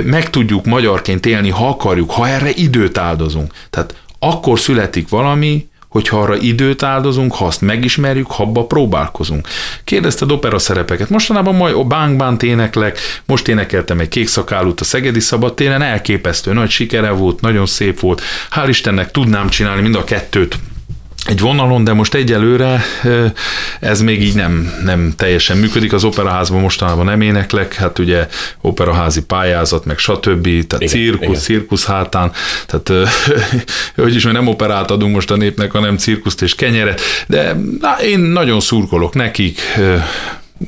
meg 0.04 0.30
tudjuk 0.30 0.66
magyarként 0.66 1.26
élni, 1.26 1.50
ha 1.50 1.68
akarjuk, 1.68 2.12
ha 2.12 2.28
erre 2.28 2.50
időt 2.50 2.98
áldozunk. 2.98 3.54
Tehát 3.70 3.96
akkor 4.20 4.60
születik 4.60 5.10
valami, 5.10 5.68
hogyha 5.94 6.20
arra 6.20 6.36
időt 6.36 6.84
áldozunk, 6.84 7.36
ha 7.36 7.46
azt 7.46 7.62
megismerjük, 7.62 8.32
ha 8.32 8.44
abba 8.44 8.66
próbálkozunk. 8.66 9.48
Kérdezted 9.84 10.32
opera 10.32 10.60
szerepeket. 10.60 11.10
Mostanában 11.10 11.56
majd 11.56 11.86
bánk 11.88 12.18
bánt 12.18 12.44
éneklek, 12.44 13.00
most 13.26 13.48
énekeltem 13.48 14.00
egy 14.00 14.08
kék 14.08 14.28
szakálút 14.28 14.82
a 14.82 14.84
Szegedi 14.84 15.20
Szabadtéren, 15.20 15.82
elképesztő 15.82 16.54
nagy 16.54 16.70
sikere 16.70 17.10
volt, 17.10 17.42
nagyon 17.42 17.66
szép 17.66 18.00
volt. 18.00 18.22
Hál' 18.52 18.66
Istennek 18.68 19.12
tudnám 19.12 19.50
csinálni 19.50 19.82
mind 19.82 19.96
a 19.96 20.04
kettőt 20.04 20.58
egy 21.26 21.40
vonalon, 21.40 21.84
de 21.84 21.94
most 21.94 22.14
egyelőre 22.14 22.84
ez 23.80 24.02
még 24.02 24.22
így 24.22 24.36
nem, 24.36 24.74
nem 24.84 25.14
teljesen 25.16 25.58
működik. 25.58 25.94
Az 25.94 26.04
operaházban 26.04 26.62
mostanában 26.62 27.06
nem 27.06 27.22
éneklek, 27.22 27.76
hát 27.76 28.00
ugye 28.00 28.28
operaházi 28.62 29.22
pályázat, 29.22 29.86
meg 29.86 29.98
stb. 29.98 30.44
Tehát 30.44 30.80
igen, 30.80 30.88
cirkusz, 30.88 31.28
igen. 31.28 31.40
cirkusz 31.40 31.86
hátán, 31.86 32.32
tehát 32.66 33.10
hogy 33.96 34.16
is, 34.16 34.24
mert 34.24 34.36
nem 34.36 34.48
operát 34.48 34.92
adunk 34.92 35.14
most 35.14 35.32
a 35.32 35.36
népnek, 35.36 35.72
hanem 35.72 35.98
cirkuszt 35.98 36.42
és 36.42 36.56
kenyeret, 36.56 37.02
de 37.28 37.56
na, 37.80 37.96
én 38.02 38.20
nagyon 38.20 38.60
szurkolok 38.60 39.14
nekik, 39.14 39.62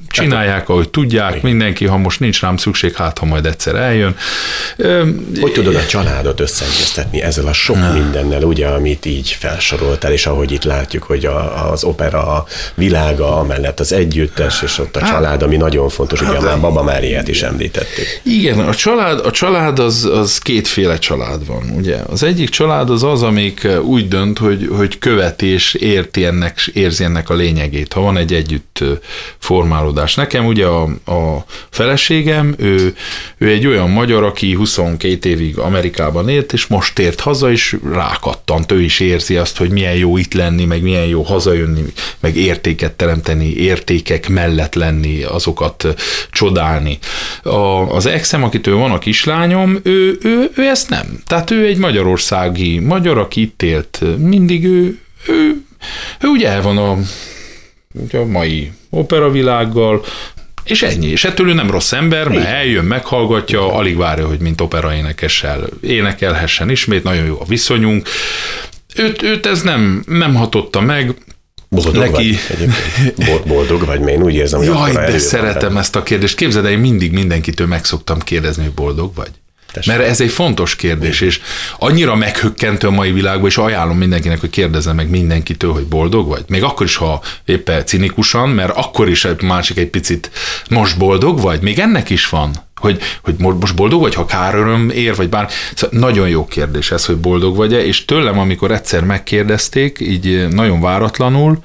Csinálják, 0.07 0.69
ahogy 0.69 0.89
tudják, 0.89 1.41
mindenki, 1.41 1.85
ha 1.85 1.97
most 1.97 2.19
nincs 2.19 2.41
rám 2.41 2.57
szükség, 2.57 2.95
hát 2.95 3.17
ha 3.17 3.25
majd 3.25 3.45
egyszer 3.45 3.75
eljön. 3.75 4.15
Hogy 5.41 5.51
tudod 5.51 5.75
a 5.75 5.85
családot 5.85 6.39
összeegyeztetni 6.39 7.21
ezzel 7.21 7.47
a 7.47 7.53
sok 7.53 7.77
mindennel, 7.93 8.43
ugye, 8.43 8.67
amit 8.67 9.05
így 9.05 9.29
felsoroltál, 9.29 10.11
és 10.11 10.25
ahogy 10.25 10.51
itt 10.51 10.63
látjuk, 10.63 11.03
hogy 11.03 11.25
a, 11.25 11.71
az 11.71 11.83
opera 11.83 12.45
világa, 12.75 13.37
amellett 13.37 13.79
az 13.79 13.93
együttes, 13.93 14.61
és 14.61 14.77
ott 14.79 14.95
a 14.95 14.99
hát, 14.99 15.09
család, 15.09 15.41
ami 15.41 15.57
nagyon 15.57 15.89
fontos, 15.89 16.21
ugye 16.21 16.31
hát, 16.31 16.41
már 16.41 16.59
Baba 16.59 16.83
Máriát 16.83 17.27
is 17.27 17.41
említettük. 17.41 18.05
Igen, 18.23 18.59
a 18.59 18.75
család, 18.75 19.25
a 19.25 19.31
család 19.31 19.79
az, 19.79 20.05
az 20.05 20.37
kétféle 20.37 20.97
család 20.97 21.45
van, 21.45 21.69
ugye. 21.75 21.97
Az 22.09 22.23
egyik 22.23 22.49
család 22.49 22.89
az 22.89 23.03
az, 23.03 23.23
amik 23.23 23.67
úgy 23.83 24.07
dönt, 24.07 24.37
hogy, 24.37 24.69
hogy 24.71 24.99
követi 24.99 25.45
és 25.45 25.73
érti 25.73 26.25
ennek, 26.25 26.59
érzi 26.73 27.03
ennek 27.03 27.29
a 27.29 27.33
lényegét. 27.33 27.93
Ha 27.93 28.01
van 28.01 28.17
egy 28.17 28.33
együtt 28.33 28.83
formáló 29.37 29.74
formálódás. 29.75 30.15
Nekem 30.15 30.45
ugye 30.45 30.65
a, 30.65 30.83
a 31.05 31.45
feleségem, 31.69 32.55
ő, 32.57 32.95
ő 33.37 33.49
egy 33.49 33.67
olyan 33.67 33.89
magyar, 33.89 34.23
aki 34.23 34.53
22 34.53 35.29
évig 35.29 35.57
Amerikában 35.57 36.29
élt, 36.29 36.53
és 36.53 36.67
most 36.67 36.95
tért 36.95 37.19
haza, 37.19 37.51
és 37.51 37.77
rákattant, 37.93 38.71
ő 38.71 38.81
is 38.81 38.99
érzi 38.99 39.35
azt, 39.35 39.57
hogy 39.57 39.69
milyen 39.69 39.95
jó 39.95 40.17
itt 40.17 40.33
lenni, 40.33 40.65
meg 40.65 40.81
milyen 40.81 41.05
jó 41.05 41.21
hazajönni, 41.21 41.83
meg 42.19 42.35
értéket 42.35 42.93
teremteni, 42.93 43.55
értékek 43.55 44.29
mellett 44.29 44.73
lenni, 44.73 45.23
azokat 45.23 45.87
csodálni. 46.31 46.97
A, 47.43 47.95
az 47.95 48.05
exem, 48.05 48.43
akitől 48.43 48.75
van 48.75 48.91
a 48.91 48.97
kislányom, 48.97 49.79
ő, 49.83 50.17
ő, 50.21 50.51
ő 50.55 50.63
ezt 50.67 50.89
nem. 50.89 51.21
Tehát 51.27 51.51
ő 51.51 51.65
egy 51.65 51.77
magyarországi 51.77 52.79
magyar, 52.79 53.17
aki 53.17 53.41
itt 53.41 53.61
élt, 53.61 54.01
mindig 54.17 54.65
ő, 54.65 54.99
ő, 55.27 55.61
ő 56.19 56.27
ugye 56.27 56.49
el 56.49 56.61
van 56.61 56.77
a 56.77 56.97
a 58.11 58.25
mai 58.25 58.71
operavilággal, 58.89 60.05
és 60.63 60.83
ennyi. 60.83 61.07
És 61.07 61.23
ettől 61.23 61.49
ő 61.49 61.53
nem 61.53 61.71
rossz 61.71 61.91
ember, 61.91 62.27
mert 62.27 62.45
eljön, 62.45 62.85
meghallgatja, 62.85 63.73
alig 63.73 63.97
várja, 63.97 64.27
hogy 64.27 64.39
mint 64.39 64.61
operaénekessel 64.61 65.67
énekelhessen 65.81 66.69
ismét, 66.69 67.03
nagyon 67.03 67.25
jó 67.25 67.37
a 67.39 67.45
viszonyunk. 67.45 68.09
Őt, 68.95 69.21
őt 69.21 69.45
ez 69.45 69.61
nem, 69.61 70.03
nem 70.07 70.35
hatotta 70.35 70.81
meg, 70.81 71.15
Boldog 71.69 71.95
neki... 71.95 72.35
vagy 73.15 73.41
Boldog 73.45 73.85
vagy, 73.85 73.99
mert 73.99 74.17
én 74.17 74.23
úgy 74.23 74.33
érzem, 74.33 74.59
hogy 74.59 74.67
Jaj, 74.67 74.93
de 74.93 75.17
szeretem 75.17 75.77
ezt 75.77 75.95
a 75.95 76.03
kérdést. 76.03 76.35
Képzeld 76.35 76.65
el, 76.65 76.71
én 76.71 76.79
mindig 76.79 77.11
mindenkitől 77.11 77.67
meg 77.67 77.85
szoktam 77.85 78.19
kérdezni, 78.19 78.63
hogy 78.63 78.73
boldog 78.73 79.15
vagy. 79.15 79.31
Mert 79.85 80.01
ez 80.01 80.21
egy 80.21 80.31
fontos 80.31 80.75
kérdés, 80.75 81.21
és 81.21 81.39
annyira 81.79 82.15
meghökkentő 82.15 82.87
a 82.87 82.91
mai 82.91 83.11
világban, 83.11 83.49
és 83.49 83.57
ajánlom 83.57 83.97
mindenkinek, 83.97 84.39
hogy 84.39 84.49
kérdezze 84.49 84.93
meg 84.93 85.09
mindenkitől, 85.09 85.73
hogy 85.73 85.85
boldog 85.85 86.27
vagy. 86.27 86.43
Még 86.47 86.63
akkor 86.63 86.85
is, 86.85 86.95
ha 86.95 87.21
éppen 87.45 87.85
cinikusan, 87.85 88.49
mert 88.49 88.77
akkor 88.77 89.09
is 89.09 89.25
egy 89.25 89.41
másik 89.41 89.77
egy 89.77 89.89
picit, 89.89 90.31
most 90.69 90.97
boldog 90.97 91.41
vagy? 91.41 91.61
Még 91.61 91.79
ennek 91.79 92.09
is 92.09 92.29
van 92.29 92.63
hogy, 92.75 93.01
hogy 93.23 93.35
most 93.37 93.75
boldog 93.75 94.01
vagy, 94.01 94.13
ha 94.13 94.25
káröröm 94.25 94.89
ér, 94.89 95.15
vagy 95.15 95.29
bár. 95.29 95.49
Szóval 95.75 95.99
nagyon 95.99 96.29
jó 96.29 96.45
kérdés 96.45 96.91
ez, 96.91 97.05
hogy 97.05 97.17
boldog 97.17 97.55
vagy-e, 97.55 97.85
és 97.85 98.05
tőlem, 98.05 98.39
amikor 98.39 98.71
egyszer 98.71 99.03
megkérdezték, 99.03 99.97
így 99.99 100.47
nagyon 100.47 100.81
váratlanul, 100.81 101.63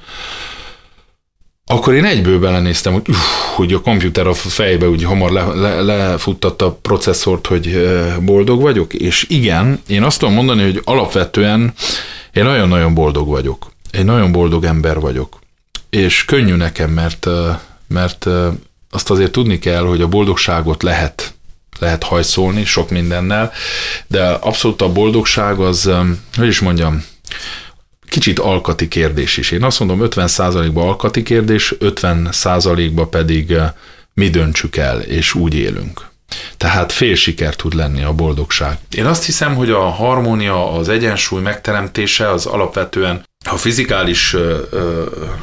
akkor 1.71 1.93
én 1.93 2.05
egyből 2.05 2.39
belenéztem, 2.39 2.93
hogy, 2.93 3.09
uff, 3.09 3.17
hogy 3.55 3.73
a 3.73 3.81
komputer 3.81 4.27
a 4.27 4.33
fejbe 4.33 4.89
úgy 4.89 5.03
hamar 5.03 5.31
le, 5.31 5.45
le, 5.45 5.81
lefuttatta 5.81 6.65
a 6.65 6.77
processzort, 6.81 7.47
hogy 7.47 7.89
boldog 8.19 8.61
vagyok, 8.61 8.93
és 8.93 9.25
igen, 9.29 9.81
én 9.87 10.03
azt 10.03 10.19
tudom 10.19 10.33
mondani, 10.33 10.63
hogy 10.63 10.81
alapvetően 10.83 11.73
én 12.33 12.43
nagyon-nagyon 12.43 12.93
boldog 12.93 13.27
vagyok. 13.27 13.71
Én 13.91 14.05
nagyon 14.05 14.31
boldog 14.31 14.63
ember 14.63 14.99
vagyok. 14.99 15.39
És 15.89 16.25
könnyű 16.25 16.55
nekem, 16.55 16.89
mert, 16.89 17.27
mert 17.87 18.27
azt 18.91 19.09
azért 19.09 19.31
tudni 19.31 19.59
kell, 19.59 19.83
hogy 19.83 20.01
a 20.01 20.07
boldogságot 20.07 20.83
lehet 20.83 21.33
lehet 21.79 22.03
hajszolni 22.03 22.65
sok 22.65 22.89
mindennel, 22.89 23.51
de 24.07 24.23
abszolút 24.27 24.81
a 24.81 24.91
boldogság 24.91 25.59
az, 25.59 25.91
hogy 26.37 26.47
is 26.47 26.59
mondjam, 26.59 27.03
kicsit 28.11 28.39
alkati 28.39 28.87
kérdés 28.87 29.37
is. 29.37 29.51
Én 29.51 29.63
azt 29.63 29.79
mondom, 29.79 29.99
50%-ban 30.03 30.87
alkati 30.87 31.23
kérdés, 31.23 31.73
50%-ban 31.79 33.09
pedig 33.09 33.55
mi 34.13 34.29
döntsük 34.29 34.77
el, 34.77 34.99
és 34.99 35.33
úgy 35.33 35.53
élünk. 35.53 36.09
Tehát 36.57 36.91
fél 36.91 37.15
siker 37.15 37.55
tud 37.55 37.73
lenni 37.73 38.03
a 38.03 38.13
boldogság. 38.13 38.77
Én 38.95 39.05
azt 39.05 39.25
hiszem, 39.25 39.55
hogy 39.55 39.69
a 39.69 39.89
harmónia, 39.89 40.71
az 40.71 40.89
egyensúly 40.89 41.41
megteremtése 41.41 42.29
az 42.29 42.45
alapvetően 42.45 43.23
ha 43.43 43.57
fizikális 43.57 44.33
uh, 44.33 44.59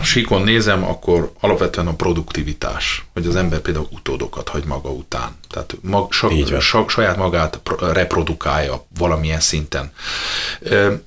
síkon 0.03 0.42
nézem, 0.42 0.84
akkor 0.84 1.32
alapvetően 1.40 1.86
a 1.86 1.94
produktivitás, 1.94 3.07
hogy 3.12 3.26
az 3.26 3.36
ember 3.36 3.59
például 3.59 3.88
utódokat 3.90 4.49
hagy 4.49 4.64
maga 4.64 4.90
után. 4.90 5.36
Tehát 5.51 5.76
mag, 5.80 6.12
sa, 6.12 6.61
sa, 6.61 6.84
saját 6.88 7.16
magát 7.16 7.61
reprodukálja 7.92 8.86
valamilyen 8.99 9.40
szinten. 9.40 9.92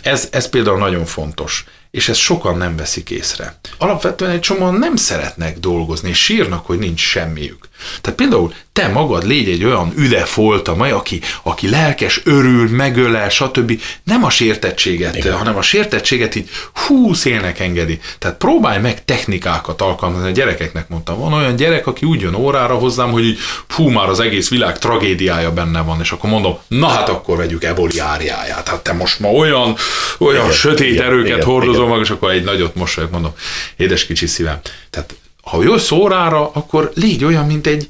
Ez, 0.03 0.27
ez 0.31 0.49
például 0.49 0.77
nagyon 0.77 1.05
fontos 1.05 1.65
és 1.91 2.09
ezt 2.09 2.19
sokan 2.19 2.57
nem 2.57 2.75
veszik 2.75 3.09
észre. 3.09 3.55
Alapvetően 3.77 4.31
egy 4.31 4.39
csomóan 4.39 4.73
nem 4.73 4.95
szeretnek 4.95 5.59
dolgozni, 5.59 6.09
és 6.09 6.23
sírnak, 6.23 6.65
hogy 6.65 6.79
nincs 6.79 6.99
semmiük. 6.99 7.69
Tehát 8.01 8.19
például 8.19 8.53
te 8.73 8.87
magad 8.87 9.27
légy 9.27 9.49
egy 9.49 9.63
olyan 9.63 9.93
üdefolta 9.95 10.75
maj, 10.75 10.91
aki, 10.91 11.21
aki 11.43 11.69
lelkes, 11.69 12.21
örül, 12.23 12.69
megölel, 12.69 13.29
stb. 13.29 13.81
Nem 14.03 14.23
a 14.23 14.29
sértettséget, 14.29 15.15
Igen. 15.15 15.37
hanem 15.37 15.57
a 15.57 15.61
sértettséget 15.61 16.35
így 16.35 16.49
hú 16.73 17.13
szélnek 17.13 17.59
engedi. 17.59 17.99
Tehát 18.19 18.37
próbálj 18.37 18.81
meg 18.81 19.05
technikákat 19.05 19.81
alkalmazni. 19.81 20.27
A 20.27 20.31
gyerekeknek 20.31 20.89
mondtam, 20.89 21.19
van 21.19 21.33
olyan 21.33 21.55
gyerek, 21.55 21.87
aki 21.87 22.05
úgy 22.05 22.21
jön 22.21 22.35
órára 22.35 22.75
hozzám, 22.75 23.11
hogy 23.11 23.25
így 23.25 23.39
hú, 23.69 23.89
már 23.89 24.09
az 24.09 24.19
egész 24.19 24.49
világ 24.49 24.79
tragédiája 24.79 25.51
benne 25.51 25.81
van, 25.81 25.99
és 25.99 26.11
akkor 26.11 26.29
mondom, 26.29 26.57
na 26.67 26.87
hát 26.87 27.09
akkor 27.09 27.37
vegyük 27.37 27.63
eboliáriáját. 27.63 28.67
Hát 28.67 28.83
te 28.83 28.93
most 28.93 29.19
ma 29.19 29.29
olyan, 29.29 29.75
olyan 30.19 30.43
Igen. 30.43 30.55
sötét 30.55 30.91
Igen. 30.91 31.05
erőket 31.05 31.35
Igen. 31.35 31.45
hordozol 31.45 31.87
meg, 31.87 31.99
és 31.99 32.09
akkor 32.09 32.31
egy 32.31 32.43
nagyot 32.43 32.75
mosolyog, 32.75 33.11
mondom, 33.11 33.31
édes 33.77 34.05
kicsi 34.05 34.27
szívem. 34.27 34.59
Tehát 34.89 35.15
ha 35.41 35.63
jössz 35.63 35.91
órára, 35.91 36.51
akkor 36.51 36.91
légy 36.95 37.23
olyan, 37.23 37.45
mint 37.45 37.67
egy, 37.67 37.87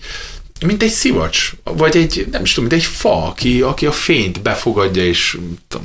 mint 0.65 0.83
egy 0.83 0.89
szivacs, 0.89 1.51
vagy 1.63 1.97
egy, 1.97 2.27
nem 2.31 2.41
is 2.41 2.53
tudom, 2.53 2.69
mint 2.69 2.81
egy 2.81 2.87
fa, 2.87 3.25
aki, 3.25 3.61
aki 3.61 3.85
a 3.85 3.91
fényt 3.91 4.41
befogadja, 4.41 5.05
és 5.05 5.37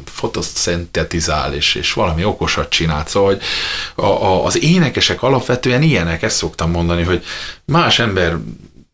fotoszintetizál, 0.05 1.55
és, 1.55 1.75
és 1.75 1.93
valami 1.93 2.25
okosat 2.25 2.69
csinál. 2.69 3.05
Szóval 3.07 3.29
hogy 3.29 3.43
a, 3.95 4.07
a, 4.07 4.45
az 4.45 4.63
énekesek 4.63 5.23
alapvetően 5.23 5.83
ilyenek, 5.83 6.23
ezt 6.23 6.37
szoktam 6.37 6.71
mondani, 6.71 7.03
hogy 7.03 7.25
más 7.65 7.99
ember 7.99 8.37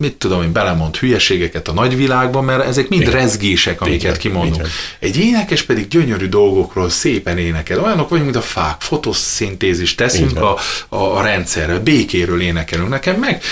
mit 0.03 0.15
tudom 0.15 0.43
én, 0.43 0.53
belemond 0.53 0.97
hülyeségeket 0.97 1.69
a 1.69 1.73
nagyvilágban, 1.73 2.45
mert 2.45 2.67
ezek 2.67 2.89
mind 2.89 3.03
Igen. 3.03 3.13
rezgések, 3.15 3.81
amiket 3.81 4.01
Igen. 4.03 4.17
kimondunk. 4.17 4.55
Igen. 4.55 4.69
Egy 4.99 5.17
énekes 5.17 5.63
pedig 5.63 5.89
gyönyörű 5.89 6.27
dolgokról 6.29 6.91
szépen 6.91 7.39
énekel. 7.39 7.81
Olyanok 7.81 8.09
vagyunk, 8.09 8.31
mint 8.31 8.45
a 8.45 8.47
fák, 8.47 8.81
fotoszintézis 8.81 9.95
teszünk 9.95 10.41
a, 10.41 10.59
a, 10.89 10.97
a 10.97 11.23
rendszerre, 11.23 11.79
békéről 11.79 12.41
énekelünk. 12.41 12.89
Nekem 12.89 13.17
meg 13.17 13.43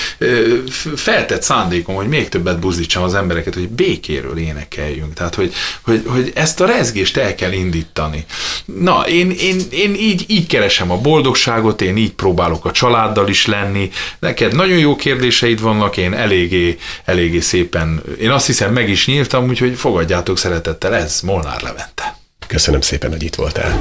feltett 0.94 1.42
szándékom, 1.42 1.94
hogy 1.94 2.08
még 2.08 2.28
többet 2.28 2.58
buzdítsam 2.58 3.02
az 3.02 3.14
embereket, 3.14 3.54
hogy 3.54 3.68
békéről 3.68 4.38
énekeljünk. 4.38 5.14
Tehát, 5.14 5.34
hogy, 5.34 5.52
hogy, 5.82 6.02
hogy 6.06 6.32
ezt 6.34 6.60
a 6.60 6.66
rezgést 6.66 7.16
el 7.16 7.34
kell 7.34 7.52
indítani. 7.52 8.24
Na, 8.64 9.04
én, 9.08 9.30
én, 9.30 9.60
én 9.70 9.94
így, 9.94 10.24
így 10.26 10.46
keresem 10.46 10.90
a 10.90 10.96
boldogságot, 10.96 11.82
én 11.82 11.96
így 11.96 12.12
próbálok 12.12 12.64
a 12.64 12.70
családdal 12.70 13.28
is 13.28 13.46
lenni. 13.46 13.90
Neked 14.18 14.54
nagyon 14.54 14.78
jó 14.78 14.96
kérdéseid 14.96 15.60
vannak, 15.60 15.96
én 15.96 16.14
elég 16.14 16.39
eléggé, 16.40 16.78
eléggé 17.04 17.40
szépen, 17.40 18.02
én 18.20 18.30
azt 18.30 18.46
hiszem 18.46 18.72
meg 18.72 18.88
is 18.88 19.06
nyíltam, 19.06 19.48
úgyhogy 19.48 19.74
fogadjátok 19.76 20.38
szeretettel, 20.38 20.94
ez 20.94 21.20
Molnár 21.20 21.62
Levente. 21.62 22.16
Köszönöm 22.46 22.80
szépen, 22.80 23.10
hogy 23.10 23.22
itt 23.22 23.34
voltál. 23.34 23.80